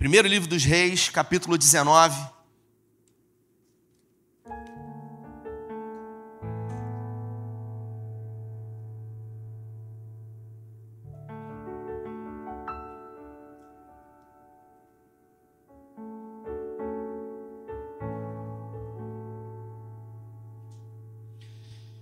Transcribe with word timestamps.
Primeiro 0.00 0.26
livro 0.26 0.48
dos 0.48 0.64
Reis, 0.64 1.10
capítulo 1.10 1.58
19. 1.58 2.18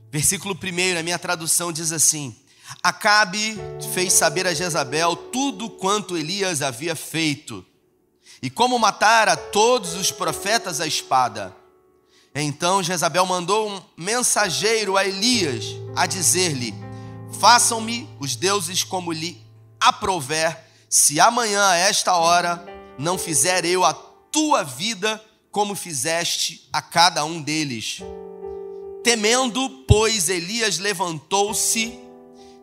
Versículo 0.08 0.54
1, 0.54 1.00
a 1.00 1.02
minha 1.02 1.18
tradução 1.18 1.72
diz 1.72 1.90
assim: 1.90 2.40
Acabe 2.80 3.56
fez 3.92 4.12
saber 4.12 4.46
a 4.46 4.54
Jezabel 4.54 5.16
tudo 5.16 5.68
quanto 5.68 6.16
Elias 6.16 6.62
havia 6.62 6.94
feito 6.94 7.66
e 8.40 8.48
como 8.48 8.78
matar 8.78 9.28
a 9.28 9.36
todos 9.36 9.94
os 9.94 10.10
profetas 10.10 10.80
à 10.80 10.86
espada. 10.86 11.54
Então 12.34 12.82
Jezabel 12.82 13.26
mandou 13.26 13.68
um 13.68 13.82
mensageiro 13.96 14.96
a 14.96 15.04
Elias 15.04 15.64
a 15.96 16.06
dizer-lhe: 16.06 16.74
Façam-me 17.40 18.08
os 18.20 18.36
deuses 18.36 18.84
como 18.84 19.12
lhe 19.12 19.42
aprouver, 19.80 20.64
se 20.88 21.20
amanhã 21.20 21.68
a 21.68 21.76
esta 21.76 22.14
hora 22.16 22.64
não 22.98 23.18
fizer 23.18 23.64
eu 23.64 23.84
a 23.84 23.94
tua 23.94 24.62
vida 24.62 25.22
como 25.50 25.74
fizeste 25.74 26.68
a 26.72 26.80
cada 26.82 27.24
um 27.24 27.40
deles. 27.40 28.00
Temendo, 29.02 29.84
pois, 29.86 30.28
Elias 30.28 30.78
levantou-se. 30.78 31.98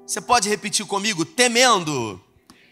Você 0.05 0.21
pode 0.21 0.47
repetir 0.47 0.85
comigo? 0.85 1.25
Temendo. 1.25 2.21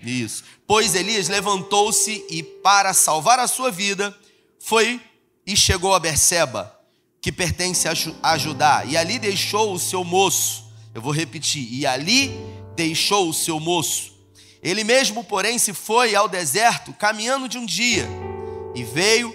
Isso. 0.04 0.44
Pois 0.68 0.96
Elias 0.96 1.30
levantou-se 1.30 2.26
e, 2.30 2.44
para 2.44 2.94
salvar 2.94 3.40
a 3.40 3.48
sua 3.48 3.72
vida, 3.72 4.16
foi 4.60 5.00
e 5.46 5.56
chegou 5.56 5.94
a 5.94 6.00
Berseba, 6.00 6.78
que 7.22 7.32
pertence 7.32 7.88
a 8.22 8.38
Judá, 8.38 8.84
e 8.86 8.98
ali 8.98 9.18
deixou 9.18 9.74
o 9.74 9.80
seu 9.80 10.04
moço. 10.04 10.66
Eu 10.94 11.02
vou 11.02 11.12
repetir: 11.12 11.68
e 11.72 11.86
ali 11.86 12.32
deixou 12.76 13.30
o 13.30 13.34
seu 13.34 13.60
moço. 13.60 14.14
Ele 14.62 14.84
mesmo, 14.84 15.24
porém, 15.24 15.58
se 15.58 15.74
foi 15.74 16.16
ao 16.16 16.28
deserto, 16.28 16.94
caminhando 16.94 17.48
de 17.48 17.58
um 17.58 17.66
dia, 17.66 18.08
e 18.76 18.84
veio 18.84 19.34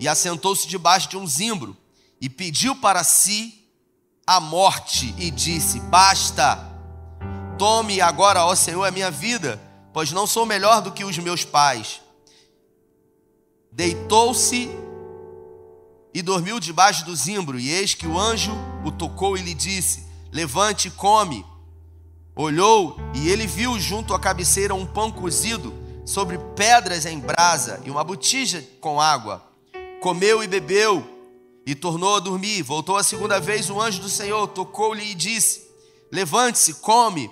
e 0.00 0.06
assentou-se 0.06 0.66
debaixo 0.66 1.08
de 1.08 1.16
um 1.16 1.26
zimbro, 1.26 1.76
e 2.20 2.28
pediu 2.28 2.74
para 2.76 3.04
si 3.04 3.64
a 4.26 4.40
morte, 4.40 5.14
e 5.16 5.30
disse: 5.30 5.78
Basta, 5.80 6.58
tome 7.56 8.00
agora, 8.00 8.44
ó 8.44 8.54
Senhor, 8.54 8.84
a 8.84 8.90
minha 8.90 9.10
vida 9.10 9.67
pois 9.98 10.12
não 10.12 10.28
sou 10.28 10.46
melhor 10.46 10.80
do 10.80 10.92
que 10.92 11.02
os 11.02 11.18
meus 11.18 11.44
pais. 11.44 12.00
Deitou-se 13.72 14.70
e 16.14 16.22
dormiu 16.22 16.60
debaixo 16.60 17.04
do 17.04 17.16
zimbro, 17.16 17.58
e 17.58 17.68
eis 17.70 17.94
que 17.94 18.06
o 18.06 18.16
anjo 18.16 18.52
o 18.84 18.92
tocou 18.92 19.36
e 19.36 19.42
lhe 19.42 19.54
disse: 19.54 20.06
Levante 20.30 20.86
e 20.86 20.92
come. 20.92 21.44
Olhou 22.36 22.96
e 23.12 23.28
ele 23.28 23.44
viu 23.44 23.76
junto 23.80 24.14
à 24.14 24.20
cabeceira 24.20 24.72
um 24.72 24.86
pão 24.86 25.10
cozido 25.10 25.74
sobre 26.06 26.38
pedras 26.54 27.04
em 27.04 27.18
brasa 27.18 27.82
e 27.84 27.90
uma 27.90 28.04
botija 28.04 28.64
com 28.80 29.00
água. 29.00 29.42
Comeu 30.00 30.44
e 30.44 30.46
bebeu 30.46 31.04
e 31.66 31.74
tornou 31.74 32.14
a 32.14 32.20
dormir. 32.20 32.62
Voltou 32.62 32.96
a 32.96 33.02
segunda 33.02 33.40
vez 33.40 33.68
o 33.68 33.80
anjo 33.80 34.00
do 34.00 34.08
Senhor, 34.08 34.46
tocou-lhe 34.46 35.10
e 35.10 35.14
disse: 35.16 35.68
Levante-se, 36.12 36.74
come, 36.74 37.28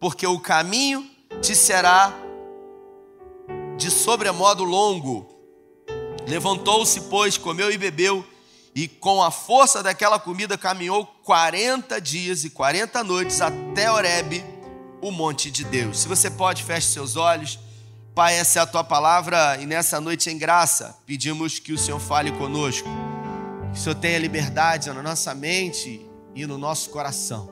porque 0.00 0.26
o 0.26 0.40
caminho 0.40 1.17
te 1.40 1.54
será 1.54 2.12
de 3.76 3.90
sobremodo 3.90 4.64
longo. 4.64 5.26
Levantou-se, 6.26 7.02
pois, 7.02 7.38
comeu 7.38 7.70
e 7.70 7.78
bebeu, 7.78 8.24
e 8.74 8.86
com 8.86 9.22
a 9.22 9.30
força 9.30 9.82
daquela 9.82 10.18
comida 10.18 10.58
caminhou 10.58 11.06
40 11.24 12.00
dias 12.00 12.44
e 12.44 12.50
40 12.50 13.02
noites 13.02 13.40
até 13.40 13.90
Horebe, 13.90 14.44
o 15.00 15.10
monte 15.10 15.50
de 15.50 15.64
Deus. 15.64 16.00
Se 16.00 16.08
você 16.08 16.30
pode, 16.30 16.62
feche 16.62 16.88
seus 16.88 17.16
olhos. 17.16 17.58
Pai, 18.14 18.34
essa 18.34 18.58
é 18.58 18.62
a 18.62 18.66
tua 18.66 18.82
palavra 18.82 19.56
e 19.60 19.66
nessa 19.66 20.00
noite 20.00 20.28
em 20.28 20.36
graça 20.36 20.98
pedimos 21.06 21.60
que 21.60 21.72
o 21.72 21.78
Senhor 21.78 22.00
fale 22.00 22.32
conosco. 22.32 22.88
Que 23.72 23.78
o 23.78 23.80
Senhor 23.80 23.94
tenha 23.94 24.18
liberdade 24.18 24.88
na 24.90 25.02
nossa 25.02 25.34
mente 25.34 26.04
e 26.34 26.44
no 26.44 26.58
nosso 26.58 26.90
coração. 26.90 27.48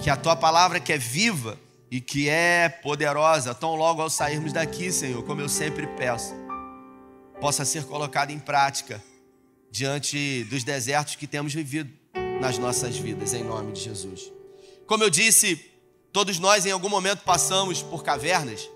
Que 0.00 0.08
a 0.08 0.16
tua 0.16 0.36
palavra 0.36 0.78
que 0.78 0.92
é 0.92 0.98
viva 0.98 1.58
e 1.92 2.00
que 2.00 2.26
é 2.26 2.70
poderosa, 2.70 3.54
tão 3.54 3.74
logo 3.74 4.00
ao 4.00 4.08
sairmos 4.08 4.50
daqui, 4.50 4.90
Senhor, 4.90 5.22
como 5.24 5.42
eu 5.42 5.48
sempre 5.48 5.86
peço, 5.88 6.32
possa 7.38 7.66
ser 7.66 7.84
colocada 7.84 8.32
em 8.32 8.38
prática 8.38 9.04
diante 9.70 10.42
dos 10.44 10.64
desertos 10.64 11.16
que 11.16 11.26
temos 11.26 11.52
vivido 11.52 11.92
nas 12.40 12.56
nossas 12.56 12.96
vidas, 12.96 13.34
em 13.34 13.44
nome 13.44 13.72
de 13.72 13.82
Jesus. 13.82 14.32
Como 14.86 15.04
eu 15.04 15.10
disse, 15.10 15.70
todos 16.10 16.38
nós 16.38 16.64
em 16.64 16.70
algum 16.70 16.88
momento 16.88 17.24
passamos 17.24 17.82
por 17.82 18.02
cavernas. 18.02 18.70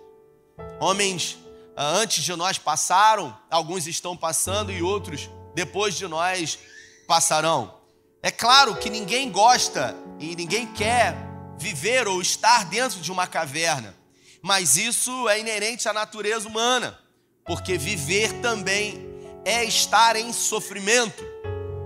Homens 0.78 1.38
ah, 1.74 1.92
antes 1.92 2.22
de 2.22 2.36
nós 2.36 2.58
passaram, 2.58 3.34
alguns 3.50 3.86
estão 3.86 4.14
passando 4.14 4.70
e 4.70 4.82
outros 4.82 5.30
depois 5.54 5.94
de 5.94 6.06
nós 6.06 6.58
passarão. 7.06 7.78
É 8.22 8.30
claro 8.30 8.76
que 8.76 8.90
ninguém 8.90 9.32
gosta 9.32 9.96
e 10.20 10.36
ninguém 10.36 10.66
quer 10.74 11.25
viver 11.58 12.06
ou 12.06 12.20
estar 12.20 12.64
dentro 12.66 13.00
de 13.00 13.10
uma 13.10 13.26
caverna, 13.26 13.94
mas 14.42 14.76
isso 14.76 15.28
é 15.28 15.40
inerente 15.40 15.88
à 15.88 15.92
natureza 15.92 16.46
humana, 16.48 16.98
porque 17.44 17.76
viver 17.78 18.32
também 18.40 19.06
é 19.44 19.64
estar 19.64 20.16
em 20.16 20.32
sofrimento. 20.32 21.24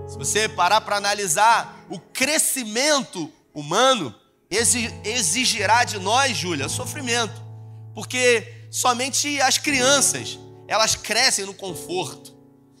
Se 0.07 0.17
você 0.17 0.49
parar 0.49 0.81
para 0.81 0.97
analisar, 0.97 1.85
o 1.89 1.99
crescimento 1.99 3.31
humano 3.53 4.13
exigirá 5.03 5.83
de 5.83 5.97
nós, 5.99 6.35
Júlia, 6.35 6.67
sofrimento, 6.67 7.41
porque 7.93 8.67
somente 8.69 9.39
as 9.41 9.57
crianças 9.57 10.37
elas 10.67 10.95
crescem 10.95 11.45
no 11.45 11.53
conforto. 11.53 12.33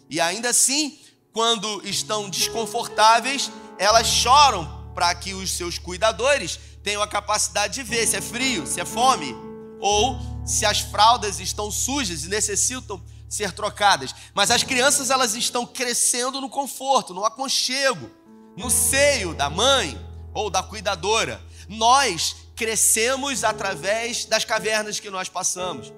E 0.09 0.19
ainda 0.19 0.49
assim, 0.49 0.99
quando 1.31 1.81
estão 1.85 2.29
desconfortáveis, 2.29 3.51
elas 3.77 4.07
choram 4.07 4.81
para 4.93 5.13
que 5.15 5.33
os 5.33 5.51
seus 5.51 5.77
cuidadores 5.77 6.59
tenham 6.83 7.01
a 7.01 7.07
capacidade 7.07 7.75
de 7.75 7.83
ver 7.83 8.07
se 8.07 8.15
é 8.15 8.21
frio, 8.21 8.65
se 8.65 8.79
é 8.79 8.85
fome, 8.85 9.35
ou 9.79 10.19
se 10.45 10.65
as 10.65 10.79
fraldas 10.79 11.39
estão 11.39 11.71
sujas 11.71 12.23
e 12.23 12.29
necessitam 12.29 13.01
ser 13.29 13.51
trocadas. 13.51 14.13
Mas 14.33 14.51
as 14.51 14.63
crianças 14.63 15.09
elas 15.09 15.35
estão 15.35 15.65
crescendo 15.65 16.41
no 16.41 16.49
conforto, 16.49 17.13
no 17.13 17.23
aconchego, 17.23 18.09
no 18.57 18.69
seio 18.69 19.33
da 19.33 19.49
mãe 19.49 19.99
ou 20.33 20.49
da 20.49 20.61
cuidadora. 20.61 21.41
Nós 21.67 22.35
crescemos 22.55 23.43
através 23.43 24.25
das 24.25 24.43
cavernas 24.43 24.99
que 24.99 25.09
nós 25.09 25.29
passamos. 25.29 25.91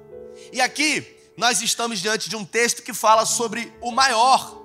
E 0.51 0.61
aqui 0.61 1.05
nós 1.35 1.61
estamos 1.61 1.99
diante 1.99 2.29
de 2.29 2.35
um 2.35 2.45
texto 2.45 2.83
que 2.83 2.93
fala 2.93 3.25
sobre 3.25 3.73
o 3.81 3.91
maior, 3.91 4.61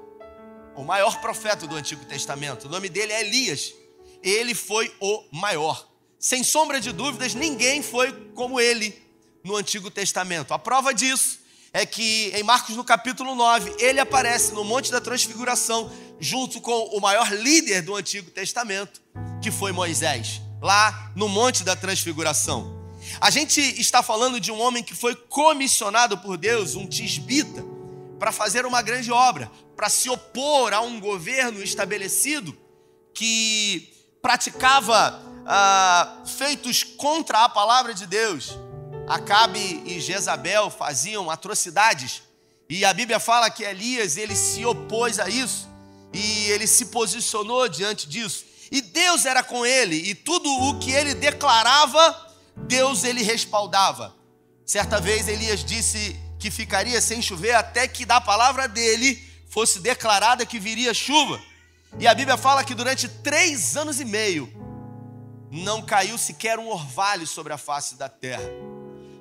o 0.76 0.84
maior 0.84 1.20
profeta 1.20 1.66
do 1.66 1.74
Antigo 1.74 2.04
Testamento. 2.04 2.66
O 2.66 2.70
nome 2.70 2.88
dele 2.88 3.12
é 3.12 3.22
Elias. 3.22 3.72
Ele 4.22 4.54
foi 4.54 4.94
o 5.00 5.24
maior. 5.32 5.88
Sem 6.18 6.42
sombra 6.42 6.80
de 6.80 6.90
dúvidas, 6.90 7.32
ninguém 7.34 7.80
foi 7.80 8.12
como 8.34 8.60
ele 8.60 9.00
no 9.44 9.54
Antigo 9.56 9.88
Testamento. 9.88 10.52
A 10.52 10.58
prova 10.58 10.92
disso 10.92 11.38
é 11.72 11.86
que 11.86 12.32
em 12.34 12.42
Marcos 12.42 12.74
no 12.74 12.82
capítulo 12.82 13.36
9, 13.36 13.76
ele 13.78 14.00
aparece 14.00 14.52
no 14.52 14.64
Monte 14.64 14.90
da 14.90 15.00
Transfiguração, 15.00 15.92
junto 16.18 16.60
com 16.60 16.96
o 16.96 17.00
maior 17.00 17.32
líder 17.32 17.82
do 17.82 17.94
Antigo 17.94 18.32
Testamento, 18.32 19.00
que 19.40 19.52
foi 19.52 19.70
Moisés, 19.70 20.40
lá 20.60 21.12
no 21.14 21.28
Monte 21.28 21.62
da 21.62 21.76
Transfiguração. 21.76 22.76
A 23.20 23.30
gente 23.30 23.60
está 23.80 24.02
falando 24.02 24.40
de 24.40 24.50
um 24.50 24.60
homem 24.60 24.82
que 24.82 24.94
foi 24.94 25.14
comissionado 25.14 26.18
por 26.18 26.36
Deus, 26.36 26.74
um 26.74 26.86
tisbita, 26.86 27.64
para 28.18 28.32
fazer 28.32 28.66
uma 28.66 28.82
grande 28.82 29.12
obra, 29.12 29.48
para 29.76 29.88
se 29.88 30.10
opor 30.10 30.74
a 30.74 30.80
um 30.80 30.98
governo 30.98 31.62
estabelecido 31.62 32.58
que 33.14 33.88
praticava 34.20 35.27
ah, 35.50 36.18
feitos 36.26 36.84
contra 36.84 37.44
a 37.44 37.48
palavra 37.48 37.94
de 37.94 38.06
Deus. 38.06 38.50
Acabe 39.08 39.82
e 39.86 39.98
Jezabel 39.98 40.68
faziam 40.68 41.30
atrocidades. 41.30 42.22
E 42.68 42.84
a 42.84 42.92
Bíblia 42.92 43.18
fala 43.18 43.48
que 43.48 43.64
Elias 43.64 44.18
ele 44.18 44.36
se 44.36 44.66
opôs 44.66 45.18
a 45.18 45.26
isso 45.30 45.66
e 46.12 46.50
ele 46.50 46.66
se 46.66 46.86
posicionou 46.86 47.66
diante 47.66 48.06
disso. 48.06 48.44
E 48.70 48.82
Deus 48.82 49.24
era 49.24 49.42
com 49.42 49.64
ele 49.64 49.96
e 49.96 50.14
tudo 50.14 50.50
o 50.50 50.78
que 50.78 50.90
ele 50.90 51.14
declarava, 51.14 52.34
Deus 52.54 53.02
ele 53.02 53.22
respaldava. 53.22 54.14
Certa 54.66 55.00
vez 55.00 55.28
Elias 55.28 55.64
disse 55.64 56.14
que 56.38 56.50
ficaria 56.50 57.00
sem 57.00 57.22
chover 57.22 57.54
até 57.54 57.88
que 57.88 58.04
da 58.04 58.20
palavra 58.20 58.68
dele 58.68 59.18
fosse 59.48 59.80
declarada 59.80 60.44
que 60.44 60.58
viria 60.58 60.92
chuva. 60.92 61.40
E 61.98 62.06
a 62.06 62.12
Bíblia 62.12 62.36
fala 62.36 62.62
que 62.62 62.74
durante 62.74 63.08
três 63.08 63.78
anos 63.78 63.98
e 63.98 64.04
meio 64.04 64.57
não 65.50 65.82
caiu 65.82 66.18
sequer 66.18 66.58
um 66.58 66.68
orvalho 66.68 67.26
sobre 67.26 67.52
a 67.52 67.58
face 67.58 67.94
da 67.96 68.08
terra. 68.08 68.48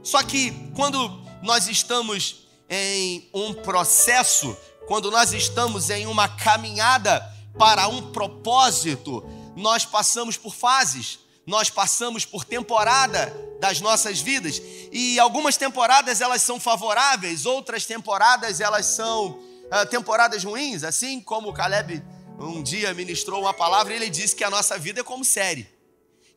Só 0.04 0.22
que 0.24 0.52
quando 0.76 1.10
nós 1.42 1.68
estamos 1.68 2.48
em 2.70 3.30
um 3.34 3.54
processo, 3.54 4.56
quando 4.88 5.12
nós 5.12 5.34
estamos 5.34 5.90
em 5.90 6.06
uma 6.06 6.28
caminhada 6.28 7.22
para 7.58 7.88
um 7.88 8.12
propósito, 8.12 9.24
nós 9.56 9.86
passamos 9.86 10.38
por 10.38 10.54
fases, 10.54 11.20
nós 11.46 11.70
passamos 11.70 12.26
por 12.26 12.44
temporada 12.44 13.34
das 13.60 13.82
nossas 13.82 14.20
vidas. 14.20 14.62
E 14.92 15.20
algumas 15.20 15.58
temporadas 15.58 16.22
elas 16.22 16.42
são 16.42 16.60
favoráveis, 16.60 17.46
outras 17.46 17.86
temporadas 17.86 18.60
elas 18.60 18.86
são 18.86 19.28
uh, 19.30 19.86
temporadas 19.90 20.44
ruins, 20.44 20.84
assim 20.84 21.20
como 21.20 21.50
o 21.50 21.54
Caleb 21.54 22.04
um 22.40 22.62
dia 22.62 22.94
ministrou 22.94 23.42
uma 23.42 23.54
palavra 23.54 23.94
ele 23.94 24.12
disse 24.12 24.36
que 24.36 24.44
a 24.44 24.50
nossa 24.50 24.78
vida 24.78 25.02
é 25.02 25.04
como 25.04 25.26
série. 25.26 25.77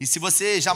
E 0.01 0.07
se 0.07 0.19
você 0.19 0.63
já 0.63 0.73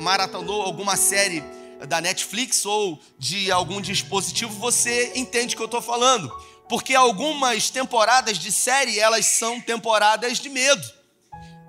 maratonou 0.00 0.62
alguma 0.62 0.96
série 0.96 1.44
da 1.86 2.00
Netflix 2.00 2.64
ou 2.64 2.98
de 3.18 3.52
algum 3.52 3.78
dispositivo, 3.78 4.54
você 4.54 5.12
entende 5.14 5.54
o 5.54 5.58
que 5.58 5.62
eu 5.62 5.66
estou 5.66 5.82
falando. 5.82 6.34
Porque 6.66 6.94
algumas 6.94 7.68
temporadas 7.68 8.38
de 8.38 8.50
série, 8.50 8.98
elas 8.98 9.26
são 9.26 9.60
temporadas 9.60 10.38
de 10.40 10.48
medo, 10.48 10.82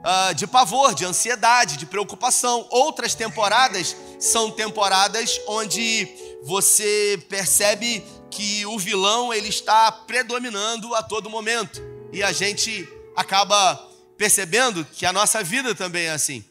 ah, 0.06 0.32
de 0.32 0.48
pavor, 0.48 0.96
de 0.96 1.04
ansiedade, 1.04 1.76
de 1.76 1.86
preocupação. 1.86 2.66
Outras 2.70 3.14
temporadas 3.14 3.94
são 4.18 4.50
temporadas 4.50 5.38
onde 5.48 6.08
você 6.44 7.22
percebe 7.28 8.06
que 8.32 8.66
o 8.68 8.80
vilão 8.80 9.34
ele 9.34 9.50
está 9.50 9.92
predominando 9.92 10.96
a 10.96 11.04
todo 11.04 11.30
momento. 11.30 11.82
E 12.14 12.24
a 12.24 12.32
gente 12.32 12.88
acaba 13.18 13.76
percebendo 14.18 14.86
que 14.86 15.06
a 15.06 15.12
nossa 15.12 15.44
vida 15.44 15.76
também 15.76 16.06
é 16.06 16.12
assim. 16.12 16.46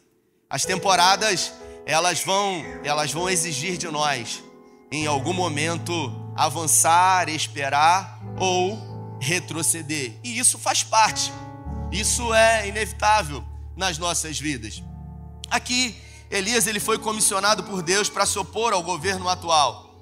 As 0.55 0.63
temporadas, 0.63 1.51
elas 1.85 2.23
vão, 2.23 2.63
elas 2.81 3.11
vão 3.11 3.29
exigir 3.29 3.75
de 3.75 3.89
nós 3.89 4.41
em 4.89 5.05
algum 5.05 5.33
momento 5.33 5.91
avançar, 6.33 7.27
esperar 7.27 8.21
ou 8.39 9.17
retroceder. 9.19 10.13
E 10.23 10.39
isso 10.39 10.57
faz 10.57 10.81
parte. 10.81 11.33
Isso 11.91 12.33
é 12.33 12.69
inevitável 12.69 13.43
nas 13.75 13.97
nossas 13.97 14.39
vidas. 14.39 14.81
Aqui, 15.49 16.01
Elias 16.31 16.67
ele 16.67 16.79
foi 16.79 16.97
comissionado 16.99 17.65
por 17.65 17.81
Deus 17.81 18.09
para 18.09 18.25
se 18.25 18.39
opor 18.39 18.71
ao 18.71 18.81
governo 18.81 19.27
atual. 19.27 19.93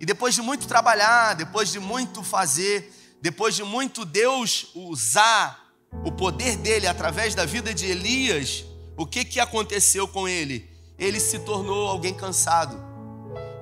E 0.00 0.04
depois 0.04 0.34
de 0.34 0.42
muito 0.42 0.66
trabalhar, 0.66 1.34
depois 1.34 1.70
de 1.70 1.78
muito 1.78 2.24
fazer, 2.24 2.92
depois 3.22 3.54
de 3.54 3.62
muito 3.62 4.04
Deus 4.04 4.72
usar 4.74 5.72
o 6.04 6.10
poder 6.10 6.56
dele 6.56 6.88
através 6.88 7.32
da 7.32 7.46
vida 7.46 7.72
de 7.72 7.86
Elias, 7.86 8.64
o 8.98 9.06
que, 9.06 9.24
que 9.24 9.38
aconteceu 9.38 10.08
com 10.08 10.28
ele? 10.28 10.68
Ele 10.98 11.20
se 11.20 11.38
tornou 11.38 11.86
alguém 11.86 12.12
cansado. 12.12 12.76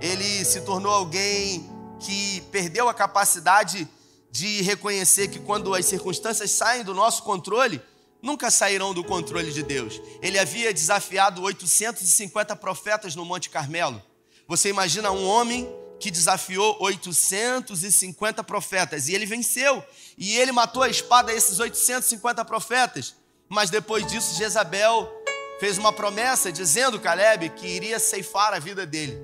Ele 0.01 0.43
se 0.47 0.63
tornou 0.63 0.91
alguém 0.91 1.71
que 2.01 2.41
perdeu 2.51 2.89
a 2.89 2.95
capacidade 2.95 3.87
de 4.31 4.63
reconhecer 4.63 5.29
que 5.29 5.39
quando 5.39 5.75
as 5.75 5.85
circunstâncias 5.85 6.51
saem 6.51 6.83
do 6.83 6.95
nosso 6.95 7.23
controle, 7.23 7.83
nunca 8.23 8.51
sairão 8.51 8.95
do 8.95 9.05
controle 9.05 9.53
de 9.53 9.63
Deus. 9.63 10.01
Ele 10.23 10.39
havia 10.39 10.73
desafiado 10.73 11.43
850 11.43 12.57
profetas 12.57 13.15
no 13.15 13.23
Monte 13.27 13.51
Carmelo. 13.51 14.03
Você 14.49 14.71
imagina 14.71 15.11
um 15.11 15.27
homem 15.27 15.69
que 16.01 16.11
desafiou 16.11 16.79
850 16.81 18.43
profetas 18.43 19.07
e 19.09 19.15
ele 19.15 19.27
venceu. 19.27 19.85
E 20.17 20.39
ele 20.39 20.51
matou 20.51 20.83
a 20.83 20.89
espada 20.89 21.31
esses 21.31 21.59
850 21.59 22.43
profetas. 22.47 23.15
Mas 23.51 23.69
depois 23.69 24.07
disso, 24.07 24.35
Jezabel 24.37 25.26
fez 25.59 25.79
uma 25.79 25.93
promessa 25.93 26.53
dizendo 26.53 27.01
Caleb 27.01 27.51
que 27.51 27.67
iria 27.67 27.99
ceifar 27.99 28.53
a 28.53 28.59
vida 28.59 28.87
dele. 28.87 29.19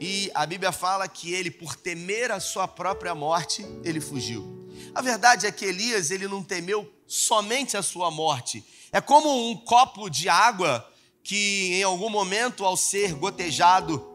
E 0.00 0.30
a 0.34 0.44
Bíblia 0.44 0.72
fala 0.72 1.06
que 1.06 1.32
ele, 1.32 1.50
por 1.50 1.76
temer 1.76 2.32
a 2.32 2.40
sua 2.40 2.66
própria 2.66 3.14
morte, 3.14 3.64
ele 3.84 4.00
fugiu. 4.00 4.68
A 4.94 5.00
verdade 5.00 5.46
é 5.46 5.52
que 5.52 5.64
Elias, 5.64 6.10
ele 6.10 6.26
não 6.26 6.42
temeu 6.42 6.92
somente 7.06 7.76
a 7.76 7.82
sua 7.82 8.10
morte. 8.10 8.64
É 8.90 9.00
como 9.00 9.50
um 9.50 9.56
copo 9.56 10.10
de 10.10 10.28
água 10.28 10.86
que 11.22 11.74
em 11.74 11.82
algum 11.84 12.10
momento 12.10 12.64
ao 12.64 12.76
ser 12.76 13.14
gotejado 13.14 14.08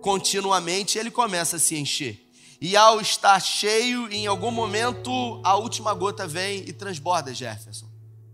continuamente, 0.00 0.98
ele 0.98 1.10
começa 1.10 1.56
a 1.56 1.58
se 1.58 1.76
encher. 1.76 2.20
E 2.60 2.76
ao 2.76 3.00
estar 3.00 3.38
cheio, 3.40 4.10
em 4.10 4.26
algum 4.26 4.50
momento 4.50 5.40
a 5.44 5.56
última 5.56 5.92
gota 5.92 6.26
vem 6.26 6.60
e 6.66 6.72
transborda 6.72 7.34
Jefferson, 7.34 7.86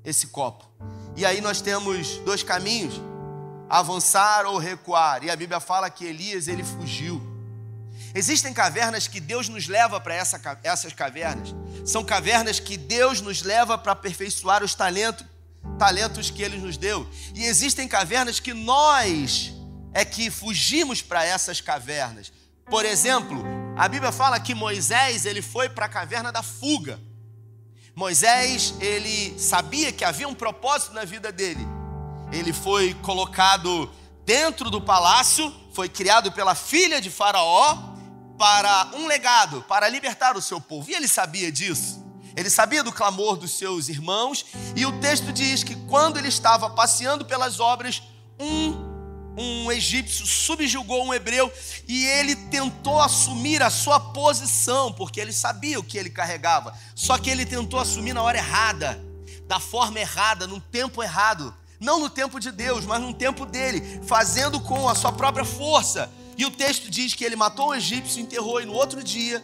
esse 0.05 0.29
copo. 0.29 0.69
E 1.17 1.25
aí 1.25 1.41
nós 1.41 1.61
temos 1.61 2.19
dois 2.19 2.43
caminhos: 2.43 3.01
avançar 3.69 4.47
ou 4.47 4.59
recuar. 4.59 5.25
E 5.25 5.31
a 5.31 5.37
Bíblia 5.37 5.61
fala 5.61 5.91
que 5.91 6.05
Elias 6.05 6.49
ele 6.49 6.65
fugiu. 6.65 7.21
Existem 8.15 8.53
cavernas 8.53 9.07
que 9.07 9.21
Deus 9.21 9.49
nos 9.49 9.69
leva 9.69 10.01
para 10.01 10.15
essa, 10.15 10.41
essas 10.62 10.93
cavernas. 10.93 11.55
São 11.85 12.05
cavernas 12.05 12.59
que 12.59 12.77
Deus 12.77 13.21
nos 13.21 13.43
leva 13.43 13.79
para 13.79 13.93
aperfeiçoar 13.93 14.65
os 14.65 14.75
talentos, 14.75 15.25
talentos 15.79 16.31
que 16.31 16.43
Ele 16.43 16.59
nos 16.59 16.77
deu. 16.77 17.09
E 17.35 17.45
existem 17.45 17.87
cavernas 17.87 18.41
que 18.41 18.53
nós 18.53 19.53
é 19.93 20.05
que 20.05 20.31
fugimos 20.31 21.03
para 21.03 21.25
essas 21.25 21.61
cavernas. 21.61 22.33
Por 22.67 22.85
exemplo, 22.85 23.45
a 23.77 23.89
Bíblia 23.89 24.12
fala 24.12 24.39
que 24.39 24.55
Moisés 24.55 25.25
ele 25.25 25.43
foi 25.43 25.69
para 25.69 25.87
a 25.87 25.89
caverna 25.89 26.31
da 26.31 26.43
fuga. 26.43 27.01
Moisés, 28.00 28.73
ele 28.81 29.38
sabia 29.38 29.93
que 29.93 30.06
havia 30.06 30.26
um 30.26 30.35
propósito 30.35 30.94
na 30.94 31.05
vida 31.05 31.31
dele. 31.31 31.69
Ele 32.32 32.50
foi 32.50 32.94
colocado 32.94 33.91
dentro 34.25 34.70
do 34.70 34.81
palácio, 34.81 35.55
foi 35.75 35.87
criado 35.87 36.32
pela 36.32 36.55
filha 36.55 36.99
de 36.99 37.11
Faraó 37.11 37.76
para 38.38 38.93
um 38.94 39.06
legado, 39.06 39.61
para 39.69 39.87
libertar 39.87 40.35
o 40.35 40.41
seu 40.41 40.58
povo. 40.58 40.91
E 40.91 40.94
ele 40.94 41.06
sabia 41.06 41.52
disso. 41.52 42.02
Ele 42.35 42.49
sabia 42.49 42.82
do 42.82 42.91
clamor 42.91 43.37
dos 43.37 43.58
seus 43.58 43.91
irmãos, 43.91 44.47
e 44.75 44.87
o 44.87 44.99
texto 44.99 45.31
diz 45.31 45.62
que 45.62 45.76
quando 45.87 46.17
ele 46.17 46.29
estava 46.29 46.70
passeando 46.70 47.26
pelas 47.26 47.61
obras, 47.61 48.02
um 48.38 48.80
um 49.41 49.73
egípcio 49.73 50.27
subjugou 50.27 51.05
um 51.05 51.15
hebreu 51.15 51.51
e 51.89 52.05
ele 52.07 52.37
tentou 52.37 53.01
assumir 53.01 53.63
a 53.63 53.71
sua 53.71 53.99
posição, 53.99 54.93
porque 54.93 55.21
ele 55.21 55.33
sabia 55.33 55.79
o 55.79 55.83
que 55.83 55.97
ele 55.97 56.11
carregava. 56.11 56.77
Só 56.95 57.17
que 57.17 57.31
ele 57.31 57.47
tentou 57.47 57.81
assumir 57.81 58.13
na 58.13 58.23
hora 58.23 58.39
errada, 58.39 59.03
da 59.47 59.59
forma 59.59 59.99
errada, 59.99 60.47
no 60.47 60.61
tempo 60.61 61.03
errado. 61.03 61.55
Não 61.79 61.99
no 61.99 62.11
tempo 62.11 62.39
de 62.39 62.53
Deus, 62.53 62.85
mas 62.85 63.01
no 63.01 63.15
tempo 63.15 63.47
dele, 63.47 64.03
fazendo 64.07 64.61
com 64.61 64.87
a 64.89 64.95
sua 64.95 65.13
própria 65.13 65.45
força. 65.45 66.13
E 66.37 66.45
o 66.45 66.51
texto 66.51 66.91
diz 66.91 67.15
que 67.15 67.25
ele 67.25 67.37
matou 67.37 67.69
o 67.69 67.75
egípcio, 67.75 68.21
enterrou, 68.21 68.61
e 68.61 68.67
no 68.67 68.75
outro 68.75 69.03
dia, 69.03 69.43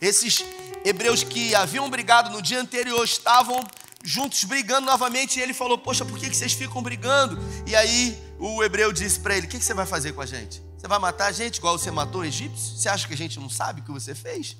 esses 0.00 0.44
hebreus 0.84 1.24
que 1.24 1.54
haviam 1.54 1.90
brigado 1.90 2.30
no 2.30 2.40
dia 2.40 2.60
anterior 2.60 3.04
estavam 3.04 3.66
juntos 4.04 4.44
brigando 4.44 4.86
novamente. 4.86 5.38
E 5.38 5.42
ele 5.42 5.52
falou: 5.52 5.76
Poxa, 5.76 6.04
por 6.04 6.18
que 6.18 6.32
vocês 6.32 6.52
ficam 6.52 6.82
brigando? 6.82 7.38
E 7.66 7.74
aí 7.74 8.29
o 8.40 8.64
hebreu 8.64 8.92
disse 8.92 9.20
para 9.20 9.36
ele: 9.36 9.46
O 9.46 9.50
que 9.50 9.60
você 9.60 9.74
vai 9.74 9.86
fazer 9.86 10.12
com 10.12 10.20
a 10.20 10.26
gente? 10.26 10.62
Você 10.76 10.88
vai 10.88 10.98
matar 10.98 11.26
a 11.26 11.32
gente 11.32 11.58
igual 11.58 11.78
você 11.78 11.90
matou 11.90 12.22
o 12.22 12.24
egípcio? 12.24 12.76
Você 12.76 12.88
acha 12.88 13.06
que 13.06 13.12
a 13.12 13.16
gente 13.16 13.38
não 13.38 13.50
sabe 13.50 13.82
o 13.82 13.84
que 13.84 13.92
você 13.92 14.14
fez? 14.14 14.56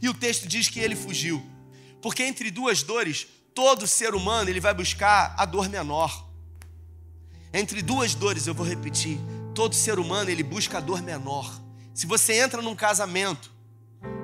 E 0.00 0.08
o 0.08 0.14
texto 0.14 0.46
diz 0.46 0.68
que 0.68 0.78
ele 0.78 0.94
fugiu. 0.94 1.42
Porque 2.02 2.22
entre 2.22 2.50
duas 2.50 2.82
dores, 2.82 3.26
todo 3.54 3.86
ser 3.86 4.14
humano 4.14 4.50
ele 4.50 4.60
vai 4.60 4.74
buscar 4.74 5.34
a 5.38 5.46
dor 5.46 5.70
menor. 5.70 6.28
Entre 7.52 7.80
duas 7.80 8.14
dores, 8.14 8.46
eu 8.46 8.52
vou 8.52 8.66
repetir, 8.66 9.18
todo 9.54 9.74
ser 9.74 9.98
humano 9.98 10.28
ele 10.28 10.42
busca 10.42 10.78
a 10.78 10.80
dor 10.80 11.00
menor. 11.00 11.50
Se 11.94 12.06
você 12.06 12.34
entra 12.34 12.60
num 12.60 12.74
casamento 12.74 13.50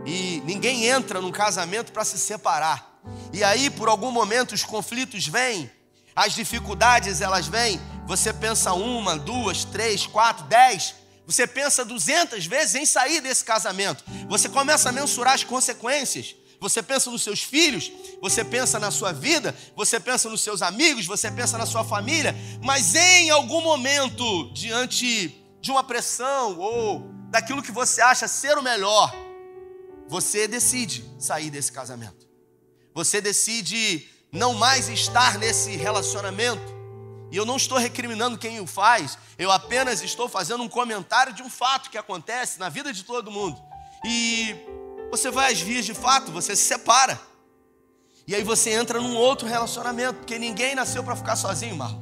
e 0.05 0.43
ninguém 0.45 0.87
entra 0.87 1.21
num 1.21 1.31
casamento 1.31 1.93
para 1.93 2.05
se 2.05 2.19
separar, 2.19 3.01
e 3.33 3.43
aí, 3.43 3.71
por 3.71 3.89
algum 3.89 4.11
momento, 4.11 4.53
os 4.53 4.65
conflitos 4.65 5.27
vêm, 5.27 5.71
as 6.15 6.35
dificuldades 6.35 7.21
elas 7.21 7.47
vêm. 7.47 7.81
Você 8.11 8.33
pensa 8.33 8.73
uma, 8.73 9.17
duas, 9.17 9.65
três, 9.65 10.05
quatro, 10.05 10.45
dez. 10.47 10.97
Você 11.27 11.47
pensa 11.47 11.85
duzentas 11.85 12.45
vezes 12.45 12.75
em 12.75 12.85
sair 12.85 13.21
desse 13.21 13.45
casamento. 13.45 14.03
Você 14.29 14.49
começa 14.49 14.89
a 14.89 14.93
mensurar 14.93 15.35
as 15.35 15.45
consequências. 15.45 16.35
Você 16.59 16.83
pensa 16.83 17.09
nos 17.11 17.23
seus 17.23 17.41
filhos, 17.43 17.93
você 18.21 18.45
pensa 18.45 18.81
na 18.81 18.91
sua 18.91 19.13
vida, 19.13 19.57
você 19.77 20.01
pensa 20.01 20.29
nos 20.29 20.41
seus 20.41 20.61
amigos, 20.61 21.07
você 21.07 21.31
pensa 21.31 21.57
na 21.57 21.65
sua 21.65 21.85
família, 21.85 22.35
mas 22.63 22.95
em 22.95 23.31
algum 23.31 23.63
momento, 23.63 24.53
diante 24.53 25.29
de 25.61 25.71
uma 25.71 25.85
pressão 25.85 26.59
ou 26.59 27.11
daquilo 27.31 27.63
que 27.63 27.73
você 27.73 28.03
acha 28.03 28.27
ser 28.27 28.59
o 28.59 28.63
melhor, 28.63 29.15
você 30.07 30.47
decide 30.47 31.03
sair 31.19 31.49
desse 31.49 31.71
casamento 31.71 32.29
você 32.95 33.21
decide 33.21 34.09
não 34.33 34.55
mais 34.55 34.89
estar 34.89 35.39
nesse 35.39 35.77
relacionamento. 35.77 36.80
E 37.31 37.37
eu 37.37 37.47
não 37.47 37.57
estou 37.57 37.79
recriminando 37.79 38.37
quem 38.37 38.61
o 38.61 38.67
faz, 38.67 39.17
eu 39.39 39.51
apenas 39.51 40.03
estou 40.03 40.29
fazendo 40.29 40.63
um 40.63 40.69
comentário 40.69 41.33
de 41.33 41.43
um 41.43 41.51
fato 41.51 41.89
que 41.89 41.97
acontece 41.97 42.59
na 42.59 42.69
vida 42.69 42.93
de 42.93 43.05
todo 43.05 43.31
mundo. 43.31 43.61
E 44.05 44.55
você 45.11 45.31
vai 45.31 45.53
às 45.53 45.61
vias 45.61 45.85
de 45.85 45.95
fato, 45.95 46.33
você 46.33 46.57
se 46.57 46.63
separa. 46.63 47.21
E 48.27 48.35
aí 48.35 48.43
você 48.43 48.71
entra 48.71 49.01
num 49.01 49.17
outro 49.17 49.47
relacionamento, 49.47 50.21
porque 50.21 50.39
ninguém 50.39 50.75
nasceu 50.75 51.03
para 51.03 51.17
ficar 51.17 51.37
sozinho, 51.37 51.77
Marlon. 51.77 52.01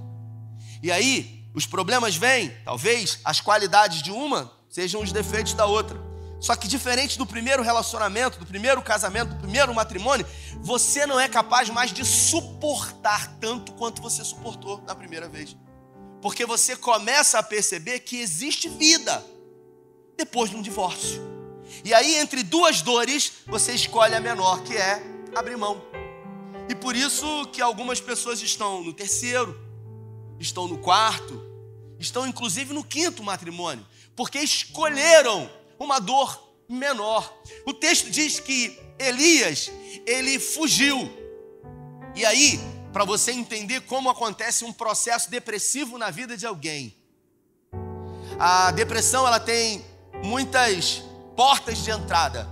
E 0.82 0.90
aí 0.90 1.44
os 1.54 1.66
problemas 1.66 2.16
vêm, 2.16 2.50
talvez 2.64 3.20
as 3.25 3.40
qualidades 3.40 4.02
de 4.02 4.12
uma 4.12 4.52
sejam 4.68 5.02
os 5.02 5.12
defeitos 5.12 5.54
da 5.54 5.66
outra. 5.66 6.08
Só 6.40 6.54
que 6.54 6.68
diferente 6.68 7.18
do 7.18 7.26
primeiro 7.26 7.62
relacionamento, 7.62 8.38
do 8.38 8.47
primeiro 8.47 8.80
casamento, 8.80 9.35
do 9.35 9.40
primeiro 9.40 9.75
matrimônio, 9.75 10.26
você 10.61 11.07
não 11.07 11.18
é 11.18 11.28
capaz 11.28 11.68
mais 11.68 11.92
de 11.92 12.04
suportar 12.04 13.37
tanto 13.40 13.73
quanto 13.73 14.00
você 14.00 14.25
suportou 14.25 14.80
na 14.87 14.95
primeira 14.95 15.28
vez. 15.28 15.57
Porque 16.23 16.47
você 16.47 16.76
começa 16.76 17.38
a 17.38 17.42
perceber 17.42 18.00
que 18.00 18.21
existe 18.21 18.68
vida 18.68 19.25
depois 20.16 20.50
de 20.50 20.57
um 20.57 20.62
divórcio. 20.62 21.21
E 21.85 21.92
aí, 21.92 22.16
entre 22.16 22.42
duas 22.42 22.83
dores, 22.83 23.33
você 23.47 23.73
escolhe 23.73 24.14
a 24.14 24.21
menor, 24.21 24.62
que 24.62 24.76
é 24.76 25.02
abrir 25.35 25.57
mão. 25.57 25.80
E 26.68 26.75
por 26.75 26.95
isso 26.95 27.47
que 27.52 27.62
algumas 27.62 28.00
pessoas 28.00 28.42
estão 28.42 28.83
no 28.83 28.92
terceiro, 28.92 29.59
estão 30.38 30.68
no 30.68 30.78
quarto, 30.78 31.42
estão 31.99 32.26
inclusive 32.26 32.73
no 32.73 32.85
quinto 32.85 33.23
matrimônio, 33.23 33.87
porque 34.14 34.38
escolheram 34.38 35.49
uma 35.78 35.99
dor 35.99 36.49
menor. 36.68 37.32
O 37.64 37.73
texto 37.73 38.11
diz 38.11 38.38
que 38.40 38.78
Elias, 38.99 39.70
ele 40.06 40.38
fugiu. 40.38 41.11
E 42.14 42.25
aí, 42.26 42.61
para 42.92 43.04
você 43.04 43.32
entender 43.32 43.82
como 43.82 44.11
acontece 44.11 44.64
um 44.64 44.73
processo 44.73 45.30
depressivo 45.30 45.97
na 45.97 46.11
vida 46.11 46.37
de 46.37 46.47
alguém. 46.47 46.97
A 48.38 48.70
depressão 48.70 49.26
ela 49.26 49.40
tem 49.40 49.85
muitas 50.25 51.02
portas 51.37 51.78
de 51.78 51.90
entrada. 51.90 52.49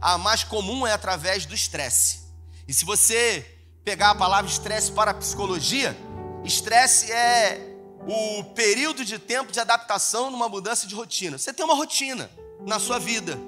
A 0.00 0.18
mais 0.18 0.44
comum 0.44 0.86
é 0.86 0.92
através 0.92 1.46
do 1.46 1.54
estresse. 1.54 2.24
E 2.66 2.74
se 2.74 2.84
você 2.84 3.58
pegar 3.84 4.10
a 4.10 4.14
palavra 4.14 4.50
estresse 4.50 4.90
para 4.92 5.12
a 5.12 5.14
psicologia, 5.14 5.96
estresse 6.44 7.12
é 7.12 7.74
o 8.06 8.44
período 8.54 9.04
de 9.04 9.18
tempo 9.18 9.52
de 9.52 9.60
adaptação 9.60 10.30
numa 10.30 10.48
mudança 10.48 10.86
de 10.86 10.94
rotina. 10.94 11.38
Você 11.38 11.52
tem 11.52 11.64
uma 11.64 11.74
rotina 11.74 12.30
na 12.66 12.78
sua 12.78 12.98
vida. 12.98 13.38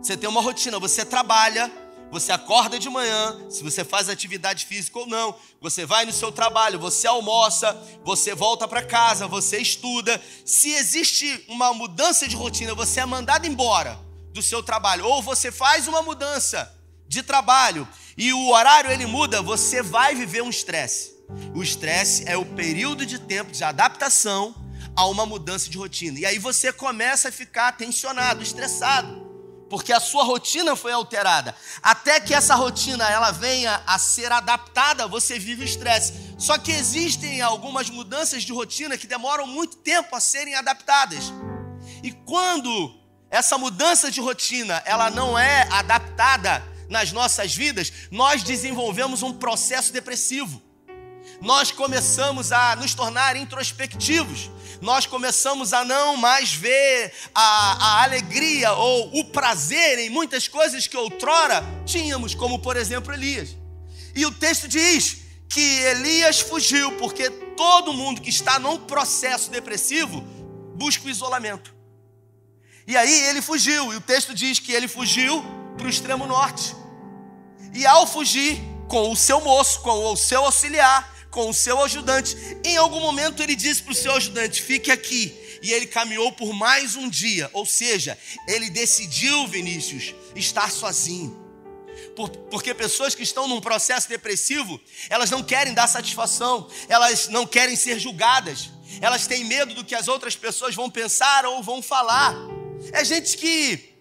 Você 0.00 0.16
tem 0.16 0.28
uma 0.28 0.40
rotina, 0.40 0.78
você 0.78 1.04
trabalha, 1.04 1.70
você 2.10 2.30
acorda 2.30 2.78
de 2.78 2.88
manhã, 2.88 3.36
se 3.50 3.62
você 3.62 3.84
faz 3.84 4.08
atividade 4.08 4.64
física 4.66 4.98
ou 4.98 5.06
não, 5.06 5.34
você 5.60 5.84
vai 5.84 6.04
no 6.04 6.12
seu 6.12 6.30
trabalho, 6.30 6.78
você 6.78 7.06
almoça, 7.06 7.76
você 8.04 8.34
volta 8.34 8.68
para 8.68 8.84
casa, 8.84 9.26
você 9.26 9.58
estuda. 9.58 10.20
Se 10.44 10.70
existe 10.70 11.44
uma 11.48 11.74
mudança 11.74 12.28
de 12.28 12.36
rotina, 12.36 12.74
você 12.74 13.00
é 13.00 13.06
mandado 13.06 13.46
embora 13.46 13.98
do 14.32 14.42
seu 14.42 14.62
trabalho, 14.62 15.06
ou 15.06 15.22
você 15.22 15.50
faz 15.50 15.88
uma 15.88 16.02
mudança 16.02 16.72
de 17.08 17.22
trabalho 17.22 17.88
e 18.16 18.32
o 18.32 18.50
horário 18.50 18.90
ele 18.90 19.06
muda, 19.06 19.42
você 19.42 19.82
vai 19.82 20.14
viver 20.14 20.42
um 20.42 20.50
estresse. 20.50 21.16
O 21.54 21.62
estresse 21.62 22.24
é 22.26 22.36
o 22.36 22.44
período 22.44 23.04
de 23.04 23.18
tempo 23.18 23.50
de 23.50 23.64
adaptação 23.64 24.54
a 24.96 25.06
uma 25.06 25.26
mudança 25.26 25.68
de 25.68 25.76
rotina. 25.76 26.18
E 26.18 26.26
aí 26.26 26.38
você 26.38 26.72
começa 26.72 27.28
a 27.28 27.32
ficar 27.32 27.72
tensionado, 27.72 28.42
estressado, 28.42 29.26
porque 29.68 29.92
a 29.92 30.00
sua 30.00 30.24
rotina 30.24 30.74
foi 30.74 30.92
alterada. 30.92 31.54
Até 31.82 32.18
que 32.18 32.32
essa 32.32 32.54
rotina 32.54 33.08
ela 33.08 33.30
venha 33.30 33.82
a 33.86 33.98
ser 33.98 34.32
adaptada, 34.32 35.06
você 35.06 35.38
vive 35.38 35.62
o 35.62 35.64
estresse. 35.64 36.14
Só 36.38 36.56
que 36.56 36.72
existem 36.72 37.42
algumas 37.42 37.90
mudanças 37.90 38.42
de 38.42 38.52
rotina 38.52 38.96
que 38.96 39.06
demoram 39.06 39.46
muito 39.46 39.76
tempo 39.76 40.16
a 40.16 40.20
serem 40.20 40.54
adaptadas. 40.54 41.32
E 42.02 42.10
quando 42.10 42.98
essa 43.30 43.58
mudança 43.58 44.10
de 44.10 44.20
rotina 44.20 44.82
ela 44.86 45.10
não 45.10 45.38
é 45.38 45.68
adaptada 45.70 46.62
nas 46.88 47.12
nossas 47.12 47.54
vidas, 47.54 47.92
nós 48.10 48.42
desenvolvemos 48.42 49.22
um 49.22 49.32
processo 49.34 49.92
depressivo 49.92 50.65
nós 51.40 51.70
começamos 51.70 52.52
a 52.52 52.76
nos 52.76 52.94
tornar 52.94 53.36
introspectivos, 53.36 54.50
nós 54.80 55.06
começamos 55.06 55.72
a 55.72 55.84
não 55.84 56.16
mais 56.16 56.54
ver 56.54 57.12
a, 57.34 57.42
a, 57.42 58.02
alegria 58.04 58.72
ou 58.72 59.20
o 59.20 59.24
prazer 59.26 59.98
em 59.98 60.10
muitas 60.10 60.48
coisas 60.48 60.86
que 60.86 60.96
outrora 60.96 61.64
tínhamos, 61.84 62.34
como 62.34 62.58
por 62.58 62.76
exemplo 62.76 63.12
Elias. 63.12 63.56
E 64.14 64.24
o 64.24 64.32
texto 64.32 64.68
diz 64.68 65.18
que 65.48 65.60
Elias 65.60 66.40
fugiu 66.40 66.92
porque 66.92 67.30
todo 67.30 67.92
mundo 67.92 68.20
que 68.20 68.30
está 68.30 68.58
num 68.58 68.78
processo 68.78 69.50
depressivo 69.50 70.20
busca 70.74 71.06
o 71.06 71.10
isolamento. 71.10 71.74
E 72.86 72.96
aí 72.96 73.24
ele 73.26 73.42
fugiu, 73.42 73.92
e 73.92 73.96
o 73.96 74.00
texto 74.00 74.32
diz 74.32 74.58
que 74.60 74.72
ele 74.72 74.86
fugiu 74.86 75.44
para 75.76 75.86
o 75.86 75.90
extremo 75.90 76.26
norte. 76.26 76.74
E 77.74 77.84
ao 77.84 78.06
fugir 78.06 78.60
com 78.88 79.10
o 79.10 79.16
seu 79.16 79.40
moço, 79.40 79.80
com 79.80 80.12
o 80.12 80.16
seu 80.16 80.44
auxiliar, 80.44 81.15
com 81.36 81.50
o 81.50 81.54
seu 81.54 81.84
ajudante. 81.84 82.34
Em 82.64 82.78
algum 82.78 82.98
momento 82.98 83.42
ele 83.42 83.54
disse 83.54 83.82
para 83.82 83.92
o 83.92 83.94
seu 83.94 84.12
ajudante: 84.14 84.62
fique 84.62 84.90
aqui. 84.90 85.36
E 85.62 85.70
ele 85.70 85.86
caminhou 85.86 86.32
por 86.32 86.54
mais 86.54 86.96
um 86.96 87.10
dia. 87.10 87.50
Ou 87.52 87.66
seja, 87.66 88.18
ele 88.48 88.70
decidiu, 88.70 89.46
Vinícius, 89.46 90.14
estar 90.34 90.70
sozinho. 90.70 91.44
porque 92.50 92.72
pessoas 92.72 93.14
que 93.14 93.22
estão 93.22 93.46
num 93.46 93.60
processo 93.60 94.08
depressivo, 94.08 94.80
elas 95.10 95.30
não 95.30 95.42
querem 95.42 95.74
dar 95.74 95.86
satisfação, 95.86 96.68
elas 96.88 97.28
não 97.28 97.46
querem 97.46 97.76
ser 97.76 97.98
julgadas, 97.98 98.70
elas 99.02 99.26
têm 99.26 99.44
medo 99.44 99.74
do 99.74 99.84
que 99.84 99.94
as 99.94 100.08
outras 100.08 100.34
pessoas 100.34 100.74
vão 100.74 100.88
pensar 100.88 101.44
ou 101.44 101.62
vão 101.62 101.82
falar. 101.82 102.34
É 102.92 103.04
gente 103.04 103.36
que 103.36 103.92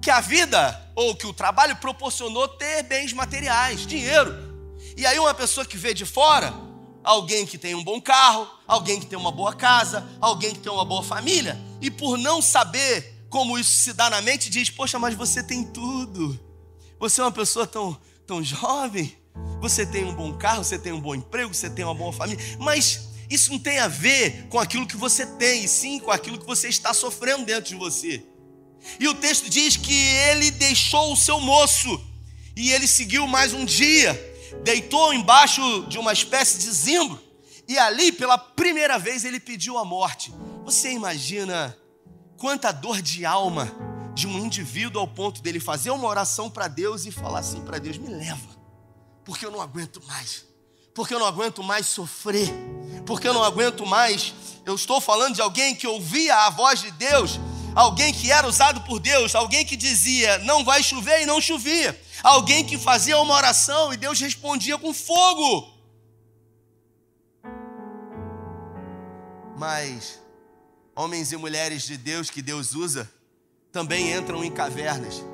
que 0.00 0.10
a 0.10 0.20
vida 0.20 0.90
ou 0.94 1.14
que 1.14 1.26
o 1.26 1.32
trabalho 1.32 1.76
proporcionou 1.76 2.46
ter 2.48 2.82
bens 2.82 3.12
materiais, 3.12 3.86
dinheiro. 3.86 4.53
E 4.96 5.04
aí 5.06 5.18
uma 5.18 5.34
pessoa 5.34 5.66
que 5.66 5.76
vê 5.76 5.92
de 5.92 6.06
fora, 6.06 6.54
alguém 7.02 7.44
que 7.44 7.58
tem 7.58 7.74
um 7.74 7.82
bom 7.82 8.00
carro, 8.00 8.48
alguém 8.66 9.00
que 9.00 9.06
tem 9.06 9.18
uma 9.18 9.32
boa 9.32 9.54
casa, 9.54 10.06
alguém 10.20 10.54
que 10.54 10.60
tem 10.60 10.72
uma 10.72 10.84
boa 10.84 11.02
família, 11.02 11.60
e 11.80 11.90
por 11.90 12.16
não 12.16 12.40
saber 12.40 13.26
como 13.28 13.58
isso 13.58 13.72
se 13.72 13.92
dá 13.92 14.08
na 14.08 14.20
mente, 14.20 14.48
diz: 14.48 14.70
Poxa, 14.70 14.98
mas 14.98 15.14
você 15.14 15.42
tem 15.42 15.64
tudo. 15.64 16.38
Você 17.00 17.20
é 17.20 17.24
uma 17.24 17.32
pessoa 17.32 17.66
tão, 17.66 17.98
tão 18.26 18.42
jovem, 18.42 19.16
você 19.60 19.84
tem 19.84 20.04
um 20.04 20.14
bom 20.14 20.32
carro, 20.32 20.62
você 20.62 20.78
tem 20.78 20.92
um 20.92 21.00
bom 21.00 21.14
emprego, 21.14 21.52
você 21.52 21.68
tem 21.68 21.84
uma 21.84 21.94
boa 21.94 22.12
família, 22.12 22.42
mas 22.58 23.08
isso 23.28 23.50
não 23.50 23.58
tem 23.58 23.80
a 23.80 23.88
ver 23.88 24.46
com 24.48 24.58
aquilo 24.58 24.86
que 24.86 24.96
você 24.96 25.26
tem, 25.26 25.64
e 25.64 25.68
sim 25.68 25.98
com 25.98 26.12
aquilo 26.12 26.38
que 26.38 26.46
você 26.46 26.68
está 26.68 26.94
sofrendo 26.94 27.44
dentro 27.44 27.70
de 27.70 27.74
você. 27.74 28.24
E 29.00 29.08
o 29.08 29.14
texto 29.14 29.50
diz 29.50 29.76
que 29.76 29.94
ele 29.94 30.50
deixou 30.52 31.12
o 31.12 31.16
seu 31.16 31.40
moço 31.40 32.00
e 32.54 32.70
ele 32.70 32.86
seguiu 32.86 33.26
mais 33.26 33.52
um 33.52 33.64
dia 33.64 34.33
deitou 34.62 35.12
embaixo 35.12 35.86
de 35.88 35.98
uma 35.98 36.12
espécie 36.12 36.58
de 36.58 36.70
zimbro, 36.70 37.20
e 37.66 37.78
ali, 37.78 38.12
pela 38.12 38.36
primeira 38.36 38.98
vez, 38.98 39.24
ele 39.24 39.40
pediu 39.40 39.78
a 39.78 39.84
morte. 39.84 40.32
Você 40.64 40.92
imagina 40.92 41.76
quanta 42.36 42.70
dor 42.72 43.00
de 43.00 43.24
alma 43.24 43.72
de 44.14 44.26
um 44.26 44.38
indivíduo 44.38 45.00
ao 45.00 45.08
ponto 45.08 45.42
dele 45.42 45.58
fazer 45.58 45.90
uma 45.90 46.06
oração 46.06 46.50
para 46.50 46.68
Deus 46.68 47.04
e 47.06 47.10
falar 47.10 47.40
assim 47.40 47.62
para 47.62 47.78
Deus: 47.78 47.98
me 47.98 48.08
leva, 48.08 48.48
porque 49.24 49.44
eu 49.44 49.50
não 49.50 49.60
aguento 49.60 50.00
mais, 50.06 50.44
porque 50.94 51.14
eu 51.14 51.18
não 51.18 51.26
aguento 51.26 51.62
mais 51.62 51.86
sofrer, 51.86 52.48
porque 53.06 53.26
eu 53.26 53.34
não 53.34 53.42
aguento 53.42 53.86
mais. 53.86 54.34
Eu 54.64 54.74
estou 54.74 55.00
falando 55.00 55.34
de 55.34 55.42
alguém 55.42 55.74
que 55.74 55.86
ouvia 55.86 56.36
a 56.46 56.50
voz 56.50 56.80
de 56.80 56.90
Deus, 56.92 57.40
alguém 57.74 58.12
que 58.12 58.30
era 58.30 58.46
usado 58.46 58.80
por 58.82 59.00
Deus, 59.00 59.34
alguém 59.34 59.64
que 59.64 59.76
dizia 59.76 60.38
não 60.38 60.64
vai 60.64 60.82
chover 60.82 61.22
e 61.22 61.26
não 61.26 61.40
chovia, 61.40 61.98
alguém 62.22 62.64
que 62.64 62.78
fazia 62.78 63.18
uma 63.18 63.34
oração 63.34 63.92
e 63.92 63.96
Deus 63.96 64.20
respondia 64.20 64.78
com 64.78 64.92
fogo. 64.94 65.72
Mas 69.56 70.20
homens 70.94 71.32
e 71.32 71.36
mulheres 71.36 71.84
de 71.84 71.96
Deus 71.96 72.30
que 72.30 72.42
Deus 72.42 72.74
usa 72.74 73.10
também 73.72 74.12
entram 74.12 74.44
em 74.44 74.50
cavernas. 74.50 75.24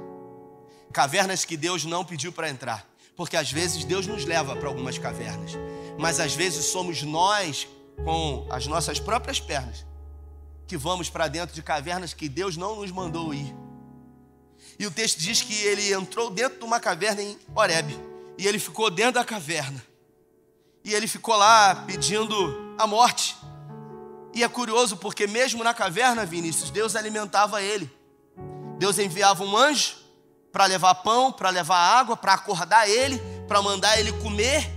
Cavernas 0.92 1.44
que 1.44 1.56
Deus 1.56 1.85
não 1.85 2.04
pediu 2.04 2.32
para 2.32 2.49
entrar. 2.49 2.90
Porque 3.20 3.37
às 3.37 3.52
vezes 3.52 3.85
Deus 3.85 4.06
nos 4.06 4.25
leva 4.25 4.56
para 4.56 4.66
algumas 4.66 4.97
cavernas, 4.97 5.52
mas 5.99 6.18
às 6.18 6.32
vezes 6.32 6.64
somos 6.64 7.02
nós, 7.02 7.68
com 8.02 8.47
as 8.49 8.66
nossas 8.66 8.99
próprias 8.99 9.38
pernas, 9.38 9.85
que 10.71 10.77
vamos 10.77 11.11
para 11.11 11.27
dentro 11.27 11.53
de 11.53 11.65
cavernas 11.65 12.15
que 12.15 12.29
Deus 12.29 12.57
não 12.57 12.77
nos 12.77 12.93
mandou 12.93 13.35
ir. 13.35 13.53
E 14.79 14.87
o 14.87 14.91
texto 14.93 15.19
diz 15.19 15.43
que 15.43 15.53
ele 15.65 15.93
entrou 15.93 16.31
dentro 16.31 16.61
de 16.61 16.65
uma 16.65 16.79
caverna 16.79 17.21
em 17.21 17.37
Horeb. 17.53 17.99
E 18.39 18.47
ele 18.47 18.61
ficou 18.61 18.89
dentro 18.89 19.15
da 19.15 19.25
caverna. 19.25 19.85
E 20.85 20.95
ele 20.95 21.09
ficou 21.09 21.35
lá 21.35 21.75
pedindo 21.75 22.77
a 22.79 22.87
morte. 22.87 23.37
E 24.33 24.45
é 24.45 24.49
curioso 24.49 24.97
porque, 24.97 25.27
mesmo 25.27 25.65
na 25.65 25.75
caverna, 25.75 26.25
Vinícius, 26.25 26.71
Deus 26.71 26.95
alimentava 26.95 27.61
ele. 27.61 27.91
Deus 28.79 28.97
enviava 28.97 29.43
um 29.43 29.57
anjo 29.57 29.97
para 30.53 30.67
levar 30.67 30.95
pão, 30.95 31.33
para 31.33 31.50
levar 31.50 31.99
água, 31.99 32.17
para 32.17 32.35
acordar 32.35 32.89
ele, 32.89 33.21
para 33.49 33.61
mandar 33.61 33.99
ele 33.99 34.12
comer 34.12 34.71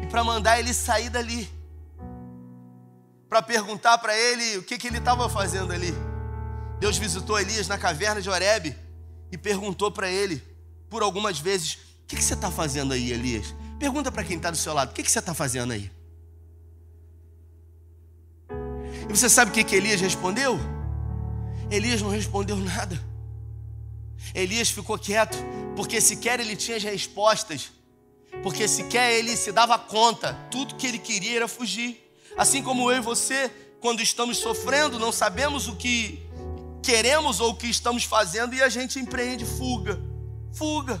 e 0.00 0.06
para 0.06 0.22
mandar 0.22 0.60
ele 0.60 0.72
sair 0.72 1.10
dali. 1.10 1.50
Para 3.30 3.40
perguntar 3.40 3.96
para 3.98 4.14
ele 4.14 4.58
o 4.58 4.62
que, 4.64 4.76
que 4.76 4.88
ele 4.88 4.98
estava 4.98 5.28
fazendo 5.28 5.72
ali. 5.72 5.94
Deus 6.80 6.98
visitou 6.98 7.38
Elias 7.38 7.68
na 7.68 7.78
caverna 7.78 8.20
de 8.20 8.28
Horebe 8.28 8.76
e 9.30 9.38
perguntou 9.38 9.92
para 9.92 10.10
ele 10.10 10.42
por 10.88 11.00
algumas 11.00 11.38
vezes: 11.38 11.74
O 11.74 12.06
que, 12.08 12.16
que 12.16 12.24
você 12.24 12.34
está 12.34 12.50
fazendo 12.50 12.92
aí, 12.92 13.12
Elias? 13.12 13.54
Pergunta 13.78 14.10
para 14.10 14.24
quem 14.24 14.36
está 14.36 14.50
do 14.50 14.56
seu 14.56 14.74
lado: 14.74 14.90
O 14.90 14.94
que, 14.94 15.04
que 15.04 15.10
você 15.10 15.20
está 15.20 15.32
fazendo 15.32 15.72
aí? 15.72 15.92
E 19.08 19.12
você 19.12 19.30
sabe 19.30 19.52
o 19.52 19.54
que, 19.54 19.62
que 19.62 19.76
Elias 19.76 20.00
respondeu? 20.00 20.58
Elias 21.70 22.02
não 22.02 22.10
respondeu 22.10 22.56
nada. 22.56 23.00
Elias 24.34 24.70
ficou 24.70 24.98
quieto, 24.98 25.38
porque 25.76 26.00
sequer 26.00 26.40
ele 26.40 26.56
tinha 26.56 26.76
as 26.76 26.82
respostas, 26.82 27.70
porque 28.42 28.66
sequer 28.66 29.12
ele 29.12 29.36
se 29.36 29.52
dava 29.52 29.78
conta, 29.78 30.34
tudo 30.50 30.74
que 30.74 30.88
ele 30.88 30.98
queria 30.98 31.36
era 31.36 31.48
fugir. 31.48 32.09
Assim 32.36 32.62
como 32.62 32.90
eu 32.90 32.98
e 32.98 33.00
você, 33.00 33.50
quando 33.80 34.02
estamos 34.02 34.38
sofrendo, 34.38 34.98
não 34.98 35.12
sabemos 35.12 35.68
o 35.68 35.76
que 35.76 36.22
queremos 36.82 37.40
ou 37.40 37.50
o 37.50 37.54
que 37.54 37.66
estamos 37.66 38.04
fazendo 38.04 38.54
e 38.54 38.62
a 38.62 38.68
gente 38.68 38.98
empreende 38.98 39.44
fuga. 39.44 40.00
Fuga. 40.52 41.00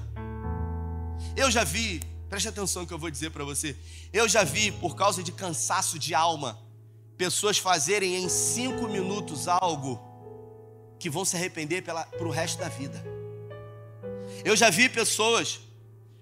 Eu 1.36 1.50
já 1.50 1.64
vi, 1.64 2.00
preste 2.28 2.48
atenção 2.48 2.82
no 2.82 2.88
que 2.88 2.94
eu 2.94 2.98
vou 2.98 3.10
dizer 3.10 3.30
para 3.30 3.44
você. 3.44 3.76
Eu 4.12 4.28
já 4.28 4.44
vi, 4.44 4.72
por 4.72 4.96
causa 4.96 5.22
de 5.22 5.32
cansaço 5.32 5.98
de 5.98 6.14
alma, 6.14 6.58
pessoas 7.16 7.58
fazerem 7.58 8.16
em 8.16 8.28
cinco 8.28 8.88
minutos 8.88 9.46
algo 9.46 10.00
que 10.98 11.10
vão 11.10 11.24
se 11.24 11.36
arrepender 11.36 11.82
para 11.82 12.06
o 12.20 12.30
resto 12.30 12.58
da 12.58 12.68
vida. 12.68 13.04
Eu 14.44 14.56
já 14.56 14.70
vi 14.70 14.88
pessoas 14.88 15.60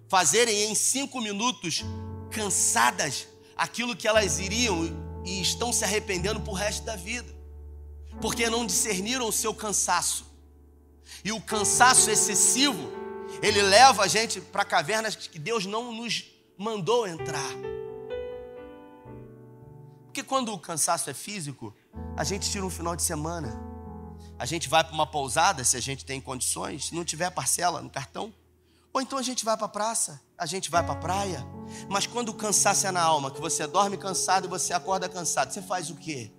fazerem 0.08 0.70
em 0.70 0.74
cinco 0.74 1.20
minutos 1.20 1.84
cansadas 2.30 3.27
aquilo 3.58 3.96
que 3.96 4.06
elas 4.06 4.38
iriam 4.38 4.84
e 5.24 5.42
estão 5.42 5.72
se 5.72 5.84
arrependendo 5.84 6.40
para 6.40 6.50
o 6.50 6.54
resto 6.54 6.84
da 6.84 6.94
vida, 6.94 7.34
porque 8.20 8.48
não 8.48 8.64
discerniram 8.64 9.26
o 9.26 9.32
seu 9.32 9.52
cansaço. 9.52 10.24
E 11.24 11.32
o 11.32 11.40
cansaço 11.40 12.08
excessivo, 12.08 12.90
ele 13.42 13.60
leva 13.60 14.04
a 14.04 14.08
gente 14.08 14.40
para 14.40 14.64
cavernas 14.64 15.16
que 15.16 15.38
Deus 15.38 15.66
não 15.66 15.92
nos 15.92 16.24
mandou 16.56 17.06
entrar. 17.06 17.50
Porque 20.04 20.22
quando 20.22 20.52
o 20.52 20.58
cansaço 20.58 21.10
é 21.10 21.14
físico, 21.14 21.74
a 22.16 22.22
gente 22.24 22.48
tira 22.50 22.64
um 22.64 22.70
final 22.70 22.94
de 22.94 23.02
semana, 23.02 23.60
a 24.38 24.46
gente 24.46 24.68
vai 24.68 24.84
para 24.84 24.92
uma 24.92 25.06
pousada, 25.06 25.64
se 25.64 25.76
a 25.76 25.80
gente 25.80 26.04
tem 26.04 26.20
condições, 26.20 26.86
se 26.86 26.94
não 26.94 27.04
tiver 27.04 27.30
parcela 27.30 27.82
no 27.82 27.90
cartão, 27.90 28.32
ou 28.98 29.02
então 29.02 29.16
a 29.16 29.22
gente 29.22 29.44
vai 29.44 29.56
para 29.56 29.66
a 29.66 29.68
praça, 29.68 30.20
a 30.36 30.44
gente 30.44 30.68
vai 30.68 30.82
para 30.82 30.92
a 30.92 30.96
praia. 30.96 31.46
Mas 31.88 32.04
quando 32.04 32.30
o 32.30 32.34
cansaço 32.34 32.84
é 32.84 32.90
na 32.90 33.00
alma, 33.00 33.30
que 33.30 33.40
você 33.40 33.64
dorme 33.64 33.96
cansado 33.96 34.46
e 34.46 34.48
você 34.48 34.72
acorda 34.72 35.08
cansado, 35.08 35.52
você 35.52 35.62
faz 35.62 35.88
o 35.88 35.94
quê? 35.94 36.32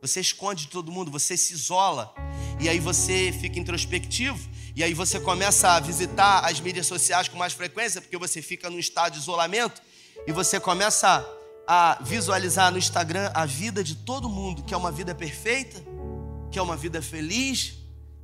Você 0.00 0.20
esconde 0.20 0.66
de 0.66 0.70
todo 0.70 0.92
mundo, 0.92 1.10
você 1.10 1.36
se 1.36 1.52
isola. 1.52 2.14
E 2.60 2.68
aí 2.68 2.78
você 2.78 3.32
fica 3.32 3.58
introspectivo. 3.58 4.38
E 4.76 4.84
aí 4.84 4.94
você 4.94 5.18
começa 5.18 5.72
a 5.72 5.80
visitar 5.80 6.48
as 6.48 6.60
mídias 6.60 6.86
sociais 6.86 7.26
com 7.26 7.36
mais 7.36 7.52
frequência, 7.52 8.00
porque 8.00 8.16
você 8.16 8.40
fica 8.40 8.70
num 8.70 8.78
estado 8.78 9.14
de 9.14 9.18
isolamento. 9.18 9.82
E 10.24 10.30
você 10.30 10.60
começa 10.60 11.28
a 11.66 11.98
visualizar 12.00 12.70
no 12.70 12.78
Instagram 12.78 13.28
a 13.34 13.44
vida 13.44 13.82
de 13.82 13.96
todo 13.96 14.28
mundo, 14.28 14.62
que 14.62 14.72
é 14.72 14.76
uma 14.76 14.92
vida 14.92 15.16
perfeita, 15.16 15.82
que 16.48 16.60
é 16.60 16.62
uma 16.62 16.76
vida 16.76 17.02
feliz, 17.02 17.74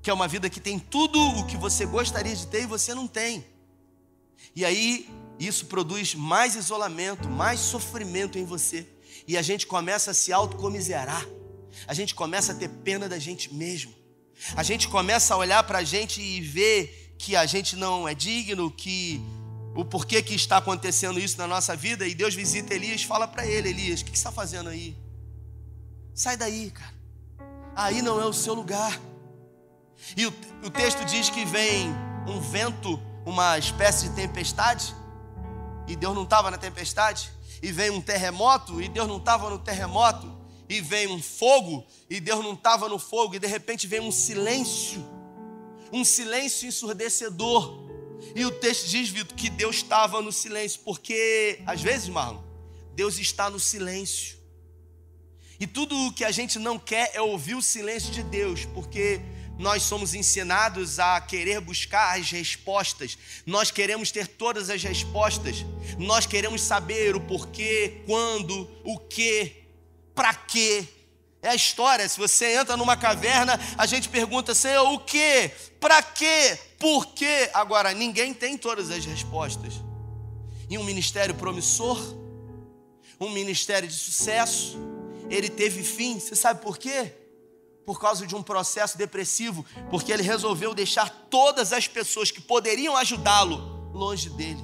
que 0.02 0.10
é 0.10 0.12
uma 0.12 0.28
vida 0.28 0.48
que 0.48 0.60
tem 0.60 0.78
tudo 0.78 1.20
o 1.20 1.46
que 1.46 1.56
você 1.56 1.84
gostaria 1.84 2.34
de 2.34 2.46
ter 2.46 2.62
e 2.62 2.66
você 2.66 2.94
não 2.94 3.06
tem. 3.06 3.44
E 4.54 4.64
aí 4.64 5.08
isso 5.38 5.66
produz 5.66 6.14
mais 6.14 6.56
isolamento, 6.56 7.28
mais 7.28 7.60
sofrimento 7.60 8.38
em 8.38 8.44
você. 8.44 8.86
E 9.26 9.36
a 9.36 9.42
gente 9.42 9.66
começa 9.66 10.10
a 10.10 10.14
se 10.14 10.32
autocomiserar. 10.32 11.26
A 11.86 11.94
gente 11.94 12.14
começa 12.14 12.52
a 12.52 12.54
ter 12.54 12.68
pena 12.68 13.08
da 13.08 13.18
gente 13.18 13.52
mesmo. 13.54 13.94
A 14.56 14.62
gente 14.62 14.88
começa 14.88 15.34
a 15.34 15.36
olhar 15.36 15.62
para 15.64 15.78
a 15.78 15.84
gente 15.84 16.20
e 16.20 16.40
ver 16.40 17.14
que 17.18 17.34
a 17.34 17.44
gente 17.46 17.76
não 17.76 18.08
é 18.08 18.14
digno, 18.14 18.70
que 18.70 19.20
o 19.74 19.84
porquê 19.84 20.22
que 20.22 20.34
está 20.34 20.56
acontecendo 20.56 21.20
isso 21.20 21.36
na 21.38 21.46
nossa 21.46 21.76
vida. 21.76 22.06
E 22.06 22.14
Deus 22.14 22.34
visita 22.34 22.74
Elias, 22.74 23.02
fala 23.02 23.28
para 23.28 23.46
ele: 23.46 23.68
Elias, 23.68 24.00
o 24.00 24.04
que, 24.04 24.12
que 24.12 24.18
você 24.18 24.22
está 24.22 24.32
fazendo 24.32 24.68
aí? 24.68 24.96
Sai 26.14 26.36
daí, 26.36 26.70
cara. 26.70 26.94
Aí 27.76 28.02
não 28.02 28.20
é 28.20 28.24
o 28.24 28.32
seu 28.32 28.54
lugar. 28.54 29.00
E 30.16 30.26
o, 30.26 30.34
o 30.64 30.70
texto 30.70 31.04
diz 31.04 31.28
que 31.30 31.44
vem 31.44 31.88
um 32.26 32.40
vento, 32.40 33.00
uma 33.24 33.58
espécie 33.58 34.08
de 34.08 34.14
tempestade, 34.14 34.94
e 35.88 35.96
Deus 35.96 36.14
não 36.14 36.24
estava 36.24 36.50
na 36.50 36.58
tempestade. 36.58 37.30
E 37.62 37.72
vem 37.72 37.90
um 37.90 38.00
terremoto, 38.00 38.80
e 38.80 38.88
Deus 38.88 39.08
não 39.08 39.16
estava 39.16 39.50
no 39.50 39.58
terremoto. 39.58 40.30
E 40.68 40.80
vem 40.80 41.08
um 41.08 41.20
fogo, 41.20 41.84
e 42.10 42.20
Deus 42.20 42.44
não 42.44 42.52
estava 42.52 42.88
no 42.88 42.98
fogo. 42.98 43.34
E 43.34 43.38
de 43.38 43.46
repente 43.46 43.86
vem 43.86 44.00
um 44.00 44.12
silêncio, 44.12 45.04
um 45.90 46.04
silêncio 46.04 46.68
ensurdecedor. 46.68 47.88
E 48.34 48.44
o 48.44 48.50
texto 48.50 48.88
diz, 48.88 49.08
Vitor, 49.08 49.34
que 49.34 49.48
Deus 49.48 49.76
estava 49.76 50.20
no 50.20 50.30
silêncio, 50.30 50.80
porque 50.84 51.62
às 51.66 51.80
vezes, 51.80 52.08
Marlon, 52.08 52.42
Deus 52.94 53.18
está 53.18 53.48
no 53.48 53.58
silêncio. 53.58 54.36
E 55.58 55.66
tudo 55.66 55.96
o 56.06 56.12
que 56.12 56.24
a 56.24 56.30
gente 56.30 56.58
não 56.58 56.78
quer 56.78 57.10
é 57.14 57.20
ouvir 57.20 57.54
o 57.54 57.62
silêncio 57.62 58.12
de 58.12 58.22
Deus, 58.22 58.64
porque 58.66 59.20
nós 59.58 59.82
somos 59.82 60.14
ensinados 60.14 61.00
a 61.00 61.20
querer 61.20 61.60
buscar 61.60 62.18
as 62.18 62.30
respostas, 62.30 63.18
nós 63.44 63.70
queremos 63.70 64.12
ter 64.12 64.26
todas 64.26 64.70
as 64.70 64.82
respostas, 64.82 65.66
nós 65.98 66.24
queremos 66.24 66.62
saber 66.62 67.16
o 67.16 67.20
porquê, 67.20 68.02
quando, 68.06 68.70
o 68.84 68.98
que, 68.98 69.64
para 70.14 70.32
quê. 70.32 70.86
É 71.42 71.50
a 71.50 71.54
história, 71.54 72.08
se 72.08 72.18
você 72.18 72.54
entra 72.54 72.76
numa 72.76 72.96
caverna, 72.96 73.60
a 73.76 73.86
gente 73.86 74.08
pergunta, 74.08 74.54
Senhor, 74.54 74.92
o 74.92 74.98
que, 75.00 75.50
para 75.78 76.02
quê, 76.02 76.58
por 76.78 77.06
quê? 77.06 77.50
Agora, 77.52 77.92
ninguém 77.92 78.32
tem 78.34 78.56
todas 78.56 78.90
as 78.90 79.04
respostas. 79.04 79.74
E 80.68 80.76
um 80.76 80.84
ministério 80.84 81.34
promissor, 81.34 81.98
um 83.20 83.30
ministério 83.30 83.88
de 83.88 83.94
sucesso, 83.94 84.78
ele 85.30 85.48
teve 85.48 85.82
fim, 85.82 86.18
você 86.18 86.34
sabe 86.34 86.60
por 86.60 86.78
quê? 86.78 87.12
Por 87.88 87.98
causa 87.98 88.26
de 88.26 88.36
um 88.36 88.42
processo 88.42 88.98
depressivo, 88.98 89.64
porque 89.88 90.12
ele 90.12 90.22
resolveu 90.22 90.74
deixar 90.74 91.08
todas 91.30 91.72
as 91.72 91.88
pessoas 91.88 92.30
que 92.30 92.38
poderiam 92.38 92.94
ajudá-lo 92.94 93.56
longe 93.94 94.28
dele. 94.28 94.62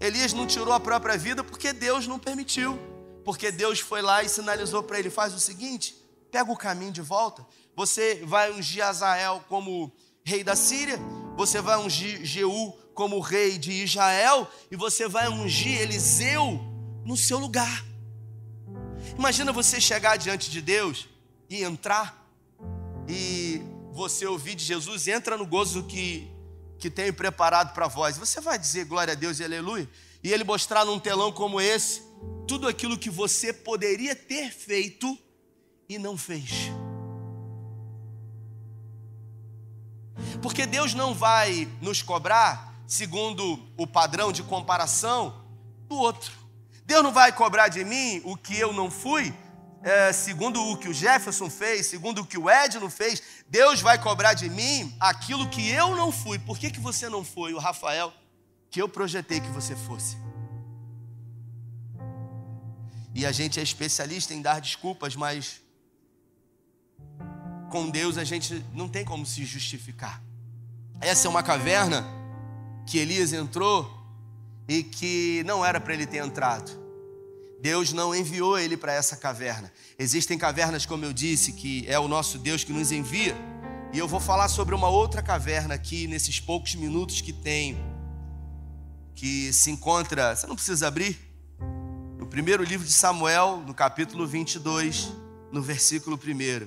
Elias 0.00 0.32
não 0.32 0.46
tirou 0.46 0.72
a 0.72 0.80
própria 0.80 1.18
vida 1.18 1.44
porque 1.44 1.74
Deus 1.74 2.06
não 2.06 2.18
permitiu, 2.18 2.78
porque 3.26 3.52
Deus 3.52 3.78
foi 3.78 4.00
lá 4.00 4.22
e 4.22 4.28
sinalizou 4.30 4.82
para 4.82 4.98
ele: 4.98 5.10
faz 5.10 5.34
o 5.34 5.38
seguinte, 5.38 5.94
pega 6.30 6.50
o 6.50 6.56
caminho 6.56 6.92
de 6.92 7.02
volta. 7.02 7.46
Você 7.76 8.22
vai 8.24 8.50
ungir 8.50 8.82
Azael 8.82 9.44
como 9.46 9.92
rei 10.24 10.42
da 10.42 10.56
Síria, 10.56 10.98
você 11.36 11.60
vai 11.60 11.76
ungir 11.76 12.24
Jeú 12.24 12.72
como 12.94 13.20
rei 13.20 13.58
de 13.58 13.70
Israel, 13.70 14.50
e 14.70 14.76
você 14.76 15.06
vai 15.06 15.28
ungir 15.28 15.78
Eliseu 15.78 16.58
no 17.04 17.18
seu 17.18 17.38
lugar. 17.38 17.84
Imagina 19.18 19.52
você 19.52 19.78
chegar 19.78 20.16
diante 20.16 20.50
de 20.50 20.62
Deus 20.62 21.10
e 21.50 21.64
entrar 21.64 22.16
e 23.08 23.60
você 23.92 24.24
ouvir 24.24 24.54
de 24.54 24.64
Jesus, 24.64 25.08
entra 25.08 25.36
no 25.36 25.44
gozo 25.44 25.82
que, 25.82 26.30
que 26.78 26.88
tenho 26.88 27.12
preparado 27.12 27.74
para 27.74 27.88
vós. 27.88 28.16
Você 28.16 28.40
vai 28.40 28.56
dizer 28.56 28.84
glória 28.84 29.12
a 29.12 29.16
Deus 29.16 29.40
e 29.40 29.44
aleluia. 29.44 29.90
E 30.22 30.32
ele 30.32 30.44
mostrar 30.44 30.84
num 30.84 30.98
telão 30.98 31.32
como 31.32 31.60
esse 31.60 32.08
tudo 32.46 32.68
aquilo 32.68 32.98
que 32.98 33.10
você 33.10 33.52
poderia 33.52 34.14
ter 34.14 34.50
feito 34.50 35.18
e 35.88 35.98
não 35.98 36.16
fez. 36.16 36.70
Porque 40.42 40.66
Deus 40.66 40.94
não 40.94 41.14
vai 41.14 41.68
nos 41.80 42.02
cobrar 42.02 42.74
segundo 42.86 43.58
o 43.76 43.86
padrão 43.86 44.32
de 44.32 44.42
comparação 44.42 45.44
do 45.88 45.96
outro. 45.96 46.32
Deus 46.84 47.02
não 47.02 47.12
vai 47.12 47.32
cobrar 47.32 47.68
de 47.68 47.84
mim 47.84 48.20
o 48.24 48.36
que 48.36 48.58
eu 48.58 48.72
não 48.72 48.90
fui, 48.90 49.32
é, 49.82 50.12
segundo 50.12 50.62
o 50.70 50.76
que 50.76 50.88
o 50.88 50.94
Jefferson 50.94 51.48
fez, 51.48 51.86
segundo 51.86 52.20
o 52.20 52.26
que 52.26 52.36
o 52.36 52.50
Edno 52.50 52.90
fez, 52.90 53.22
Deus 53.48 53.80
vai 53.80 53.98
cobrar 53.98 54.34
de 54.34 54.48
mim 54.48 54.94
aquilo 55.00 55.48
que 55.48 55.70
eu 55.70 55.96
não 55.96 56.12
fui. 56.12 56.38
Por 56.38 56.58
que, 56.58 56.70
que 56.70 56.80
você 56.80 57.08
não 57.08 57.24
foi, 57.24 57.54
o 57.54 57.58
Rafael, 57.58 58.12
que 58.70 58.80
eu 58.80 58.88
projetei 58.88 59.40
que 59.40 59.48
você 59.48 59.74
fosse? 59.74 60.16
E 63.14 63.24
a 63.24 63.32
gente 63.32 63.58
é 63.58 63.62
especialista 63.62 64.34
em 64.34 64.42
dar 64.42 64.60
desculpas, 64.60 65.16
mas 65.16 65.60
com 67.70 67.88
Deus 67.88 68.18
a 68.18 68.24
gente 68.24 68.64
não 68.72 68.88
tem 68.88 69.04
como 69.04 69.24
se 69.24 69.44
justificar. 69.44 70.22
Essa 71.00 71.26
é 71.26 71.30
uma 71.30 71.42
caverna 71.42 72.04
que 72.86 72.98
Elias 72.98 73.32
entrou 73.32 73.98
e 74.68 74.82
que 74.82 75.42
não 75.46 75.64
era 75.64 75.80
para 75.80 75.94
ele 75.94 76.06
ter 76.06 76.18
entrado. 76.18 76.79
Deus 77.60 77.92
não 77.92 78.14
enviou 78.14 78.58
ele 78.58 78.76
para 78.76 78.92
essa 78.92 79.16
caverna. 79.16 79.70
Existem 79.98 80.38
cavernas, 80.38 80.86
como 80.86 81.04
eu 81.04 81.12
disse, 81.12 81.52
que 81.52 81.84
é 81.86 81.98
o 81.98 82.08
nosso 82.08 82.38
Deus 82.38 82.64
que 82.64 82.72
nos 82.72 82.90
envia. 82.90 83.36
E 83.92 83.98
eu 83.98 84.08
vou 84.08 84.20
falar 84.20 84.48
sobre 84.48 84.74
uma 84.74 84.88
outra 84.88 85.22
caverna 85.22 85.74
aqui, 85.74 86.06
nesses 86.06 86.40
poucos 86.40 86.74
minutos 86.74 87.20
que 87.20 87.32
tenho, 87.32 87.78
que 89.14 89.52
se 89.52 89.70
encontra, 89.70 90.34
você 90.34 90.46
não 90.46 90.54
precisa 90.54 90.88
abrir, 90.88 91.18
no 92.18 92.26
primeiro 92.26 92.62
livro 92.62 92.86
de 92.86 92.92
Samuel, 92.92 93.62
no 93.66 93.74
capítulo 93.74 94.26
22, 94.26 95.12
no 95.52 95.60
versículo 95.60 96.16
1. 96.16 96.66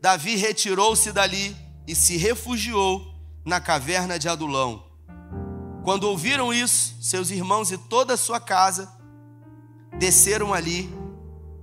Davi 0.00 0.36
retirou-se 0.36 1.12
dali 1.12 1.54
e 1.86 1.94
se 1.94 2.16
refugiou 2.16 3.14
na 3.44 3.60
caverna 3.60 4.18
de 4.18 4.28
Adulão. 4.28 4.86
Quando 5.84 6.04
ouviram 6.04 6.54
isso, 6.54 6.94
seus 7.02 7.30
irmãos 7.30 7.70
e 7.70 7.76
toda 7.76 8.14
a 8.14 8.16
sua 8.16 8.40
casa, 8.40 8.99
desceram 9.98 10.54
ali 10.54 10.92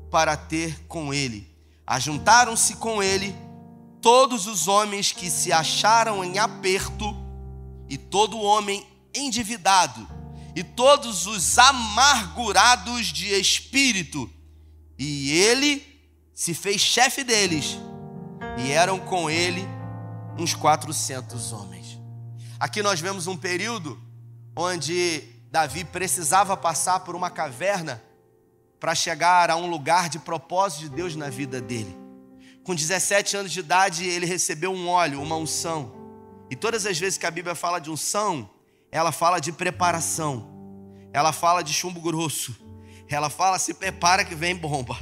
para 0.09 0.35
ter 0.35 0.85
com 0.87 1.13
ele. 1.13 1.47
Ajuntaram-se 1.85 2.75
com 2.75 3.01
ele 3.01 3.35
todos 4.01 4.47
os 4.47 4.67
homens 4.67 5.11
que 5.11 5.29
se 5.29 5.51
acharam 5.51 6.23
em 6.23 6.37
aperto, 6.37 7.15
e 7.89 7.97
todo 7.97 8.39
homem 8.39 8.85
endividado, 9.13 10.07
e 10.55 10.63
todos 10.63 11.25
os 11.25 11.57
amargurados 11.57 13.07
de 13.07 13.27
espírito, 13.27 14.29
e 14.97 15.31
ele 15.31 15.85
se 16.33 16.53
fez 16.53 16.81
chefe 16.81 17.23
deles, 17.23 17.77
e 18.57 18.71
eram 18.71 18.99
com 18.99 19.29
ele 19.29 19.65
uns 20.37 20.53
400 20.53 21.51
homens. 21.53 21.97
Aqui 22.59 22.81
nós 22.83 22.99
vemos 22.99 23.27
um 23.27 23.37
período 23.37 23.99
onde 24.55 25.23
Davi 25.51 25.83
precisava 25.85 26.57
passar 26.57 27.01
por 27.01 27.15
uma 27.15 27.29
caverna 27.29 28.01
para 28.79 28.93
chegar 28.93 29.49
a 29.49 29.55
um 29.55 29.67
lugar 29.67 30.09
de 30.09 30.19
propósito 30.19 30.81
de 30.81 30.89
Deus 30.89 31.15
na 31.15 31.29
vida 31.29 31.59
dele. 31.59 31.97
Com 32.63 32.75
17 32.75 33.37
anos 33.37 33.51
de 33.51 33.59
idade, 33.61 34.05
ele 34.05 34.25
recebeu 34.25 34.71
um 34.71 34.89
óleo, 34.89 35.21
uma 35.21 35.37
unção. 35.37 35.95
E 36.49 36.55
todas 36.55 36.85
as 36.85 36.97
vezes 36.99 37.17
que 37.17 37.25
a 37.25 37.31
Bíblia 37.31 37.55
fala 37.55 37.79
de 37.79 37.89
unção, 37.89 38.49
ela 38.91 39.11
fala 39.11 39.39
de 39.39 39.51
preparação, 39.51 40.47
ela 41.13 41.31
fala 41.31 41.61
de 41.61 41.73
chumbo 41.73 42.01
grosso, 42.01 42.55
ela 43.09 43.29
fala 43.29 43.57
se 43.57 43.73
prepara 43.73 44.25
que 44.25 44.35
vem 44.35 44.55
bomba. 44.55 44.97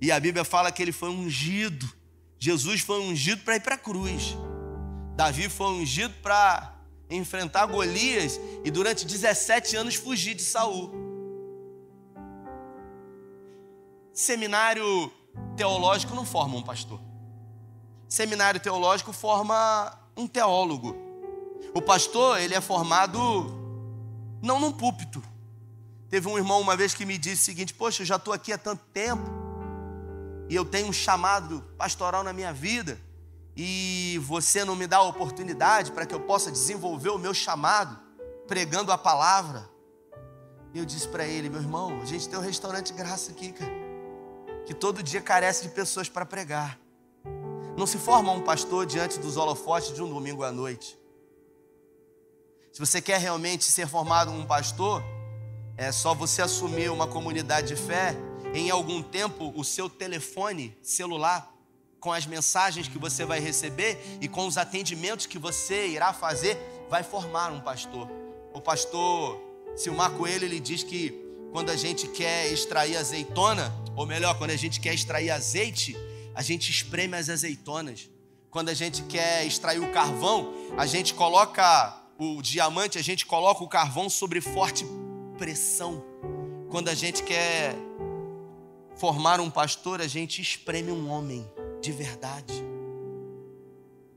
E 0.00 0.10
a 0.10 0.18
Bíblia 0.18 0.44
fala 0.44 0.70
que 0.72 0.80
ele 0.80 0.92
foi 0.92 1.10
ungido. 1.10 1.88
Jesus 2.38 2.80
foi 2.80 3.00
ungido 3.00 3.42
para 3.42 3.56
ir 3.56 3.60
para 3.60 3.74
a 3.74 3.78
cruz. 3.78 4.36
Davi 5.16 5.48
foi 5.48 5.66
ungido 5.72 6.14
para 6.22 6.74
enfrentar 7.10 7.66
Golias 7.66 8.38
e 8.64 8.70
durante 8.70 9.04
17 9.04 9.76
anos 9.76 9.94
fugir 9.96 10.34
de 10.34 10.42
Saul. 10.42 11.07
Seminário 14.18 15.12
teológico 15.56 16.12
não 16.12 16.26
forma 16.26 16.56
um 16.56 16.62
pastor. 16.62 17.00
Seminário 18.08 18.58
teológico 18.58 19.12
forma 19.12 19.96
um 20.16 20.26
teólogo. 20.26 20.96
O 21.72 21.80
pastor, 21.80 22.40
ele 22.40 22.52
é 22.52 22.60
formado 22.60 23.46
não 24.42 24.58
num 24.58 24.72
púlpito. 24.72 25.22
Teve 26.10 26.26
um 26.26 26.36
irmão 26.36 26.60
uma 26.60 26.76
vez 26.76 26.94
que 26.94 27.06
me 27.06 27.16
disse 27.16 27.42
o 27.42 27.44
seguinte: 27.44 27.72
Poxa, 27.72 28.02
eu 28.02 28.06
já 28.06 28.16
estou 28.16 28.34
aqui 28.34 28.52
há 28.52 28.58
tanto 28.58 28.82
tempo 28.92 29.22
e 30.48 30.56
eu 30.56 30.64
tenho 30.64 30.88
um 30.88 30.92
chamado 30.92 31.60
pastoral 31.78 32.24
na 32.24 32.32
minha 32.32 32.52
vida 32.52 33.00
e 33.56 34.20
você 34.24 34.64
não 34.64 34.74
me 34.74 34.88
dá 34.88 34.96
a 34.96 35.02
oportunidade 35.02 35.92
para 35.92 36.04
que 36.04 36.12
eu 36.12 36.20
possa 36.20 36.50
desenvolver 36.50 37.10
o 37.10 37.18
meu 37.18 37.32
chamado 37.32 37.96
pregando 38.48 38.90
a 38.90 38.98
palavra. 38.98 39.70
E 40.74 40.78
eu 40.80 40.84
disse 40.84 41.06
para 41.06 41.24
ele, 41.24 41.48
meu 41.48 41.60
irmão, 41.60 42.00
a 42.02 42.04
gente 42.04 42.28
tem 42.28 42.36
um 42.36 42.42
restaurante 42.42 42.92
graça 42.92 43.30
aqui, 43.30 43.52
cara, 43.52 43.87
que 44.68 44.74
todo 44.74 45.02
dia 45.02 45.22
carece 45.22 45.62
de 45.62 45.70
pessoas 45.70 46.10
para 46.10 46.26
pregar. 46.26 46.78
Não 47.74 47.86
se 47.86 47.96
forma 47.96 48.30
um 48.32 48.42
pastor 48.42 48.84
diante 48.84 49.18
dos 49.18 49.38
holofotes 49.38 49.94
de 49.94 50.02
um 50.02 50.12
domingo 50.12 50.44
à 50.44 50.52
noite. 50.52 50.94
Se 52.70 52.78
você 52.78 53.00
quer 53.00 53.18
realmente 53.18 53.64
ser 53.64 53.88
formado 53.88 54.30
um 54.30 54.44
pastor, 54.44 55.02
é 55.74 55.90
só 55.90 56.12
você 56.12 56.42
assumir 56.42 56.90
uma 56.90 57.06
comunidade 57.06 57.68
de 57.68 57.76
fé. 57.76 58.14
Em 58.52 58.68
algum 58.68 59.02
tempo, 59.02 59.54
o 59.56 59.64
seu 59.64 59.88
telefone 59.88 60.76
celular, 60.82 61.50
com 61.98 62.12
as 62.12 62.26
mensagens 62.26 62.88
que 62.88 62.98
você 62.98 63.24
vai 63.24 63.40
receber 63.40 64.18
e 64.20 64.28
com 64.28 64.46
os 64.46 64.58
atendimentos 64.58 65.24
que 65.24 65.38
você 65.38 65.86
irá 65.86 66.12
fazer, 66.12 66.58
vai 66.90 67.02
formar 67.02 67.50
um 67.52 67.60
pastor. 67.62 68.06
O 68.52 68.60
pastor 68.60 69.40
Silmar 69.74 70.10
Coelho 70.10 70.44
ele 70.44 70.60
diz 70.60 70.82
que 70.82 71.27
quando 71.58 71.70
a 71.70 71.76
gente 71.76 72.06
quer 72.06 72.52
extrair 72.52 72.96
azeitona, 72.96 73.74
ou 73.96 74.06
melhor, 74.06 74.38
quando 74.38 74.52
a 74.52 74.56
gente 74.56 74.78
quer 74.78 74.94
extrair 74.94 75.28
azeite, 75.28 75.96
a 76.32 76.40
gente 76.40 76.70
espreme 76.70 77.16
as 77.16 77.28
azeitonas. 77.28 78.08
Quando 78.48 78.68
a 78.68 78.74
gente 78.74 79.02
quer 79.02 79.44
extrair 79.44 79.80
o 79.80 79.90
carvão, 79.90 80.54
a 80.76 80.86
gente 80.86 81.14
coloca 81.14 82.00
o 82.16 82.40
diamante, 82.40 82.96
a 82.96 83.02
gente 83.02 83.26
coloca 83.26 83.64
o 83.64 83.68
carvão 83.68 84.08
sobre 84.08 84.40
forte 84.40 84.86
pressão. 85.36 86.00
Quando 86.70 86.90
a 86.90 86.94
gente 86.94 87.24
quer 87.24 87.74
formar 88.94 89.40
um 89.40 89.50
pastor, 89.50 90.00
a 90.00 90.06
gente 90.06 90.40
espreme 90.40 90.92
um 90.92 91.10
homem 91.10 91.44
de 91.82 91.90
verdade. 91.90 92.54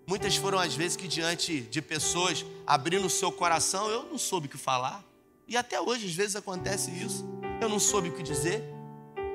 Muitas 0.07 0.35
foram 0.35 0.59
as 0.59 0.75
vezes 0.75 0.95
que, 0.95 1.07
diante 1.07 1.61
de 1.61 1.81
pessoas 1.81 2.45
abrindo 2.67 3.07
o 3.07 3.09
seu 3.09 3.31
coração, 3.31 3.89
eu 3.89 4.03
não 4.03 4.19
soube 4.19 4.45
o 4.45 4.49
que 4.49 4.59
falar. 4.59 5.10
E 5.51 5.57
até 5.57 5.81
hoje, 5.81 6.05
às 6.05 6.13
vezes, 6.13 6.37
acontece 6.37 6.89
isso. 6.91 7.29
Eu 7.59 7.67
não 7.67 7.77
soube 7.77 8.07
o 8.07 8.13
que 8.13 8.23
dizer. 8.23 8.63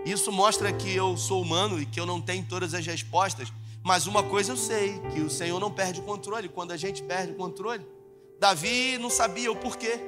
Isso 0.02 0.32
mostra 0.32 0.72
que 0.72 0.90
eu 0.90 1.14
sou 1.14 1.42
humano 1.42 1.78
e 1.78 1.84
que 1.84 2.00
eu 2.00 2.06
não 2.06 2.22
tenho 2.22 2.42
todas 2.42 2.72
as 2.72 2.86
respostas. 2.86 3.52
Mas 3.84 4.06
uma 4.06 4.22
coisa 4.22 4.52
eu 4.52 4.56
sei, 4.56 4.98
que 5.12 5.20
o 5.20 5.28
Senhor 5.28 5.60
não 5.60 5.70
perde 5.70 6.00
o 6.00 6.02
controle 6.04 6.48
quando 6.48 6.72
a 6.72 6.76
gente 6.78 7.02
perde 7.02 7.32
o 7.32 7.34
controle. 7.34 7.86
Davi 8.40 8.96
não 8.96 9.10
sabia 9.10 9.52
o 9.52 9.56
porquê, 9.56 10.00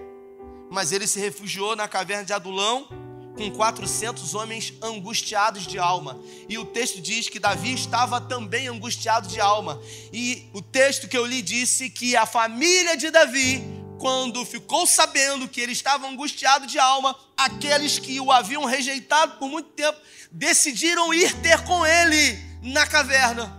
mas 0.70 0.92
ele 0.92 1.06
se 1.06 1.20
refugiou 1.20 1.76
na 1.76 1.86
caverna 1.86 2.24
de 2.24 2.32
Adulão 2.32 2.88
com 3.36 3.50
400 3.50 4.34
homens 4.34 4.72
angustiados 4.80 5.66
de 5.66 5.78
alma. 5.78 6.18
E 6.48 6.56
o 6.56 6.64
texto 6.64 7.02
diz 7.02 7.28
que 7.28 7.38
Davi 7.38 7.74
estava 7.74 8.18
também 8.18 8.66
angustiado 8.66 9.28
de 9.28 9.40
alma. 9.40 9.78
E 10.10 10.48
o 10.54 10.62
texto 10.62 11.06
que 11.06 11.18
eu 11.18 11.26
li 11.26 11.42
disse 11.42 11.90
que 11.90 12.16
a 12.16 12.24
família 12.24 12.96
de 12.96 13.10
Davi 13.10 13.77
quando 13.98 14.44
ficou 14.44 14.86
sabendo 14.86 15.48
que 15.48 15.60
ele 15.60 15.72
estava 15.72 16.06
angustiado 16.06 16.66
de 16.66 16.78
alma, 16.78 17.18
aqueles 17.36 17.98
que 17.98 18.20
o 18.20 18.30
haviam 18.30 18.64
rejeitado 18.64 19.36
por 19.38 19.48
muito 19.48 19.70
tempo 19.70 19.98
decidiram 20.30 21.12
ir 21.12 21.34
ter 21.40 21.62
com 21.64 21.84
ele 21.84 22.38
na 22.62 22.86
caverna. 22.86 23.56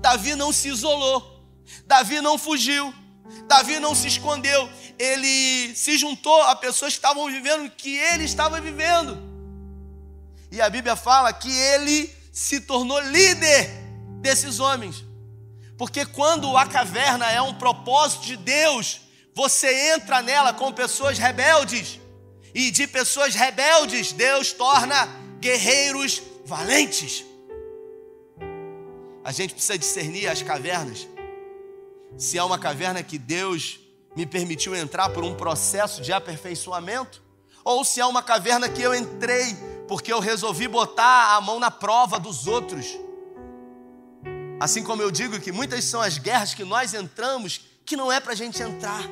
Davi 0.00 0.34
não 0.34 0.52
se 0.52 0.68
isolou, 0.68 1.44
Davi 1.86 2.20
não 2.20 2.36
fugiu, 2.36 2.92
Davi 3.46 3.78
não 3.78 3.94
se 3.94 4.08
escondeu, 4.08 4.68
ele 4.98 5.74
se 5.74 5.96
juntou 5.96 6.42
a 6.42 6.54
pessoas 6.56 6.92
que 6.92 6.98
estavam 6.98 7.26
vivendo 7.26 7.66
o 7.66 7.70
que 7.70 7.96
ele 7.96 8.24
estava 8.24 8.60
vivendo. 8.60 9.18
E 10.50 10.60
a 10.60 10.68
Bíblia 10.68 10.96
fala 10.96 11.32
que 11.32 11.50
ele 11.50 12.14
se 12.32 12.60
tornou 12.60 13.00
líder 13.00 13.70
desses 14.20 14.60
homens. 14.60 15.04
Porque 15.78 16.04
quando 16.04 16.56
a 16.56 16.66
caverna 16.66 17.30
é 17.30 17.40
um 17.40 17.54
propósito 17.54 18.24
de 18.24 18.36
Deus, 18.36 19.00
você 19.34 19.94
entra 19.94 20.20
nela 20.22 20.52
com 20.52 20.72
pessoas 20.72 21.18
rebeldes, 21.18 22.00
e 22.54 22.70
de 22.70 22.86
pessoas 22.86 23.34
rebeldes, 23.34 24.12
Deus 24.12 24.52
torna 24.52 25.08
guerreiros 25.40 26.22
valentes. 26.44 27.24
A 29.24 29.32
gente 29.32 29.54
precisa 29.54 29.78
discernir 29.78 30.28
as 30.28 30.42
cavernas. 30.42 31.06
Se 32.18 32.36
é 32.36 32.44
uma 32.44 32.58
caverna 32.58 33.02
que 33.02 33.18
Deus 33.18 33.80
me 34.14 34.26
permitiu 34.26 34.76
entrar 34.76 35.08
por 35.08 35.24
um 35.24 35.34
processo 35.34 36.02
de 36.02 36.12
aperfeiçoamento, 36.12 37.22
ou 37.64 37.84
se 37.84 38.00
é 38.00 38.06
uma 38.06 38.22
caverna 38.22 38.68
que 38.68 38.82
eu 38.82 38.94
entrei 38.94 39.56
porque 39.88 40.12
eu 40.12 40.20
resolvi 40.20 40.68
botar 40.68 41.36
a 41.36 41.40
mão 41.40 41.58
na 41.58 41.70
prova 41.70 42.18
dos 42.18 42.46
outros. 42.46 42.98
Assim 44.60 44.82
como 44.82 45.02
eu 45.02 45.10
digo 45.10 45.40
que 45.40 45.52
muitas 45.52 45.84
são 45.84 46.00
as 46.00 46.18
guerras 46.18 46.54
que 46.54 46.64
nós 46.64 46.92
entramos 46.94 47.62
que 47.84 47.96
não 47.96 48.10
é 48.10 48.20
para 48.20 48.32
a 48.32 48.36
gente 48.36 48.62
entrar 48.62 49.02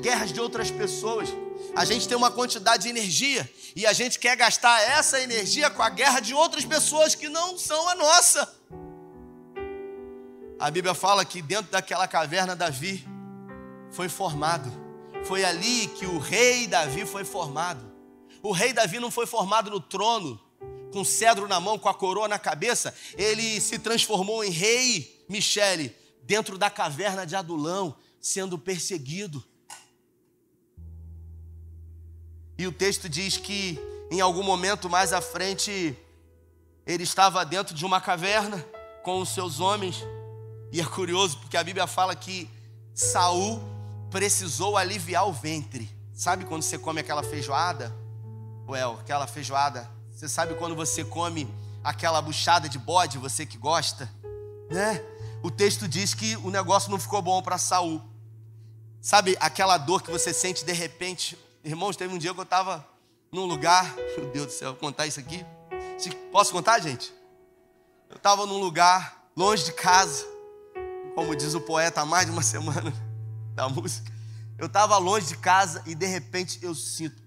guerras 0.00 0.32
de 0.32 0.40
outras 0.40 0.70
pessoas. 0.70 1.28
A 1.74 1.84
gente 1.84 2.06
tem 2.06 2.16
uma 2.16 2.30
quantidade 2.30 2.84
de 2.84 2.88
energia 2.88 3.48
e 3.74 3.86
a 3.86 3.92
gente 3.92 4.18
quer 4.18 4.36
gastar 4.36 4.80
essa 4.82 5.20
energia 5.20 5.70
com 5.70 5.82
a 5.82 5.88
guerra 5.88 6.20
de 6.20 6.34
outras 6.34 6.64
pessoas 6.64 7.14
que 7.14 7.28
não 7.28 7.58
são 7.58 7.88
a 7.88 7.94
nossa. 7.94 8.54
A 10.58 10.70
Bíblia 10.70 10.94
fala 10.94 11.24
que 11.24 11.42
dentro 11.42 11.72
daquela 11.72 12.06
caverna 12.06 12.54
Davi 12.54 13.06
foi 13.90 14.08
formado. 14.08 14.70
Foi 15.24 15.44
ali 15.44 15.88
que 15.88 16.06
o 16.06 16.18
rei 16.18 16.66
Davi 16.66 17.06
foi 17.06 17.24
formado. 17.24 17.92
O 18.42 18.52
rei 18.52 18.72
Davi 18.72 19.00
não 19.00 19.10
foi 19.10 19.26
formado 19.26 19.70
no 19.70 19.80
trono, 19.80 20.38
com 20.92 21.02
cedro 21.02 21.48
na 21.48 21.58
mão, 21.58 21.78
com 21.78 21.88
a 21.88 21.94
coroa 21.94 22.28
na 22.28 22.38
cabeça. 22.38 22.94
Ele 23.16 23.60
se 23.60 23.78
transformou 23.78 24.44
em 24.44 24.50
rei 24.50 25.24
Michele, 25.28 25.96
dentro 26.22 26.58
da 26.58 26.68
caverna 26.68 27.26
de 27.26 27.34
Adulão, 27.34 27.96
sendo 28.24 28.58
perseguido. 28.58 29.44
E 32.56 32.66
o 32.66 32.72
texto 32.72 33.06
diz 33.06 33.36
que 33.36 33.78
em 34.10 34.18
algum 34.22 34.42
momento 34.42 34.88
mais 34.88 35.12
à 35.12 35.20
frente 35.20 35.94
ele 36.86 37.02
estava 37.02 37.44
dentro 37.44 37.74
de 37.74 37.84
uma 37.84 38.00
caverna 38.00 38.64
com 39.02 39.20
os 39.20 39.28
seus 39.28 39.60
homens. 39.60 40.02
E 40.72 40.80
é 40.80 40.84
curioso 40.86 41.36
porque 41.36 41.54
a 41.54 41.62
Bíblia 41.62 41.86
fala 41.86 42.16
que 42.16 42.48
Saul 42.94 43.62
precisou 44.10 44.78
aliviar 44.78 45.28
o 45.28 45.32
ventre. 45.32 45.94
Sabe 46.14 46.46
quando 46.46 46.62
você 46.62 46.78
come 46.78 47.00
aquela 47.00 47.22
feijoada? 47.22 47.94
Well, 48.66 49.00
aquela 49.00 49.26
feijoada. 49.26 49.86
Você 50.10 50.30
sabe 50.30 50.54
quando 50.54 50.74
você 50.74 51.04
come 51.04 51.46
aquela 51.82 52.22
buchada 52.22 52.70
de 52.70 52.78
bode, 52.78 53.18
você 53.18 53.44
que 53.44 53.58
gosta, 53.58 54.10
né? 54.70 55.04
O 55.42 55.50
texto 55.50 55.86
diz 55.86 56.14
que 56.14 56.36
o 56.36 56.50
negócio 56.50 56.90
não 56.90 56.98
ficou 56.98 57.20
bom 57.20 57.42
para 57.42 57.58
Saul. 57.58 58.13
Sabe 59.04 59.36
aquela 59.38 59.76
dor 59.76 60.02
que 60.02 60.10
você 60.10 60.32
sente 60.32 60.64
de 60.64 60.72
repente, 60.72 61.38
Irmãos, 61.62 61.94
teve 61.94 62.14
um 62.14 62.16
dia 62.16 62.32
que 62.32 62.40
eu 62.40 62.44
estava 62.44 62.88
num 63.30 63.44
lugar, 63.44 63.94
meu 64.16 64.30
Deus 64.30 64.46
do 64.46 64.52
céu, 64.52 64.70
vou 64.70 64.80
contar 64.80 65.06
isso 65.06 65.20
aqui. 65.20 65.44
Posso 66.32 66.50
contar, 66.50 66.78
gente? 66.78 67.12
Eu 68.08 68.16
estava 68.16 68.46
num 68.46 68.56
lugar 68.58 69.28
longe 69.36 69.62
de 69.62 69.74
casa, 69.74 70.24
como 71.14 71.36
diz 71.36 71.52
o 71.52 71.60
poeta 71.60 72.00
há 72.00 72.06
mais 72.06 72.24
de 72.24 72.32
uma 72.32 72.42
semana 72.42 72.94
da 73.54 73.68
música. 73.68 74.10
Eu 74.56 74.68
estava 74.68 74.96
longe 74.96 75.26
de 75.26 75.36
casa 75.36 75.82
e 75.84 75.94
de 75.94 76.06
repente 76.06 76.58
eu 76.62 76.74
sinto. 76.74 77.22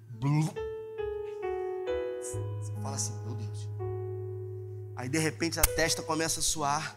Você 2.59 2.73
fala 2.81 2.95
assim, 2.95 3.13
meu 3.23 3.35
Deus. 3.35 3.69
Aí 4.95 5.07
de 5.07 5.19
repente 5.19 5.59
a 5.59 5.63
testa 5.63 6.01
começa 6.01 6.39
a 6.39 6.43
suar. 6.43 6.95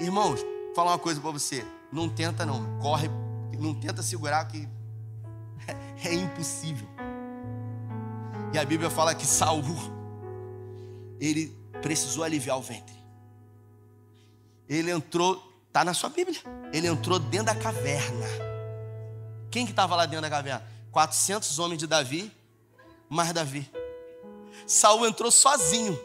Irmãos, 0.00 0.40
vou 0.40 0.74
falar 0.74 0.90
uma 0.90 0.98
coisa 0.98 1.20
para 1.20 1.30
você. 1.30 1.64
Não 1.92 2.08
tenta 2.08 2.44
não, 2.44 2.80
corre, 2.80 3.08
não 3.62 3.74
tenta 3.74 4.02
segurar 4.02 4.44
que 4.46 4.68
é 6.04 6.14
impossível. 6.14 6.86
E 8.52 8.58
a 8.58 8.64
Bíblia 8.64 8.90
fala 8.90 9.14
que 9.14 9.26
Saul 9.26 9.62
ele 11.18 11.56
precisou 11.80 12.24
aliviar 12.24 12.58
o 12.58 12.62
ventre. 12.62 12.94
Ele 14.68 14.90
entrou, 14.90 15.40
tá 15.72 15.84
na 15.84 15.94
sua 15.94 16.10
Bíblia. 16.10 16.40
Ele 16.72 16.86
entrou 16.86 17.18
dentro 17.18 17.46
da 17.46 17.54
caverna. 17.54 18.26
Quem 19.50 19.64
que 19.64 19.72
estava 19.72 19.94
lá 19.94 20.04
dentro 20.04 20.22
da 20.22 20.30
caverna? 20.30 20.66
400 20.90 21.58
homens 21.58 21.78
de 21.78 21.86
Davi, 21.86 22.32
mais 23.08 23.32
Davi. 23.32 23.70
Saul 24.66 25.06
entrou 25.06 25.30
sozinho. 25.30 25.98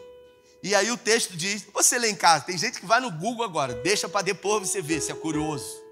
E 0.62 0.74
aí 0.74 0.90
o 0.90 0.96
texto 0.96 1.36
diz, 1.36 1.66
você 1.72 1.98
lê 1.98 2.10
em 2.10 2.16
casa, 2.16 2.44
tem 2.44 2.58
gente 2.58 2.80
que 2.80 2.86
vai 2.86 3.00
no 3.00 3.10
Google 3.10 3.44
agora, 3.44 3.74
deixa 3.74 4.08
para 4.08 4.22
depois 4.22 4.68
você 4.68 4.82
ver, 4.82 5.00
se 5.00 5.12
é 5.12 5.14
curioso. 5.14 5.87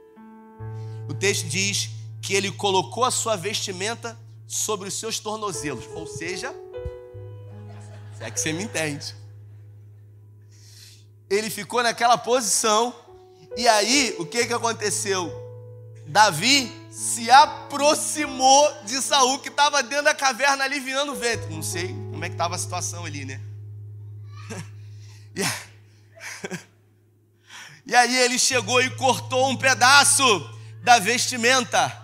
O 1.09 1.15
texto 1.15 1.47
diz 1.47 1.91
que 2.21 2.35
ele 2.35 2.51
colocou 2.51 3.05
a 3.05 3.11
sua 3.11 3.37
vestimenta 3.37 4.19
sobre 4.47 4.89
os 4.89 4.95
seus 4.99 5.19
tornozelos, 5.19 5.85
ou 5.95 6.07
seja, 6.07 6.55
se 8.17 8.25
é 8.25 8.31
que 8.31 8.41
você 8.41 8.53
me 8.53 8.65
entende. 8.65 9.15
Ele 11.29 11.51
ficou 11.51 11.83
naquela 11.83 12.17
posição, 12.17 12.95
e 13.57 13.67
aí 13.67 14.15
o 14.19 14.27
que, 14.27 14.47
que 14.47 14.53
aconteceu? 14.53 15.33
Davi 16.07 16.73
se 16.91 17.31
aproximou 17.31 18.85
de 18.85 19.03
Saul, 19.03 19.39
que 19.41 19.49
estava 19.49 19.83
dentro 19.83 20.05
da 20.05 20.15
caverna 20.15 20.65
aliviando 20.65 21.13
o 21.13 21.17
vento. 21.17 21.51
Não 21.51 21.63
sei 21.63 21.89
como 21.89 22.25
é 22.25 22.29
que 22.29 22.35
estava 22.35 22.55
a 22.55 22.59
situação 22.59 23.05
ali, 23.05 23.25
né? 23.25 23.41
E 27.89 27.95
aí 27.95 28.17
ele 28.17 28.37
chegou 28.37 28.83
e 28.83 28.91
cortou 28.97 29.49
um 29.49 29.57
pedaço 29.57 30.25
da 30.87 31.01
vestimenta. 31.01 32.01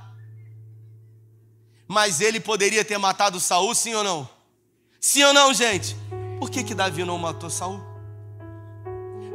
Mas 1.87 2.21
ele 2.21 2.41
poderia 2.41 2.85
ter 2.85 2.99
matado 2.99 3.39
Saul, 3.39 3.77
sim 3.77 3.95
ou 3.95 4.03
não? 4.03 4.29
Sim 5.01 5.23
ou 5.23 5.33
não, 5.33 5.55
gente? 5.55 5.97
Por 6.41 6.51
que, 6.51 6.65
que 6.65 6.75
Davi 6.75 7.05
não 7.05 7.17
matou 7.17 7.49
Saul? 7.49 7.81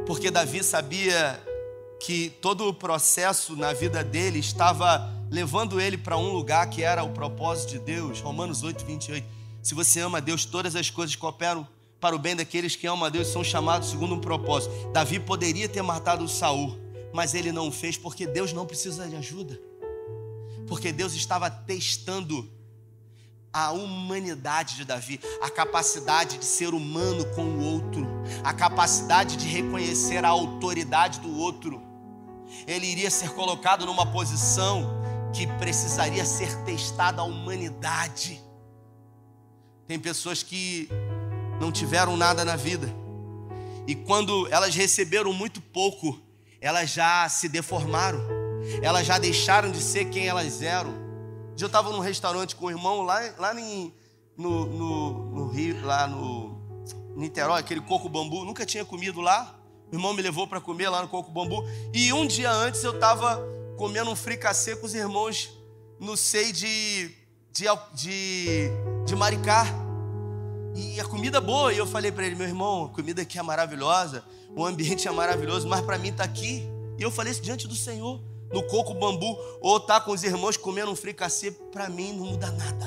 Porque 0.06 0.30
Davi 0.30 0.62
sabia 0.62 1.42
que 1.98 2.28
todo 2.42 2.68
o 2.68 2.74
processo 2.74 3.56
na 3.56 3.72
vida 3.72 4.04
dele 4.04 4.38
estava 4.38 5.10
levando 5.30 5.80
ele 5.80 5.96
para 5.96 6.18
um 6.18 6.30
lugar 6.30 6.68
que 6.68 6.82
era 6.82 7.02
o 7.02 7.14
propósito 7.14 7.70
de 7.70 7.78
Deus. 7.78 8.20
Romanos 8.20 8.62
8, 8.62 8.84
28. 8.84 9.26
Se 9.62 9.74
você 9.74 10.00
ama 10.00 10.18
a 10.18 10.20
Deus, 10.20 10.44
todas 10.44 10.76
as 10.76 10.90
coisas 10.90 11.16
cooperam 11.16 11.66
para 11.98 12.14
o 12.14 12.18
bem 12.18 12.36
daqueles 12.36 12.76
que 12.76 12.86
amam 12.86 13.06
a 13.06 13.08
Deus 13.08 13.28
são 13.28 13.42
chamados 13.42 13.88
segundo 13.88 14.14
um 14.14 14.20
propósito. 14.20 14.92
Davi 14.92 15.18
poderia 15.18 15.70
ter 15.70 15.80
matado 15.80 16.28
Saul, 16.28 16.78
mas 17.18 17.34
ele 17.34 17.50
não 17.50 17.72
fez 17.72 17.96
porque 17.96 18.28
Deus 18.28 18.52
não 18.52 18.64
precisa 18.64 19.08
de 19.08 19.16
ajuda. 19.16 19.60
Porque 20.68 20.92
Deus 20.92 21.14
estava 21.14 21.50
testando 21.50 22.48
a 23.52 23.72
humanidade 23.72 24.76
de 24.76 24.84
Davi, 24.84 25.18
a 25.42 25.50
capacidade 25.50 26.38
de 26.38 26.44
ser 26.44 26.72
humano 26.72 27.24
com 27.34 27.42
o 27.42 27.60
outro, 27.72 28.06
a 28.44 28.54
capacidade 28.54 29.36
de 29.36 29.48
reconhecer 29.48 30.24
a 30.24 30.28
autoridade 30.28 31.18
do 31.18 31.36
outro. 31.36 31.82
Ele 32.68 32.86
iria 32.86 33.10
ser 33.10 33.30
colocado 33.30 33.84
numa 33.84 34.06
posição 34.06 34.88
que 35.34 35.44
precisaria 35.58 36.24
ser 36.24 36.54
testada 36.62 37.20
a 37.20 37.24
humanidade. 37.24 38.40
Tem 39.88 39.98
pessoas 39.98 40.44
que 40.44 40.88
não 41.60 41.72
tiveram 41.72 42.16
nada 42.16 42.44
na 42.44 42.54
vida. 42.54 42.88
E 43.88 43.96
quando 43.96 44.46
elas 44.52 44.72
receberam 44.76 45.32
muito 45.32 45.60
pouco, 45.60 46.27
elas 46.60 46.90
já 46.90 47.28
se 47.28 47.48
deformaram. 47.48 48.20
Elas 48.82 49.06
já 49.06 49.18
deixaram 49.18 49.70
de 49.70 49.80
ser 49.80 50.06
quem 50.06 50.26
elas 50.26 50.62
eram. 50.62 50.92
Eu 51.58 51.66
estava 51.66 51.90
num 51.90 51.98
restaurante 51.98 52.54
com 52.54 52.66
o 52.66 52.70
irmão 52.70 53.02
lá, 53.02 53.20
lá 53.38 53.58
em, 53.58 53.92
no, 54.36 54.66
no, 54.66 55.12
no, 55.30 55.48
Rio, 55.48 55.84
lá 55.84 56.06
no 56.06 56.56
Niterói, 57.16 57.60
aquele 57.60 57.80
coco 57.80 58.08
bambu. 58.08 58.44
Nunca 58.44 58.64
tinha 58.64 58.84
comido 58.84 59.20
lá. 59.20 59.54
O 59.90 59.94
irmão 59.94 60.12
me 60.12 60.22
levou 60.22 60.46
para 60.46 60.60
comer 60.60 60.88
lá 60.88 61.02
no 61.02 61.08
coco 61.08 61.30
bambu. 61.30 61.64
E 61.92 62.12
um 62.12 62.26
dia 62.26 62.50
antes 62.50 62.84
eu 62.84 62.94
estava 62.94 63.40
comendo 63.76 64.10
um 64.10 64.16
fricassê 64.16 64.76
com 64.76 64.86
os 64.86 64.94
irmãos 64.94 65.50
no 65.98 66.16
sei 66.16 66.52
de, 66.52 67.10
de, 67.52 67.64
de, 67.94 68.70
de 69.04 69.16
Maricá. 69.16 69.66
E 70.74 71.00
a 71.00 71.04
comida 71.04 71.40
boa. 71.40 71.72
E 71.72 71.78
eu 71.78 71.86
falei 71.86 72.12
para 72.12 72.24
ele, 72.24 72.36
meu 72.36 72.46
irmão, 72.46 72.84
a 72.84 72.88
comida 72.90 73.22
aqui 73.22 73.38
é 73.38 73.42
maravilhosa, 73.42 74.24
o 74.58 74.66
ambiente 74.66 75.06
é 75.06 75.10
maravilhoso, 75.12 75.68
mas 75.68 75.80
para 75.82 75.96
mim 75.96 76.08
está 76.08 76.24
aqui. 76.24 76.64
E 76.98 77.02
eu 77.02 77.12
falei 77.12 77.30
isso 77.30 77.40
diante 77.40 77.68
do 77.68 77.76
Senhor, 77.76 78.20
no 78.52 78.60
coco 78.64 78.92
bambu, 78.92 79.38
ou 79.60 79.78
tá 79.78 80.00
com 80.00 80.10
os 80.10 80.24
irmãos 80.24 80.56
comendo 80.56 80.90
um 80.90 80.96
fricassê, 80.96 81.52
para 81.52 81.88
mim 81.88 82.12
não 82.12 82.26
muda 82.26 82.50
nada. 82.50 82.86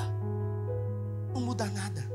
Não 1.32 1.40
muda 1.40 1.64
nada. 1.64 2.12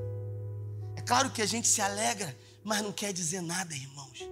É 0.95 1.01
claro 1.01 1.31
que 1.31 1.41
a 1.41 1.45
gente 1.47 1.67
se 1.67 1.81
alegra, 1.81 2.37
mas 2.63 2.83
não 2.83 2.91
quer 2.91 3.11
dizer 3.11 3.41
nada, 3.41 3.73
irmãos. 3.73 4.29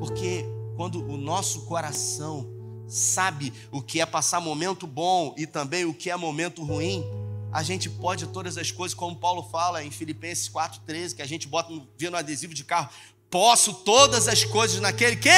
Porque 0.00 0.44
quando 0.76 1.08
o 1.08 1.16
nosso 1.16 1.64
coração 1.66 2.48
sabe 2.88 3.52
o 3.70 3.80
que 3.80 4.00
é 4.00 4.06
passar 4.06 4.40
momento 4.40 4.88
bom 4.88 5.36
e 5.38 5.46
também 5.46 5.84
o 5.84 5.94
que 5.94 6.10
é 6.10 6.16
momento 6.16 6.64
ruim, 6.64 7.04
a 7.52 7.62
gente 7.62 7.88
pode 7.88 8.26
todas 8.26 8.58
as 8.58 8.72
coisas, 8.72 8.92
como 8.92 9.14
Paulo 9.14 9.44
fala 9.44 9.84
em 9.84 9.90
Filipenses 9.92 10.48
4,13, 10.48 11.14
que 11.14 11.22
a 11.22 11.26
gente 11.26 11.46
bota 11.46 11.72
no, 11.72 11.86
via 11.96 12.10
no 12.10 12.16
adesivo 12.16 12.52
de 12.52 12.64
carro. 12.64 12.90
Posso 13.30 13.74
todas 13.74 14.26
as 14.26 14.44
coisas 14.44 14.80
naquele 14.80 15.16
que? 15.16 15.28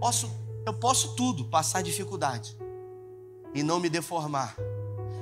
Posso, 0.00 0.30
eu 0.64 0.72
posso 0.72 1.14
tudo, 1.14 1.44
passar 1.44 1.82
dificuldade 1.82 2.56
e 3.54 3.62
não 3.62 3.78
me 3.78 3.88
deformar. 3.88 4.56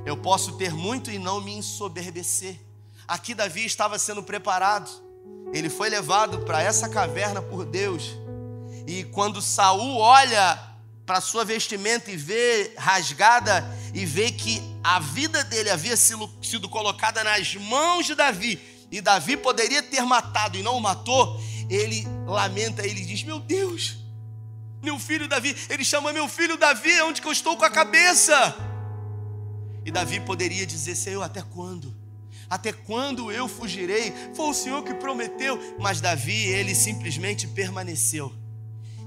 Eu 0.07 0.17
posso 0.17 0.53
ter 0.53 0.73
muito 0.73 1.11
e 1.11 1.19
não 1.19 1.41
me 1.41 1.53
ensoberbecer. 1.53 2.59
Aqui 3.07 3.35
Davi 3.35 3.65
estava 3.65 3.99
sendo 3.99 4.23
preparado. 4.23 4.91
Ele 5.53 5.69
foi 5.69 5.91
levado 5.91 6.41
para 6.41 6.63
essa 6.63 6.89
caverna 6.89 7.43
por 7.43 7.65
Deus. 7.65 8.17
E 8.87 9.05
quando 9.05 9.43
Saul 9.43 9.99
olha 9.99 10.59
para 11.05 11.21
sua 11.21 11.45
vestimenta 11.45 12.11
e 12.11 12.17
vê 12.17 12.73
rasgada 12.77 13.65
e 13.93 14.07
vê 14.07 14.31
que 14.31 14.63
a 14.83 14.99
vida 14.99 15.45
dele 15.45 15.71
havia 15.71 15.97
sido, 15.97 16.69
colocada 16.69 17.23
nas 17.23 17.55
mãos 17.57 18.07
de 18.07 18.15
Davi 18.15 18.61
e 18.91 19.01
Davi 19.01 19.37
poderia 19.37 19.83
ter 19.83 20.03
matado 20.03 20.59
e 20.59 20.63
não 20.63 20.77
o 20.77 20.81
matou, 20.81 21.41
ele 21.75 22.07
lamenta, 22.27 22.87
ele 22.87 23.05
diz: 23.05 23.23
Meu 23.23 23.41
Deus, 23.41 23.99
meu 24.83 24.99
filho 24.99 25.29
Davi, 25.29 25.57
ele 25.71 25.85
chama 25.85 26.13
meu 26.13 26.29
filho 26.29 26.57
Davi, 26.57 27.01
onde 27.03 27.21
que 27.21 27.29
eu 27.29 27.33
estou 27.33 27.57
com 27.57 27.65
a 27.65 27.71
cabeça? 27.71 28.57
E 29.85 29.91
Davi 29.91 30.21
poderia 30.21 30.67
dizer: 30.67 30.95
Senhor, 30.95 31.23
até 31.23 31.43
quando? 31.43 31.95
Até 32.51 32.73
quando 32.73 33.33
eu 33.33 33.49
fugirei? 33.49 34.13
Foi 34.35 34.51
o 34.51 34.55
Senhor 34.55 34.83
que 34.83 34.93
prometeu, 34.93 35.59
mas 35.79 36.01
Davi, 36.01 36.47
ele 36.49 36.75
simplesmente 36.75 37.47
permaneceu. 37.47 38.33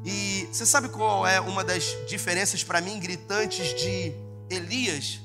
E 0.04 0.48
você 0.52 0.66
sabe 0.66 0.90
qual 0.90 1.28
é 1.28 1.40
uma 1.40 1.64
das 1.64 1.96
diferenças 2.08 2.64
para 2.64 2.82
mim 2.82 3.00
gritantes 3.00 3.76
de 3.80 4.14
Elias 4.50 5.20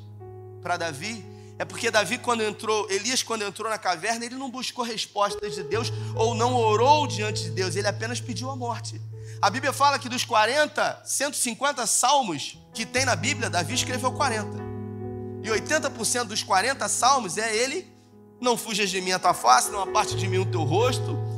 para 0.62 0.76
Davi? 0.76 1.24
É 1.61 1.64
porque 1.66 1.90
Davi, 1.90 2.16
quando 2.16 2.42
entrou, 2.42 2.90
Elias, 2.90 3.23
quando 3.23 3.42
entrou 3.42 3.68
na 3.68 3.77
caverna, 3.77 4.25
ele 4.25 4.37
não 4.37 4.51
buscou 4.51 4.83
respostas 4.83 5.55
de 5.55 5.62
Deus 5.62 5.92
ou 6.16 6.35
não 6.35 6.55
orou 6.55 7.07
diante 7.07 7.42
de 7.42 7.51
Deus, 7.51 7.77
ele 7.77 7.87
apenas 7.87 8.18
pediu 8.18 8.49
a 8.49 8.57
morte. 8.57 8.99
A 9.42 9.51
Bíblia 9.51 9.70
fala 9.70 9.99
que 9.99 10.09
dos 10.09 10.25
40, 10.25 11.03
150 11.05 11.87
salmos 11.87 12.57
que 12.73 12.87
tem 12.87 13.05
na 13.05 13.14
Bíblia, 13.14 13.51
Davi 13.51 13.75
escreveu 13.75 14.11
40. 14.11 14.57
E 15.44 15.49
80% 15.49 16.25
dos 16.25 16.42
40 16.42 16.88
salmos 16.88 17.37
é 17.37 17.55
ele: 17.55 17.87
Não 18.40 18.57
fujas 18.57 18.88
de 18.88 18.99
mim 19.03 19.12
a 19.12 19.18
tua 19.18 19.35
face, 19.35 19.70
não 19.70 19.83
aparte 19.83 20.16
de 20.16 20.27
mim 20.27 20.38
o 20.38 20.46
teu 20.46 20.62
rosto 20.62 21.31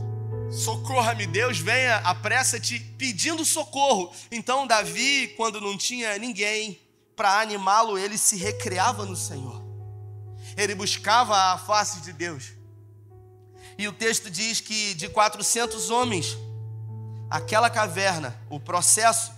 Socorra-me, 0.53 1.27
Deus, 1.27 1.59
venha, 1.59 1.97
apressa-te 2.05 2.79
pedindo 2.79 3.43
socorro. 3.43 4.13
Então, 4.31 4.67
Davi, 4.67 5.29
quando 5.29 5.63
não 5.63 5.79
tinha 5.79 6.19
ninguém 6.19 6.79
para 7.17 7.41
animá-lo, 7.41 7.99
ele 7.99 8.19
se 8.19 8.37
recreava 8.37 9.07
no 9.07 9.17
Senhor. 9.17 9.62
Ele 10.57 10.75
buscava 10.75 11.37
a 11.53 11.59
face 11.59 12.01
de 12.01 12.13
Deus. 12.13 12.53
E 13.79 13.89
o 13.89 13.93
texto 13.93 14.31
diz 14.31 14.61
que 14.61 14.95
de 14.95 15.09
400 15.09 15.91
homens, 15.91 16.37
aquela 17.31 17.71
caverna, 17.71 18.39
o 18.51 18.61
processo 18.61 19.33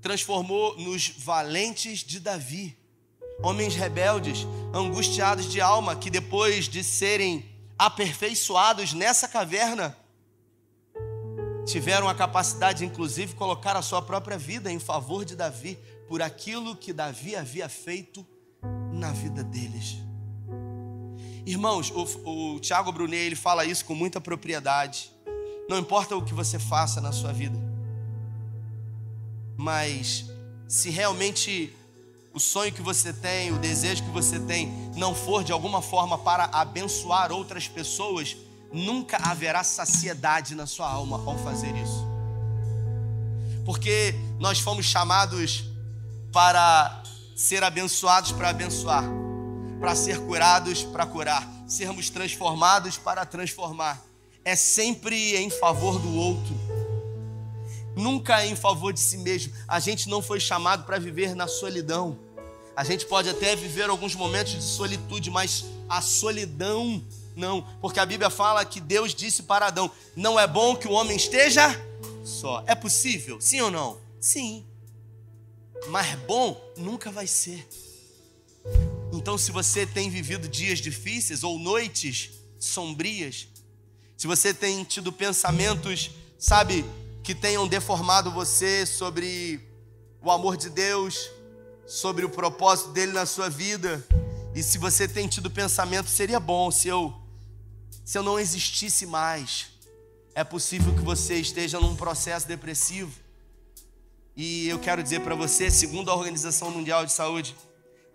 transformou 0.00 0.78
nos 0.78 1.08
valentes 1.18 2.00
de 2.00 2.20
Davi. 2.20 2.76
Homens 3.42 3.74
rebeldes, 3.74 4.46
angustiados 4.74 5.50
de 5.50 5.60
alma, 5.60 5.96
que 5.96 6.10
depois 6.10 6.68
de 6.68 6.82
serem 6.82 7.48
aperfeiçoados 7.78 8.92
nessa 8.92 9.28
caverna, 9.28 9.96
tiveram 11.64 12.08
a 12.08 12.14
capacidade, 12.14 12.84
inclusive, 12.84 13.32
de 13.32 13.38
colocar 13.38 13.76
a 13.76 13.82
sua 13.82 14.02
própria 14.02 14.38
vida 14.38 14.72
em 14.72 14.78
favor 14.78 15.24
de 15.24 15.36
Davi, 15.36 15.78
por 16.08 16.22
aquilo 16.22 16.74
que 16.74 16.92
Davi 16.92 17.36
havia 17.36 17.68
feito 17.68 18.26
na 18.92 19.12
vida 19.12 19.44
deles. 19.44 20.07
Irmãos, 21.48 21.90
o, 21.90 22.54
o 22.56 22.60
Tiago 22.60 22.92
Brunet 22.92 23.24
ele 23.24 23.34
fala 23.34 23.64
isso 23.64 23.82
com 23.86 23.94
muita 23.94 24.20
propriedade. 24.20 25.10
Não 25.66 25.78
importa 25.78 26.14
o 26.14 26.22
que 26.22 26.34
você 26.34 26.58
faça 26.58 27.00
na 27.00 27.10
sua 27.10 27.32
vida, 27.32 27.58
mas 29.56 30.26
se 30.68 30.90
realmente 30.90 31.74
o 32.34 32.38
sonho 32.38 32.70
que 32.70 32.82
você 32.82 33.14
tem, 33.14 33.50
o 33.50 33.58
desejo 33.58 34.04
que 34.04 34.10
você 34.10 34.38
tem, 34.38 34.68
não 34.94 35.14
for 35.14 35.42
de 35.42 35.50
alguma 35.50 35.80
forma 35.80 36.18
para 36.18 36.50
abençoar 36.52 37.32
outras 37.32 37.66
pessoas, 37.66 38.36
nunca 38.70 39.16
haverá 39.16 39.64
saciedade 39.64 40.54
na 40.54 40.66
sua 40.66 40.90
alma 40.90 41.16
ao 41.24 41.38
fazer 41.38 41.74
isso. 41.76 42.06
Porque 43.64 44.14
nós 44.38 44.58
fomos 44.58 44.84
chamados 44.84 45.64
para 46.30 47.02
ser 47.34 47.64
abençoados 47.64 48.32
para 48.32 48.50
abençoar, 48.50 49.04
para 49.78 49.94
ser 49.94 50.18
curados 50.20 50.82
para 50.84 51.06
curar, 51.06 51.48
sermos 51.66 52.10
transformados 52.10 52.98
para 52.98 53.24
transformar. 53.24 54.02
É 54.44 54.56
sempre 54.56 55.36
em 55.36 55.50
favor 55.50 55.98
do 55.98 56.14
outro, 56.14 56.54
nunca 57.94 58.42
é 58.42 58.46
em 58.46 58.56
favor 58.56 58.92
de 58.92 59.00
si 59.00 59.18
mesmo. 59.18 59.52
A 59.66 59.78
gente 59.80 60.08
não 60.08 60.22
foi 60.22 60.40
chamado 60.40 60.84
para 60.84 60.98
viver 60.98 61.34
na 61.34 61.46
solidão. 61.46 62.18
A 62.74 62.84
gente 62.84 63.04
pode 63.06 63.28
até 63.28 63.56
viver 63.56 63.90
alguns 63.90 64.14
momentos 64.14 64.52
de 64.52 64.62
solitude, 64.62 65.30
mas 65.30 65.64
a 65.88 66.00
solidão 66.00 67.02
não, 67.38 67.62
porque 67.80 68.00
a 68.00 68.06
Bíblia 68.06 68.30
fala 68.30 68.64
que 68.64 68.80
Deus 68.80 69.14
disse 69.14 69.44
para 69.44 69.66
Adão: 69.66 69.90
não 70.16 70.38
é 70.38 70.46
bom 70.46 70.74
que 70.74 70.88
o 70.88 70.92
homem 70.92 71.16
esteja 71.16 71.68
só. 72.24 72.64
É 72.66 72.74
possível? 72.74 73.40
Sim 73.40 73.60
ou 73.60 73.70
não? 73.70 73.98
Sim. 74.20 74.64
Mas 75.88 76.16
bom 76.26 76.60
nunca 76.76 77.10
vai 77.10 77.28
ser. 77.28 77.66
Então, 79.12 79.38
se 79.38 79.50
você 79.50 79.86
tem 79.86 80.10
vivido 80.10 80.48
dias 80.48 80.78
difíceis 80.78 81.42
ou 81.42 81.58
noites 81.58 82.30
sombrias, 82.58 83.48
se 84.16 84.26
você 84.26 84.52
tem 84.52 84.84
tido 84.84 85.12
pensamentos, 85.12 86.10
sabe, 86.38 86.84
que 87.22 87.34
tenham 87.34 87.66
deformado 87.66 88.30
você 88.30 88.84
sobre 88.84 89.60
o 90.20 90.30
amor 90.30 90.56
de 90.56 90.70
Deus, 90.70 91.30
sobre 91.86 92.24
o 92.24 92.28
propósito 92.28 92.90
dele 92.90 93.12
na 93.12 93.26
sua 93.26 93.48
vida, 93.48 94.06
e 94.54 94.62
se 94.62 94.78
você 94.78 95.06
tem 95.06 95.28
tido 95.28 95.50
pensamento, 95.50 96.08
seria 96.08 96.40
bom 96.40 96.70
se 96.70 96.88
eu 96.88 97.14
se 98.08 98.16
eu 98.16 98.22
não 98.22 98.40
existisse 98.40 99.04
mais, 99.04 99.66
é 100.34 100.42
possível 100.42 100.94
que 100.94 101.02
você 101.02 101.34
esteja 101.34 101.78
num 101.78 101.94
processo 101.94 102.48
depressivo. 102.48 103.12
E 104.34 104.66
eu 104.66 104.78
quero 104.78 105.02
dizer 105.02 105.20
para 105.20 105.34
você, 105.34 105.70
segundo 105.70 106.10
a 106.10 106.14
Organização 106.14 106.70
Mundial 106.70 107.04
de 107.04 107.12
Saúde, 107.12 107.54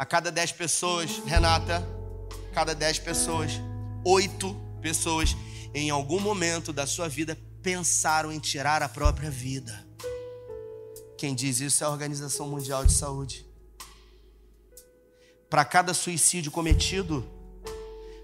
a 0.03 0.05
cada 0.05 0.29
10 0.29 0.51
pessoas, 0.51 1.21
Renata, 1.25 1.81
cada 2.53 2.75
10 2.75 2.99
pessoas, 2.99 3.53
8 4.03 4.53
pessoas 4.81 5.33
em 5.73 5.89
algum 5.89 6.19
momento 6.19 6.73
da 6.73 6.85
sua 6.85 7.07
vida 7.07 7.39
pensaram 7.61 8.29
em 8.29 8.37
tirar 8.37 8.83
a 8.83 8.89
própria 8.89 9.31
vida. 9.31 9.87
Quem 11.17 11.33
diz 11.33 11.61
isso 11.61 11.85
é 11.85 11.87
a 11.87 11.89
Organização 11.89 12.49
Mundial 12.49 12.85
de 12.85 12.91
Saúde. 12.91 13.45
Para 15.49 15.63
cada 15.63 15.93
suicídio 15.93 16.51
cometido, 16.51 17.25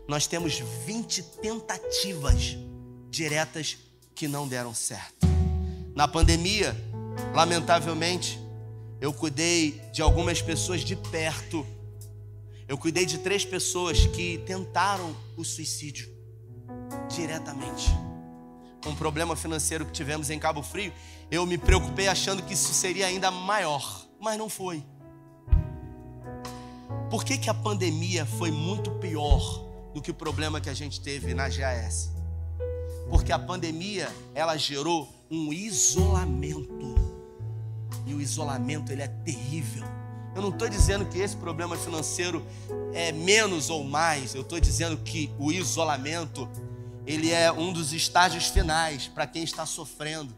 nós 0.05 0.27
temos 0.27 0.59
20 0.85 1.23
tentativas 1.41 2.57
diretas 3.09 3.77
que 4.13 4.27
não 4.27 4.49
deram 4.49 4.73
certo. 4.73 5.25
Na 5.95 6.09
pandemia, 6.09 6.75
lamentavelmente, 7.33 8.37
eu 8.99 9.13
cuidei 9.13 9.81
de 9.91 10.01
algumas 10.01 10.41
pessoas 10.41 10.81
de 10.81 10.95
perto. 10.95 11.65
Eu 12.67 12.77
cuidei 12.77 13.05
de 13.05 13.17
três 13.19 13.45
pessoas 13.45 14.05
que 14.07 14.37
tentaram 14.45 15.15
o 15.35 15.43
suicídio 15.43 16.09
diretamente. 17.09 17.89
Com 18.83 18.91
o 18.91 18.95
problema 18.95 19.35
financeiro 19.35 19.85
que 19.85 19.91
tivemos 19.91 20.29
em 20.29 20.39
Cabo 20.39 20.61
Frio, 20.61 20.93
eu 21.29 21.45
me 21.45 21.57
preocupei 21.57 22.07
achando 22.07 22.43
que 22.43 22.53
isso 22.53 22.73
seria 22.73 23.07
ainda 23.07 23.29
maior, 23.31 24.07
mas 24.19 24.37
não 24.37 24.49
foi. 24.49 24.83
Por 27.09 27.25
que, 27.25 27.37
que 27.37 27.49
a 27.49 27.53
pandemia 27.53 28.25
foi 28.25 28.51
muito 28.51 28.91
pior 28.91 29.69
do 29.93 30.01
que 30.01 30.11
o 30.11 30.13
problema 30.13 30.61
que 30.61 30.69
a 30.69 30.73
gente 30.73 31.01
teve 31.01 31.33
na 31.33 31.49
GAS. 31.49 32.11
Porque 33.09 33.31
a 33.31 33.39
pandemia, 33.39 34.09
ela 34.35 34.55
gerou 34.57 35.09
um 35.29 35.51
isolamento. 35.51 36.95
E 38.09 38.13
o 38.15 38.19
isolamento, 38.19 38.91
ele 38.91 39.03
é 39.03 39.07
terrível. 39.07 39.85
Eu 40.35 40.41
não 40.41 40.49
estou 40.49 40.67
dizendo 40.67 41.05
que 41.05 41.19
esse 41.19 41.35
problema 41.35 41.77
financeiro 41.77 42.43
é 42.91 43.11
menos 43.11 43.69
ou 43.69 43.83
mais. 43.83 44.33
Eu 44.33 44.41
estou 44.41 44.59
dizendo 44.59 44.97
que 44.97 45.31
o 45.37 45.51
isolamento, 45.51 46.49
ele 47.05 47.31
é 47.31 47.51
um 47.51 47.71
dos 47.71 47.93
estágios 47.93 48.47
finais 48.47 49.07
para 49.07 49.27
quem 49.27 49.43
está 49.43 49.63
sofrendo 49.65 50.35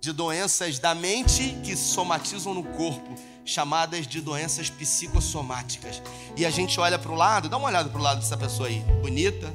de 0.00 0.12
doenças 0.12 0.78
da 0.78 0.94
mente 0.94 1.56
que 1.64 1.74
somatizam 1.74 2.54
no 2.54 2.62
corpo 2.62 3.14
chamadas 3.44 4.06
de 4.06 4.20
doenças 4.20 4.70
psicossomáticas. 4.70 6.00
E 6.36 6.46
a 6.46 6.50
gente 6.50 6.78
olha 6.78 6.98
para 6.98 7.10
o 7.10 7.14
lado, 7.14 7.48
dá 7.48 7.56
uma 7.56 7.68
olhada 7.68 7.88
para 7.88 7.98
o 7.98 8.02
lado 8.02 8.20
dessa 8.20 8.36
pessoa 8.36 8.68
aí, 8.68 8.80
bonita, 9.02 9.52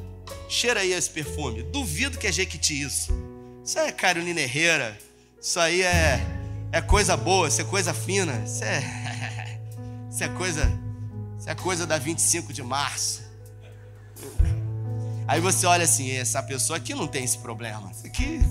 cheira 0.49 0.82
aí 0.82 0.91
esse 0.91 1.10
perfume. 1.10 1.63
Duvido 1.63 2.17
que 2.17 2.28
é 2.28 2.32
Jequiti 2.32 2.82
isso. 2.82 3.12
Isso 3.63 3.80
é 3.80 3.91
Carolina 3.91 4.41
Herrera. 4.41 4.99
Isso 5.41 5.60
aí 5.60 5.82
é, 5.82 6.19
é 6.71 6.82
coisa 6.82 7.17
boa, 7.17 7.47
isso 7.47 7.62
é 7.62 7.63
coisa 7.63 7.93
fina. 7.93 8.43
Isso 8.45 8.63
é, 8.63 9.60
isso 10.10 10.23
é 10.23 10.29
coisa, 10.29 10.71
isso 11.38 11.49
é 11.49 11.55
coisa 11.55 11.88
da 11.88 11.97
25 11.97 12.53
de 12.53 12.62
março. 12.62 13.23
Aí 15.27 15.39
você 15.39 15.65
olha 15.65 15.84
assim, 15.84 16.12
essa 16.12 16.41
pessoa 16.41 16.77
aqui 16.77 16.93
não 16.93 17.08
tem 17.08 17.23
esse 17.23 17.38
problema. 17.38 17.91
Aqui, 18.03 18.41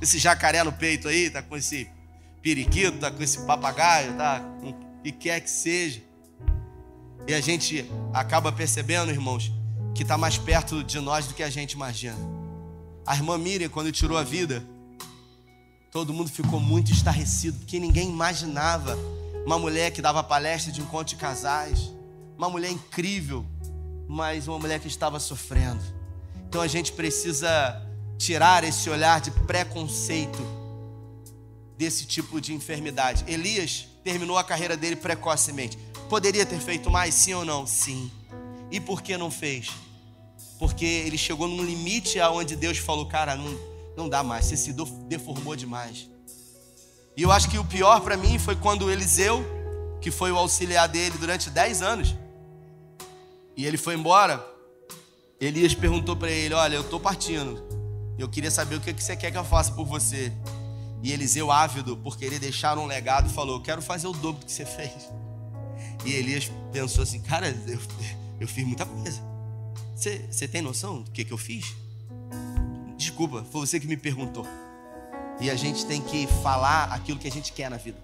esse 0.00 0.18
jacaré 0.18 0.62
no 0.64 0.72
peito 0.72 1.08
aí, 1.08 1.28
tá 1.28 1.42
com 1.42 1.56
esse 1.56 1.90
periquito, 2.42 2.98
tá 2.98 3.10
com 3.10 3.22
esse 3.22 3.38
papagaio, 3.40 4.14
tá 4.14 4.40
com 4.60 4.70
o 4.70 5.02
que 5.02 5.12
quer 5.12 5.40
que 5.40 5.50
seja. 5.50 6.02
E 7.26 7.34
a 7.34 7.40
gente 7.40 7.84
acaba 8.14 8.50
percebendo, 8.50 9.10
irmãos, 9.10 9.52
que 9.94 10.02
está 10.02 10.16
mais 10.16 10.38
perto 10.38 10.82
de 10.82 10.98
nós 11.00 11.26
do 11.26 11.34
que 11.34 11.42
a 11.42 11.50
gente 11.50 11.72
imagina. 11.72 12.16
A 13.06 13.14
irmã 13.14 13.36
Miriam, 13.36 13.68
quando 13.68 13.92
tirou 13.92 14.16
a 14.16 14.22
vida, 14.22 14.64
todo 15.90 16.12
mundo 16.12 16.30
ficou 16.30 16.60
muito 16.60 16.92
estarrecido, 16.92 17.58
porque 17.58 17.78
ninguém 17.80 18.08
imaginava 18.08 18.96
uma 19.44 19.58
mulher 19.58 19.90
que 19.90 20.00
dava 20.00 20.22
palestra 20.22 20.72
de 20.72 20.80
encontro 20.80 21.14
de 21.14 21.16
casais, 21.16 21.90
uma 22.38 22.48
mulher 22.48 22.70
incrível, 22.70 23.44
mas 24.08 24.46
uma 24.46 24.58
mulher 24.58 24.78
que 24.78 24.86
estava 24.86 25.18
sofrendo. 25.18 25.82
Então 26.48 26.60
a 26.60 26.66
gente 26.66 26.92
precisa 26.92 27.80
tirar 28.18 28.64
esse 28.64 28.88
olhar 28.88 29.20
de 29.20 29.30
preconceito 29.30 30.38
desse 31.76 32.04
tipo 32.06 32.40
de 32.40 32.52
enfermidade. 32.52 33.24
Elias 33.26 33.86
terminou 34.04 34.36
a 34.36 34.44
carreira 34.44 34.76
dele 34.76 34.96
precocemente. 34.96 35.78
Poderia 36.08 36.44
ter 36.44 36.60
feito 36.60 36.90
mais, 36.90 37.14
sim 37.14 37.34
ou 37.34 37.44
não? 37.44 37.66
Sim. 37.66 38.10
E 38.70 38.78
por 38.78 39.02
que 39.02 39.16
não 39.16 39.30
fez? 39.30 39.70
Porque 40.58 40.84
ele 40.84 41.16
chegou 41.16 41.48
num 41.48 41.64
limite 41.64 42.20
aonde 42.20 42.54
Deus 42.54 42.78
falou: 42.78 43.06
cara, 43.06 43.34
não, 43.34 43.58
não 44.00 44.08
dá 44.08 44.22
mais, 44.22 44.46
você 44.46 44.56
se 44.56 44.74
deformou 45.06 45.54
demais. 45.54 46.08
E 47.16 47.22
eu 47.22 47.30
acho 47.30 47.48
que 47.50 47.58
o 47.58 47.64
pior 47.64 48.00
para 48.00 48.16
mim 48.16 48.38
foi 48.38 48.56
quando 48.56 48.90
Eliseu, 48.90 49.44
que 50.00 50.10
foi 50.10 50.32
o 50.32 50.36
auxiliar 50.36 50.88
dele 50.88 51.18
durante 51.18 51.50
10 51.50 51.82
anos, 51.82 52.16
e 53.56 53.66
ele 53.66 53.76
foi 53.76 53.94
embora. 53.94 54.44
Elias 55.38 55.74
perguntou 55.74 56.16
para 56.16 56.30
ele: 56.30 56.54
Olha, 56.54 56.76
eu 56.76 56.80
estou 56.80 56.98
partindo. 56.98 57.62
Eu 58.18 58.28
queria 58.28 58.50
saber 58.50 58.76
o 58.76 58.80
que 58.80 58.92
você 58.92 59.16
quer 59.16 59.30
que 59.30 59.36
eu 59.38 59.44
faça 59.44 59.72
por 59.72 59.86
você. 59.86 60.32
E 61.02 61.12
Eliseu, 61.12 61.50
ávido 61.50 61.96
por 61.96 62.18
querer 62.18 62.38
deixar 62.38 62.78
um 62.78 62.86
legado, 62.86 63.28
falou: 63.30 63.60
quero 63.60 63.82
fazer 63.82 64.06
o 64.06 64.12
dobro 64.12 64.44
que 64.44 64.52
você 64.52 64.64
fez. 64.64 65.10
E 66.04 66.12
Elias 66.12 66.50
pensou 66.72 67.02
assim: 67.02 67.20
Cara, 67.20 67.48
eu, 67.48 67.80
eu 68.40 68.48
fiz 68.48 68.66
muita 68.66 68.86
coisa. 68.86 69.20
Você, 69.94 70.26
você 70.30 70.48
tem 70.48 70.62
noção 70.62 71.02
do 71.02 71.10
que, 71.10 71.24
que 71.24 71.32
eu 71.32 71.38
fiz? 71.38 71.74
Desculpa, 73.00 73.46
foi 73.50 73.66
você 73.66 73.80
que 73.80 73.86
me 73.86 73.96
perguntou. 73.96 74.46
E 75.40 75.48
a 75.48 75.56
gente 75.56 75.86
tem 75.86 76.02
que 76.02 76.26
falar 76.42 76.92
aquilo 76.92 77.18
que 77.18 77.26
a 77.26 77.30
gente 77.30 77.50
quer 77.50 77.70
na 77.70 77.78
vida. 77.78 77.96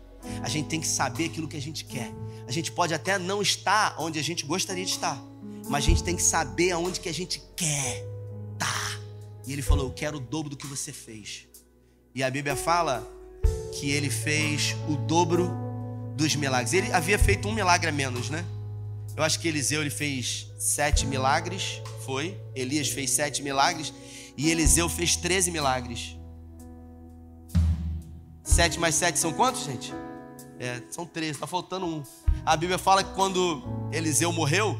A 0.43 0.49
gente 0.49 0.69
tem 0.69 0.81
que 0.81 0.87
saber 0.87 1.27
aquilo 1.27 1.47
que 1.47 1.57
a 1.57 1.61
gente 1.61 1.85
quer. 1.85 2.11
A 2.49 2.51
gente 2.51 2.73
pode 2.73 2.95
até 2.95 3.19
não 3.19 3.43
estar 3.43 3.95
onde 3.99 4.19
a 4.19 4.23
gente 4.23 4.47
gostaria 4.47 4.87
de 4.87 4.91
estar, 4.91 5.23
mas 5.69 5.85
a 5.85 5.89
gente 5.89 6.03
tem 6.03 6.17
que 6.17 6.23
saber 6.23 6.71
aonde 6.71 6.99
que 6.99 7.11
a 7.11 7.13
gente 7.13 7.43
quer 7.55 8.07
estar. 8.55 8.99
E 9.47 9.53
ele 9.53 9.61
falou: 9.61 9.89
Eu 9.89 9.93
quero 9.93 10.17
o 10.17 10.21
dobro 10.21 10.49
do 10.49 10.57
que 10.57 10.67
você 10.67 10.95
fez. 10.95 11.47
E 12.15 12.23
a 12.25 12.31
Bíblia 12.31 12.57
fala 12.57 13.07
que 13.79 13.91
ele 13.91 14.09
fez 14.09 14.75
o 14.89 14.97
dobro 14.97 15.53
dos 16.17 16.35
milagres. 16.37 16.73
Ele 16.73 16.91
havia 16.91 17.19
feito 17.19 17.47
um 17.47 17.53
milagre 17.53 17.91
a 17.91 17.93
menos, 17.93 18.31
né? 18.31 18.43
Eu 19.15 19.23
acho 19.23 19.39
que 19.41 19.47
Eliseu 19.47 19.83
ele 19.83 19.91
fez 19.91 20.51
sete 20.59 21.05
milagres, 21.05 21.83
foi. 22.07 22.35
Elias 22.55 22.89
fez 22.89 23.11
sete 23.11 23.43
milagres 23.43 23.93
e 24.37 24.51
Eliseu 24.51 24.89
fez 24.89 25.17
treze 25.17 25.51
milagres. 25.51 26.17
Sete 28.43 28.79
mais 28.79 28.95
sete 28.95 29.19
são 29.19 29.33
quantos, 29.33 29.65
gente? 29.65 29.93
É, 30.59 30.83
são 30.91 31.05
três, 31.05 31.33
está 31.33 31.47
faltando 31.47 31.87
um. 31.87 32.03
A 32.45 32.57
Bíblia 32.57 32.79
fala 32.79 33.03
que 33.03 33.13
quando 33.15 33.63
Eliseu 33.93 34.33
morreu, 34.33 34.79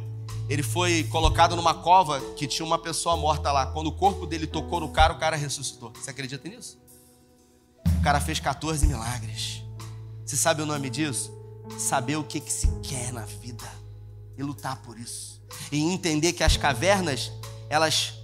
ele 0.49 0.63
foi 0.63 1.05
colocado 1.05 1.57
numa 1.57 1.75
cova 1.75 2.21
que 2.35 2.47
tinha 2.47 2.65
uma 2.65 2.79
pessoa 2.79 3.17
morta 3.17 3.51
lá. 3.51 3.67
Quando 3.67 3.89
o 3.89 3.93
corpo 3.93 4.27
dele 4.27 4.47
tocou 4.47 4.81
no 4.81 4.91
cara, 4.91 5.13
o 5.13 5.19
cara 5.19 5.37
ressuscitou. 5.37 5.93
Você 5.95 6.11
acredita 6.11 6.49
nisso? 6.49 6.79
O 7.99 8.03
cara 8.03 8.21
fez 8.21 8.39
14 8.39 8.87
milagres. 8.87 9.63
Você 10.25 10.37
sabe 10.37 10.63
o 10.63 10.67
nome 10.67 10.89
disso? 10.89 11.33
Saber 11.79 12.17
o 12.17 12.25
que, 12.25 12.41
que 12.41 12.53
se 12.53 12.69
quer 12.83 13.13
na 13.13 13.23
vida 13.23 13.69
e 14.39 14.43
lutar 14.43 14.77
por 14.83 14.99
isso. 14.99 15.43
E 15.73 15.81
entender 15.81 16.33
que 16.33 16.45
as 16.45 16.57
cavernas, 16.57 17.33
elas 17.69 18.15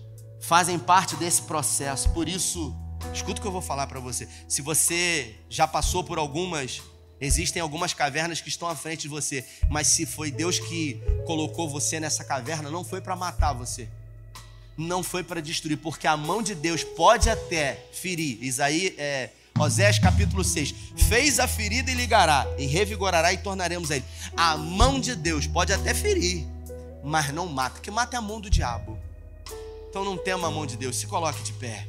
fazem 0.43 0.78
parte 0.78 1.16
desse 1.16 1.43
processo. 1.43 2.11
Por 2.11 2.28
isso, 2.28 2.74
Escuta 3.12 3.38
o 3.38 3.43
que 3.43 3.49
eu 3.49 3.53
vou 3.53 3.62
falar 3.62 3.86
para 3.86 4.01
você. 4.01 4.28
Se 4.49 4.62
você 4.62 5.34
já 5.49 5.66
passou 5.66 6.05
por 6.05 6.18
algumas, 6.18 6.80
existem 7.20 7.61
algumas 7.61 7.93
cavernas 7.93 8.40
que 8.40 8.49
estão 8.49 8.68
à 8.68 8.76
frente 8.76 9.03
de 9.03 9.09
você, 9.09 9.45
mas 9.68 9.88
se 9.88 10.07
foi 10.07 10.30
Deus 10.30 10.59
que 10.59 11.03
colocou 11.26 11.68
você 11.68 11.99
nessa 11.99 12.24
caverna, 12.24 12.70
não 12.70 12.84
foi 12.84 13.01
para 13.01 13.16
matar 13.16 13.53
você. 13.53 13.88
Não 14.76 15.03
foi 15.03 15.22
para 15.22 15.43
destruir, 15.43 15.76
porque 15.76 16.07
a 16.07 16.16
mão 16.16 16.43
de 16.43 16.55
Deus 16.55 16.82
pode 16.82 17.28
até 17.28 17.86
ferir. 17.93 18.43
Isaías, 18.43 18.95
é, 18.97 19.30
Osés 19.59 19.99
capítulo 19.99 20.43
6. 20.43 20.74
Fez 21.09 21.38
a 21.38 21.47
ferida 21.47 21.90
e 21.90 21.95
ligará, 21.95 22.47
e 22.57 22.64
revigorará 22.64 23.32
e 23.32 23.38
tornaremos 23.38 23.90
a 23.90 23.97
ele. 23.97 24.05
A 24.34 24.57
mão 24.57 24.99
de 24.99 25.14
Deus 25.14 25.47
pode 25.47 25.72
até 25.72 25.93
ferir, 25.93 26.47
mas 27.05 27.30
não 27.34 27.47
mata. 27.47 27.80
Que 27.80 27.90
mata 27.90 28.16
é 28.16 28.18
a 28.18 28.22
mão 28.22 28.40
do 28.40 28.49
diabo. 28.49 28.99
Então 29.93 30.07
não 30.07 30.16
tema 30.16 30.49
a 30.49 30.51
mão 30.51 30.64
de 30.64 30.74
Deus, 30.74 30.97
se 30.97 31.07
coloque 31.07 31.43
de 31.43 31.53
pé. 31.53 31.86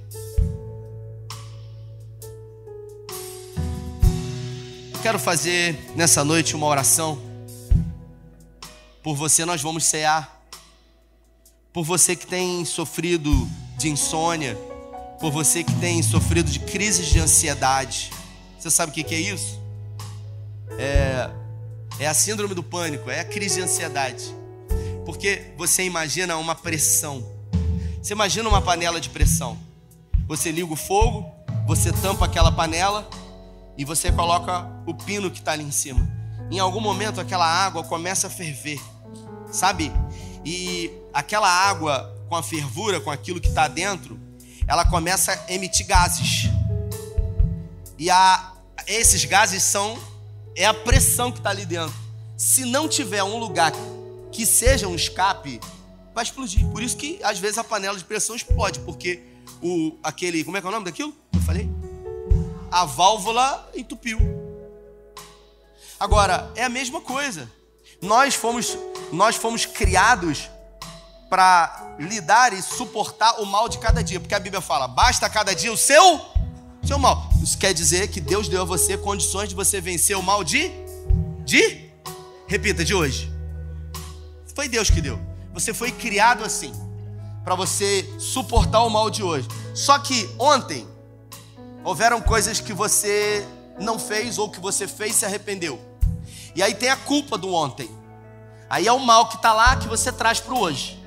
quero 5.01 5.17
fazer 5.17 5.79
nessa 5.95 6.21
noite 6.21 6.53
uma 6.53 6.67
oração. 6.67 7.17
Por 9.01 9.15
você 9.15 9.45
nós 9.45 9.61
vamos 9.61 9.85
cear. 9.85 10.45
Por 11.71 11.85
você 11.85 12.13
que 12.13 12.27
tem 12.27 12.65
sofrido 12.65 13.31
de 13.77 13.87
insônia. 13.87 14.57
Por 15.21 15.31
você 15.31 15.63
que 15.63 15.73
tem 15.75 16.03
sofrido 16.03 16.51
de 16.51 16.59
crises 16.59 17.07
de 17.07 17.19
ansiedade. 17.19 18.11
Você 18.59 18.69
sabe 18.69 18.91
o 18.91 18.93
que 18.93 19.15
é 19.15 19.19
isso? 19.19 19.61
É, 20.77 21.29
é 21.99 22.07
a 22.07 22.13
síndrome 22.13 22.53
do 22.53 22.63
pânico, 22.63 23.09
é 23.09 23.21
a 23.21 23.25
crise 23.25 23.55
de 23.55 23.61
ansiedade. 23.61 24.35
Porque 25.05 25.53
você 25.57 25.83
imagina 25.83 26.35
uma 26.35 26.53
pressão. 26.53 27.32
Você 28.03 28.11
imagina 28.11 28.49
uma 28.49 28.61
panela 28.61 28.99
de 28.99 29.09
pressão. 29.09 29.57
Você 30.27 30.51
liga 30.51 30.73
o 30.73 30.75
fogo, 30.75 31.25
você 31.65 31.89
tampa 31.89 32.25
aquela 32.25 32.51
panela 32.51 33.09
e 33.77 33.85
você 33.85 34.11
coloca 34.11 34.69
o 34.85 34.93
pino 34.93 35.31
que 35.31 35.39
está 35.39 35.53
ali 35.53 35.63
em 35.63 35.71
cima. 35.71 36.05
Em 36.51 36.59
algum 36.59 36.81
momento 36.81 37.21
aquela 37.21 37.45
água 37.45 37.81
começa 37.81 38.27
a 38.27 38.29
ferver, 38.29 38.77
sabe? 39.49 39.89
E 40.43 40.91
aquela 41.13 41.47
água 41.47 42.13
com 42.27 42.35
a 42.35 42.43
fervura, 42.43 42.99
com 42.99 43.09
aquilo 43.09 43.39
que 43.39 43.47
está 43.47 43.69
dentro, 43.69 44.19
ela 44.67 44.83
começa 44.83 45.31
a 45.31 45.53
emitir 45.53 45.87
gases. 45.87 46.49
E 47.97 48.09
a, 48.09 48.51
esses 48.85 49.23
gases 49.23 49.63
são 49.63 49.97
é 50.57 50.65
a 50.65 50.73
pressão 50.73 51.31
que 51.31 51.37
está 51.37 51.51
ali 51.51 51.65
dentro. 51.65 51.95
Se 52.35 52.65
não 52.65 52.89
tiver 52.89 53.23
um 53.23 53.37
lugar 53.37 53.71
que 54.29 54.45
seja 54.45 54.89
um 54.89 54.95
escape, 54.95 55.61
vai 56.13 56.23
explodir. 56.23 56.65
Por 56.67 56.81
isso 56.81 56.97
que 56.97 57.19
às 57.23 57.39
vezes 57.39 57.57
a 57.57 57.63
panela 57.63 57.97
de 57.97 58.03
pressão 58.03 58.35
explode, 58.35 58.79
porque 58.79 59.23
o 59.61 59.97
aquele, 60.03 60.43
como 60.43 60.57
é 60.57 60.61
que 60.61 60.67
é 60.67 60.69
o 60.69 60.73
nome 60.73 60.85
daquilo? 60.85 61.13
Eu 61.33 61.41
falei? 61.41 61.69
a 62.73 62.85
válvula 62.85 63.69
entupiu. 63.75 64.19
Agora, 65.99 66.51
é 66.55 66.63
a 66.63 66.69
mesma 66.69 66.99
coisa. 66.99 67.47
Nós 68.01 68.33
fomos, 68.33 68.75
nós 69.11 69.35
fomos 69.35 69.63
criados 69.63 70.49
para 71.29 71.95
lidar 71.99 72.51
e 72.51 72.63
suportar 72.63 73.39
o 73.39 73.45
mal 73.45 73.69
de 73.69 73.77
cada 73.77 74.03
dia, 74.03 74.19
porque 74.19 74.33
a 74.33 74.39
Bíblia 74.39 74.59
fala: 74.59 74.87
basta 74.87 75.29
cada 75.29 75.53
dia 75.53 75.71
o 75.71 75.77
seu, 75.77 76.19
seu 76.83 76.97
mal. 76.97 77.29
Isso 77.43 77.59
quer 77.59 77.75
dizer 77.75 78.07
que 78.07 78.19
Deus 78.19 78.49
deu 78.49 78.63
a 78.63 78.65
você 78.65 78.97
condições 78.97 79.49
de 79.49 79.55
você 79.55 79.79
vencer 79.79 80.17
o 80.17 80.23
mal 80.23 80.43
de, 80.43 80.71
de, 81.45 81.91
repita, 82.47 82.83
de 82.83 82.95
hoje. 82.95 83.31
Foi 84.55 84.67
Deus 84.67 84.89
que 84.89 84.99
deu. 84.99 85.19
Você 85.53 85.73
foi 85.73 85.91
criado 85.91 86.43
assim, 86.43 86.73
para 87.43 87.55
você 87.55 88.09
suportar 88.17 88.83
o 88.83 88.89
mal 88.89 89.09
de 89.09 89.23
hoje. 89.23 89.47
Só 89.73 89.99
que 89.99 90.29
ontem 90.39 90.87
Houveram 91.83 92.21
coisas 92.21 92.61
que 92.61 92.71
você 92.71 93.45
não 93.79 93.99
fez 93.99 94.37
ou 94.37 94.49
que 94.49 94.59
você 94.59 94.87
fez 94.87 95.15
e 95.15 95.19
se 95.19 95.25
arrependeu. 95.25 95.79
E 96.55 96.63
aí 96.63 96.73
tem 96.73 96.89
a 96.89 96.95
culpa 96.95 97.37
do 97.37 97.53
ontem. 97.53 97.89
Aí 98.69 98.87
é 98.87 98.91
o 98.91 98.99
mal 98.99 99.27
que 99.27 99.35
está 99.35 99.53
lá 99.53 99.75
que 99.75 99.87
você 99.87 100.11
traz 100.11 100.39
para 100.39 100.53
o 100.53 100.59
hoje. 100.59 100.97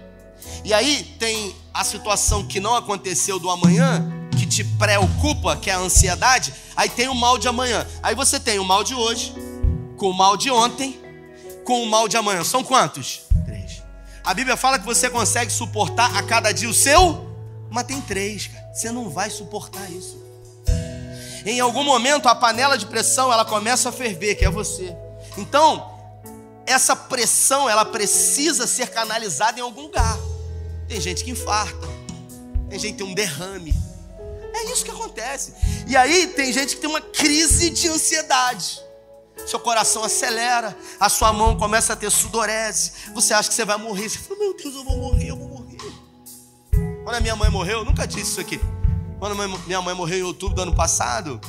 E 0.62 0.74
aí 0.74 1.16
tem 1.18 1.56
a 1.72 1.82
situação 1.82 2.46
que 2.46 2.60
não 2.60 2.74
aconteceu 2.74 3.38
do 3.38 3.48
amanhã, 3.48 4.06
que 4.38 4.44
te 4.44 4.62
preocupa, 4.62 5.56
que 5.56 5.70
é 5.70 5.74
a 5.74 5.78
ansiedade. 5.78 6.52
Aí 6.76 6.90
tem 6.90 7.08
o 7.08 7.14
mal 7.14 7.38
de 7.38 7.48
amanhã. 7.48 7.86
Aí 8.02 8.14
você 8.14 8.38
tem 8.38 8.58
o 8.58 8.64
mal 8.64 8.84
de 8.84 8.94
hoje, 8.94 9.34
com 9.96 10.10
o 10.10 10.14
mal 10.14 10.36
de 10.36 10.50
ontem, 10.50 11.00
com 11.64 11.82
o 11.82 11.86
mal 11.86 12.06
de 12.06 12.18
amanhã. 12.18 12.44
São 12.44 12.62
quantos? 12.62 13.22
A 14.26 14.34
Bíblia 14.34 14.56
fala 14.56 14.76
que 14.76 14.84
você 14.84 15.08
consegue 15.08 15.52
suportar 15.52 16.16
a 16.16 16.20
cada 16.20 16.50
dia 16.50 16.68
o 16.68 16.74
seu, 16.74 17.30
mas 17.70 17.84
tem 17.84 18.00
três, 18.00 18.48
cara. 18.48 18.72
Você 18.74 18.90
não 18.90 19.08
vai 19.08 19.30
suportar 19.30 19.88
isso. 19.88 20.20
Em 21.44 21.60
algum 21.60 21.84
momento 21.84 22.28
a 22.28 22.34
panela 22.34 22.76
de 22.76 22.86
pressão 22.86 23.32
ela 23.32 23.44
começa 23.44 23.88
a 23.88 23.92
ferver, 23.92 24.34
que 24.34 24.44
é 24.44 24.50
você. 24.50 24.96
Então, 25.38 25.96
essa 26.66 26.96
pressão 26.96 27.70
ela 27.70 27.84
precisa 27.84 28.66
ser 28.66 28.88
canalizada 28.88 29.60
em 29.60 29.62
algum 29.62 29.82
lugar. 29.82 30.18
Tem 30.88 31.00
gente 31.00 31.22
que 31.22 31.30
infarta, 31.30 31.86
tem 32.68 32.80
gente 32.80 32.92
que 32.94 32.98
tem 32.98 33.06
um 33.06 33.14
derrame. 33.14 33.72
É 34.52 34.72
isso 34.72 34.84
que 34.84 34.90
acontece. 34.90 35.54
E 35.86 35.96
aí 35.96 36.26
tem 36.26 36.52
gente 36.52 36.74
que 36.74 36.80
tem 36.80 36.90
uma 36.90 37.00
crise 37.00 37.70
de 37.70 37.86
ansiedade. 37.86 38.80
Seu 39.46 39.60
coração 39.60 40.02
acelera, 40.02 40.76
a 40.98 41.08
sua 41.08 41.32
mão 41.32 41.56
começa 41.56 41.92
a 41.92 41.96
ter 41.96 42.10
sudorese. 42.10 42.92
Você 43.14 43.32
acha 43.32 43.48
que 43.48 43.54
você 43.54 43.64
vai 43.64 43.76
morrer. 43.76 44.08
Você 44.08 44.18
fala, 44.18 44.40
meu 44.40 44.56
Deus, 44.56 44.74
eu 44.74 44.84
vou 44.84 44.96
morrer, 44.96 45.30
eu 45.30 45.36
vou 45.36 45.48
morrer. 45.48 45.78
Quando 47.04 47.14
a 47.14 47.20
minha 47.20 47.36
mãe 47.36 47.48
morreu, 47.48 47.78
eu 47.78 47.84
nunca 47.84 48.06
disse 48.06 48.32
isso 48.32 48.40
aqui. 48.40 48.60
Quando 49.20 49.36
minha 49.66 49.80
mãe 49.80 49.94
morreu 49.94 50.18
em 50.18 50.22
outubro 50.22 50.56
do 50.56 50.62
ano 50.62 50.74
passado, 50.74 51.40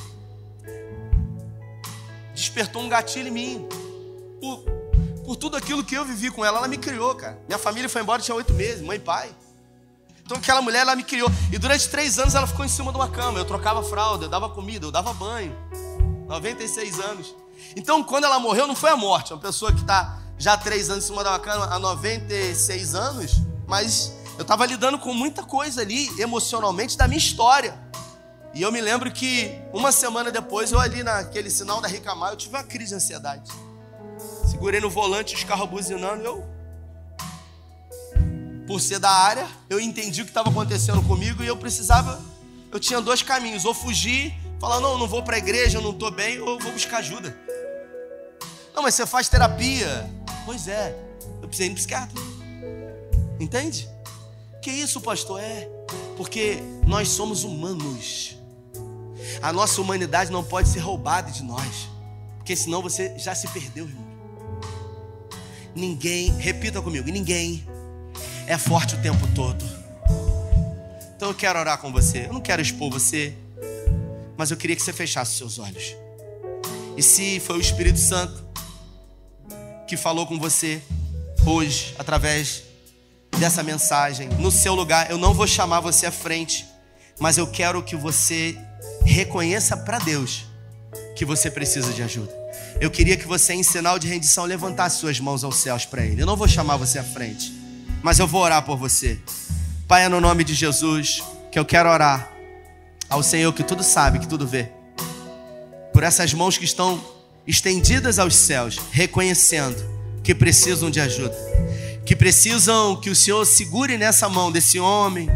despertou 2.36 2.84
um 2.84 2.88
gatilho 2.88 3.30
em 3.30 3.32
mim. 3.32 3.68
Por, 4.40 4.60
por 5.26 5.36
tudo 5.36 5.58
aquilo 5.58 5.84
que 5.84 5.96
eu 5.96 6.06
vivi 6.06 6.30
com 6.30 6.46
ela, 6.46 6.60
ela 6.60 6.68
me 6.68 6.78
criou, 6.78 7.16
cara. 7.16 7.42
Minha 7.48 7.58
família 7.58 7.90
foi 7.90 8.04
embora, 8.04 8.22
tinha 8.22 8.36
oito 8.36 8.54
meses, 8.54 8.82
mãe 8.84 8.98
e 8.98 9.00
pai. 9.00 9.36
Então 10.24 10.38
aquela 10.38 10.62
mulher, 10.62 10.82
ela 10.82 10.96
me 10.96 11.04
criou. 11.04 11.30
E 11.52 11.58
durante 11.58 11.90
três 11.90 12.20
anos 12.20 12.36
ela 12.36 12.46
ficou 12.46 12.64
em 12.64 12.70
cima 12.70 12.92
de 12.92 12.98
uma 12.98 13.10
cama. 13.10 13.40
Eu 13.40 13.46
trocava 13.46 13.82
fralda, 13.82 14.26
eu 14.26 14.30
dava 14.30 14.48
comida, 14.50 14.86
eu 14.86 14.92
dava 14.92 15.12
banho. 15.14 15.56
96 16.28 17.00
anos. 17.00 17.36
Então 17.76 18.04
quando 18.04 18.26
ela 18.26 18.40
morreu, 18.40 18.68
não 18.68 18.76
foi 18.76 18.92
a 18.92 18.98
morte. 18.98 19.34
Uma 19.34 19.40
pessoa 19.40 19.72
que 19.72 19.82
está 19.82 20.20
já 20.38 20.56
três 20.56 20.90
anos 20.90 21.04
em 21.04 21.08
cima 21.08 21.22
uma 21.22 21.40
cama 21.40 21.66
há 21.66 21.80
96 21.80 22.94
anos, 22.96 23.42
mas 23.68 24.14
eu 24.38 24.44
estava 24.44 24.66
lidando 24.66 25.00
com 25.00 25.14
muita 25.14 25.44
coisa 25.44 25.82
ali, 25.82 26.10
emocionalmente, 26.22 26.96
da 26.98 27.08
minha 27.08 27.18
história. 27.18 27.78
E 28.54 28.62
eu 28.62 28.72
me 28.72 28.80
lembro 28.80 29.12
que 29.12 29.60
uma 29.74 29.92
semana 29.92 30.32
depois, 30.32 30.72
eu 30.72 30.80
ali 30.80 31.04
naquele 31.04 31.50
sinal 31.50 31.82
da 31.82 31.88
Ricamar, 31.88 32.32
eu 32.32 32.38
tive 32.38 32.56
uma 32.56 32.64
crise 32.64 32.90
de 32.90 32.96
ansiedade. 32.96 33.52
Segurei 34.50 34.80
no 34.80 34.90
volante, 34.90 35.36
os 35.36 35.44
carros 35.44 35.70
buzinando, 35.70 36.24
eu. 36.24 36.58
Por 38.66 38.82
ser 38.82 39.00
da 39.00 39.10
área, 39.10 39.48
eu 39.70 39.80
entendi 39.80 40.22
o 40.22 40.26
que 40.26 40.32
estava 40.32 40.50
acontecendo 40.50 41.02
comigo 41.04 41.44
e 41.44 41.48
eu 41.48 41.58
precisava. 41.58 42.22
Eu 42.72 42.80
tinha 42.80 43.02
dois 43.02 43.22
caminhos: 43.22 43.66
ou 43.66 43.74
fugir, 43.74 44.34
falar, 44.60 44.80
não, 44.80 44.98
não 44.98 45.08
vou 45.08 45.24
para 45.24 45.36
a 45.36 45.40
igreja, 45.40 45.78
eu 45.78 45.82
não 45.82 45.92
estou 45.92 46.12
bem, 46.12 46.40
ou 46.40 46.60
vou 46.60 46.72
buscar 46.72 46.98
ajuda. 46.98 47.36
Não, 48.78 48.84
mas 48.84 48.94
você 48.94 49.08
faz 49.08 49.28
terapia. 49.28 50.08
Pois 50.46 50.68
é, 50.68 50.96
eu 51.42 51.48
precisei 51.48 51.66
ir 51.66 51.70
no 51.72 51.76
psiquiatra. 51.78 52.22
Entende? 53.40 53.90
Que 54.62 54.70
isso, 54.70 55.02
pastor? 55.02 55.42
É, 55.42 55.68
porque 56.16 56.60
nós 56.86 57.10
somos 57.10 57.44
humanos. 57.44 58.38
A 59.42 59.52
nossa 59.52 59.82
humanidade 59.82 60.32
não 60.32 60.44
pode 60.44 60.70
ser 60.70 60.78
roubada 60.78 61.32
de 61.32 61.42
nós, 61.42 61.90
porque 62.38 62.56
senão 62.56 62.84
você 62.84 63.18
já 63.18 63.34
se 63.34 63.48
perdeu, 63.48 63.88
irmão. 63.88 64.06
Ninguém, 65.76 66.30
repita 66.38 66.80
comigo, 66.80 67.10
ninguém 67.10 67.68
é 68.46 68.60
forte 68.60 68.94
o 68.94 69.02
tempo 69.02 69.28
todo. 69.34 69.66
Então 71.16 71.30
eu 71.30 71.36
quero 71.36 71.58
orar 71.58 71.80
com 71.80 71.92
você. 71.92 72.28
Eu 72.28 72.34
não 72.34 72.42
quero 72.42 72.62
expor 72.62 72.92
você, 72.92 73.36
mas 74.38 74.52
eu 74.52 74.58
queria 74.58 74.76
que 74.76 74.84
você 74.84 74.94
fechasse 74.94 75.36
seus 75.36 75.58
olhos. 75.58 75.96
E 76.96 77.02
se 77.02 77.40
foi 77.40 77.58
o 77.58 77.62
Espírito 77.62 78.00
Santo 78.00 78.47
que 79.88 79.96
falou 79.96 80.28
com 80.28 80.38
você 80.38 80.82
hoje, 81.46 81.96
através 81.98 82.64
dessa 83.40 83.64
mensagem, 83.64 84.28
no 84.38 84.52
seu 84.52 84.76
lugar, 84.76 85.10
eu 85.10 85.18
não 85.18 85.34
vou 85.34 85.48
chamar 85.48 85.80
você 85.80 86.06
à 86.06 86.12
frente, 86.12 86.66
mas 87.18 87.38
eu 87.38 87.48
quero 87.48 87.82
que 87.82 87.96
você 87.96 88.58
reconheça 89.06 89.78
para 89.78 89.98
Deus 90.00 90.46
que 91.16 91.24
você 91.24 91.50
precisa 91.50 91.94
de 91.94 92.04
ajuda. 92.04 92.36
Eu 92.82 92.92
queria 92.92 93.16
que 93.16 93.26
você, 93.26 93.54
em 93.54 93.64
sinal 93.64 93.98
de 93.98 94.08
rendição, 94.08 94.44
levantasse 94.44 95.00
suas 95.00 95.20
mãos 95.20 95.44
aos 95.44 95.56
céus 95.56 95.86
para 95.86 96.06
Ele. 96.06 96.22
Eu 96.22 96.26
não 96.26 96.36
vou 96.36 96.48
chamar 96.48 96.78
você 96.78 97.00
à 97.00 97.04
frente, 97.04 97.54
mas 98.04 98.20
eu 98.20 98.28
vou 98.28 98.42
orar 98.42 98.64
por 98.64 98.78
você. 98.78 99.18
Pai, 99.88 100.04
é 100.04 100.10
no 100.10 100.20
nome 100.20 100.44
de 100.44 100.54
Jesus 100.54 101.24
que 101.50 101.58
eu 101.58 101.66
quero 101.66 101.90
orar 101.90 102.30
ao 103.10 103.24
Senhor 103.24 103.54
que 103.54 103.64
tudo 103.64 103.84
sabe, 103.84 104.20
que 104.20 104.28
tudo 104.28 104.46
vê, 104.46 104.70
por 105.94 106.04
essas 106.04 106.34
mãos 106.34 106.58
que 106.58 106.66
estão 106.66 107.02
estendidas 107.48 108.20
aos 108.20 108.36
céus, 108.36 108.78
reconhecendo 108.92 109.84
que 110.24 110.36
precisam 110.36 110.90
de 110.92 111.00
ajuda, 111.00 111.36
que 112.06 112.16
precisam 112.16 112.96
que 112.98 113.10
o 113.10 113.16
Senhor 113.16 113.46
segure 113.46 113.98
nessa 113.98 114.28
mão 114.28 114.52
desse 114.52 114.80
homem, 114.80 115.30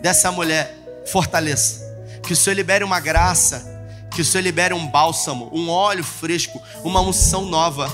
dessa 0.00 0.30
mulher, 0.30 0.74
fortaleça, 1.06 1.84
que 2.22 2.32
o 2.32 2.36
Senhor 2.36 2.54
libere 2.54 2.84
uma 2.84 3.00
graça 3.00 3.76
que 4.16 4.22
o 4.22 4.24
Senhor 4.24 4.42
libere 4.42 4.72
um 4.72 4.86
bálsamo, 4.86 5.50
um 5.52 5.68
óleo 5.68 6.02
fresco, 6.02 6.58
uma 6.82 7.02
unção 7.02 7.44
nova, 7.44 7.92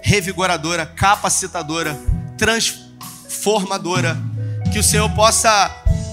revigoradora, 0.00 0.86
capacitadora, 0.86 1.98
transformadora. 2.36 4.16
Que 4.72 4.78
o 4.78 4.84
Senhor 4.84 5.10
possa 5.10 5.68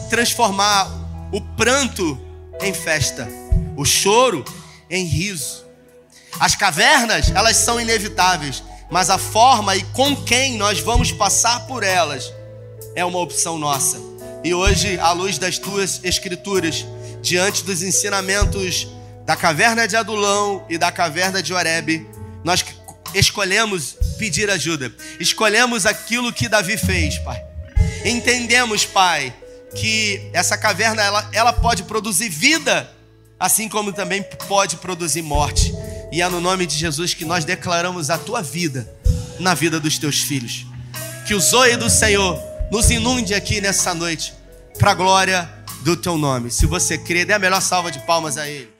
transformar 0.09 0.89
o 1.31 1.39
pranto 1.39 2.19
em 2.59 2.73
festa, 2.73 3.27
o 3.75 3.85
choro 3.85 4.43
em 4.89 5.05
riso. 5.05 5.64
As 6.39 6.55
cavernas, 6.55 7.31
elas 7.31 7.57
são 7.57 7.79
inevitáveis, 7.79 8.63
mas 8.89 9.09
a 9.09 9.17
forma 9.17 9.75
e 9.75 9.83
com 9.83 10.15
quem 10.15 10.57
nós 10.57 10.79
vamos 10.79 11.11
passar 11.11 11.61
por 11.67 11.83
elas 11.83 12.31
é 12.95 13.03
uma 13.03 13.19
opção 13.19 13.57
nossa. 13.57 13.97
E 14.43 14.53
hoje, 14.53 14.99
à 14.99 15.11
luz 15.11 15.37
das 15.37 15.57
tuas 15.57 16.01
escrituras, 16.03 16.85
diante 17.21 17.63
dos 17.63 17.81
ensinamentos 17.81 18.87
da 19.25 19.35
caverna 19.35 19.87
de 19.87 19.95
Adulão 19.95 20.63
e 20.69 20.77
da 20.77 20.91
caverna 20.91 21.41
de 21.41 21.53
Oreb, 21.53 22.07
nós 22.43 22.63
escolhemos 23.13 23.97
pedir 24.19 24.49
ajuda. 24.49 24.93
Escolhemos 25.19 25.85
aquilo 25.85 26.31
que 26.31 26.47
Davi 26.47 26.77
fez, 26.77 27.17
Pai. 27.19 27.43
Entendemos, 28.05 28.85
Pai, 28.85 29.33
que 29.75 30.29
essa 30.31 30.57
caverna 30.57 31.01
ela, 31.01 31.27
ela 31.33 31.53
pode 31.53 31.83
produzir 31.83 32.29
vida, 32.29 32.89
assim 33.39 33.67
como 33.67 33.91
também 33.91 34.23
pode 34.47 34.77
produzir 34.77 35.23
morte. 35.23 35.73
E 36.15 36.21
é 36.21 36.29
no 36.29 36.39
nome 36.39 36.65
de 36.65 36.77
Jesus 36.77 37.13
que 37.13 37.25
nós 37.25 37.43
declaramos 37.43 38.09
a 38.09 38.17
tua 38.17 38.41
vida 38.41 38.89
na 39.37 39.53
vida 39.53 39.81
dos 39.81 39.97
teus 39.97 40.21
filhos. 40.21 40.65
Que 41.27 41.33
o 41.33 41.41
zoe 41.41 41.75
do 41.75 41.89
Senhor 41.89 42.41
nos 42.71 42.89
inunde 42.89 43.33
aqui 43.33 43.59
nessa 43.59 43.93
noite, 43.93 44.33
para 44.79 44.91
a 44.91 44.93
glória 44.93 45.49
do 45.81 45.97
teu 45.97 46.17
nome. 46.17 46.49
Se 46.51 46.65
você 46.65 46.97
crê, 46.97 47.25
dê 47.25 47.33
a 47.33 47.39
melhor 47.39 47.61
salva 47.61 47.91
de 47.91 47.99
palmas 48.05 48.37
a 48.37 48.47
Ele. 48.47 48.74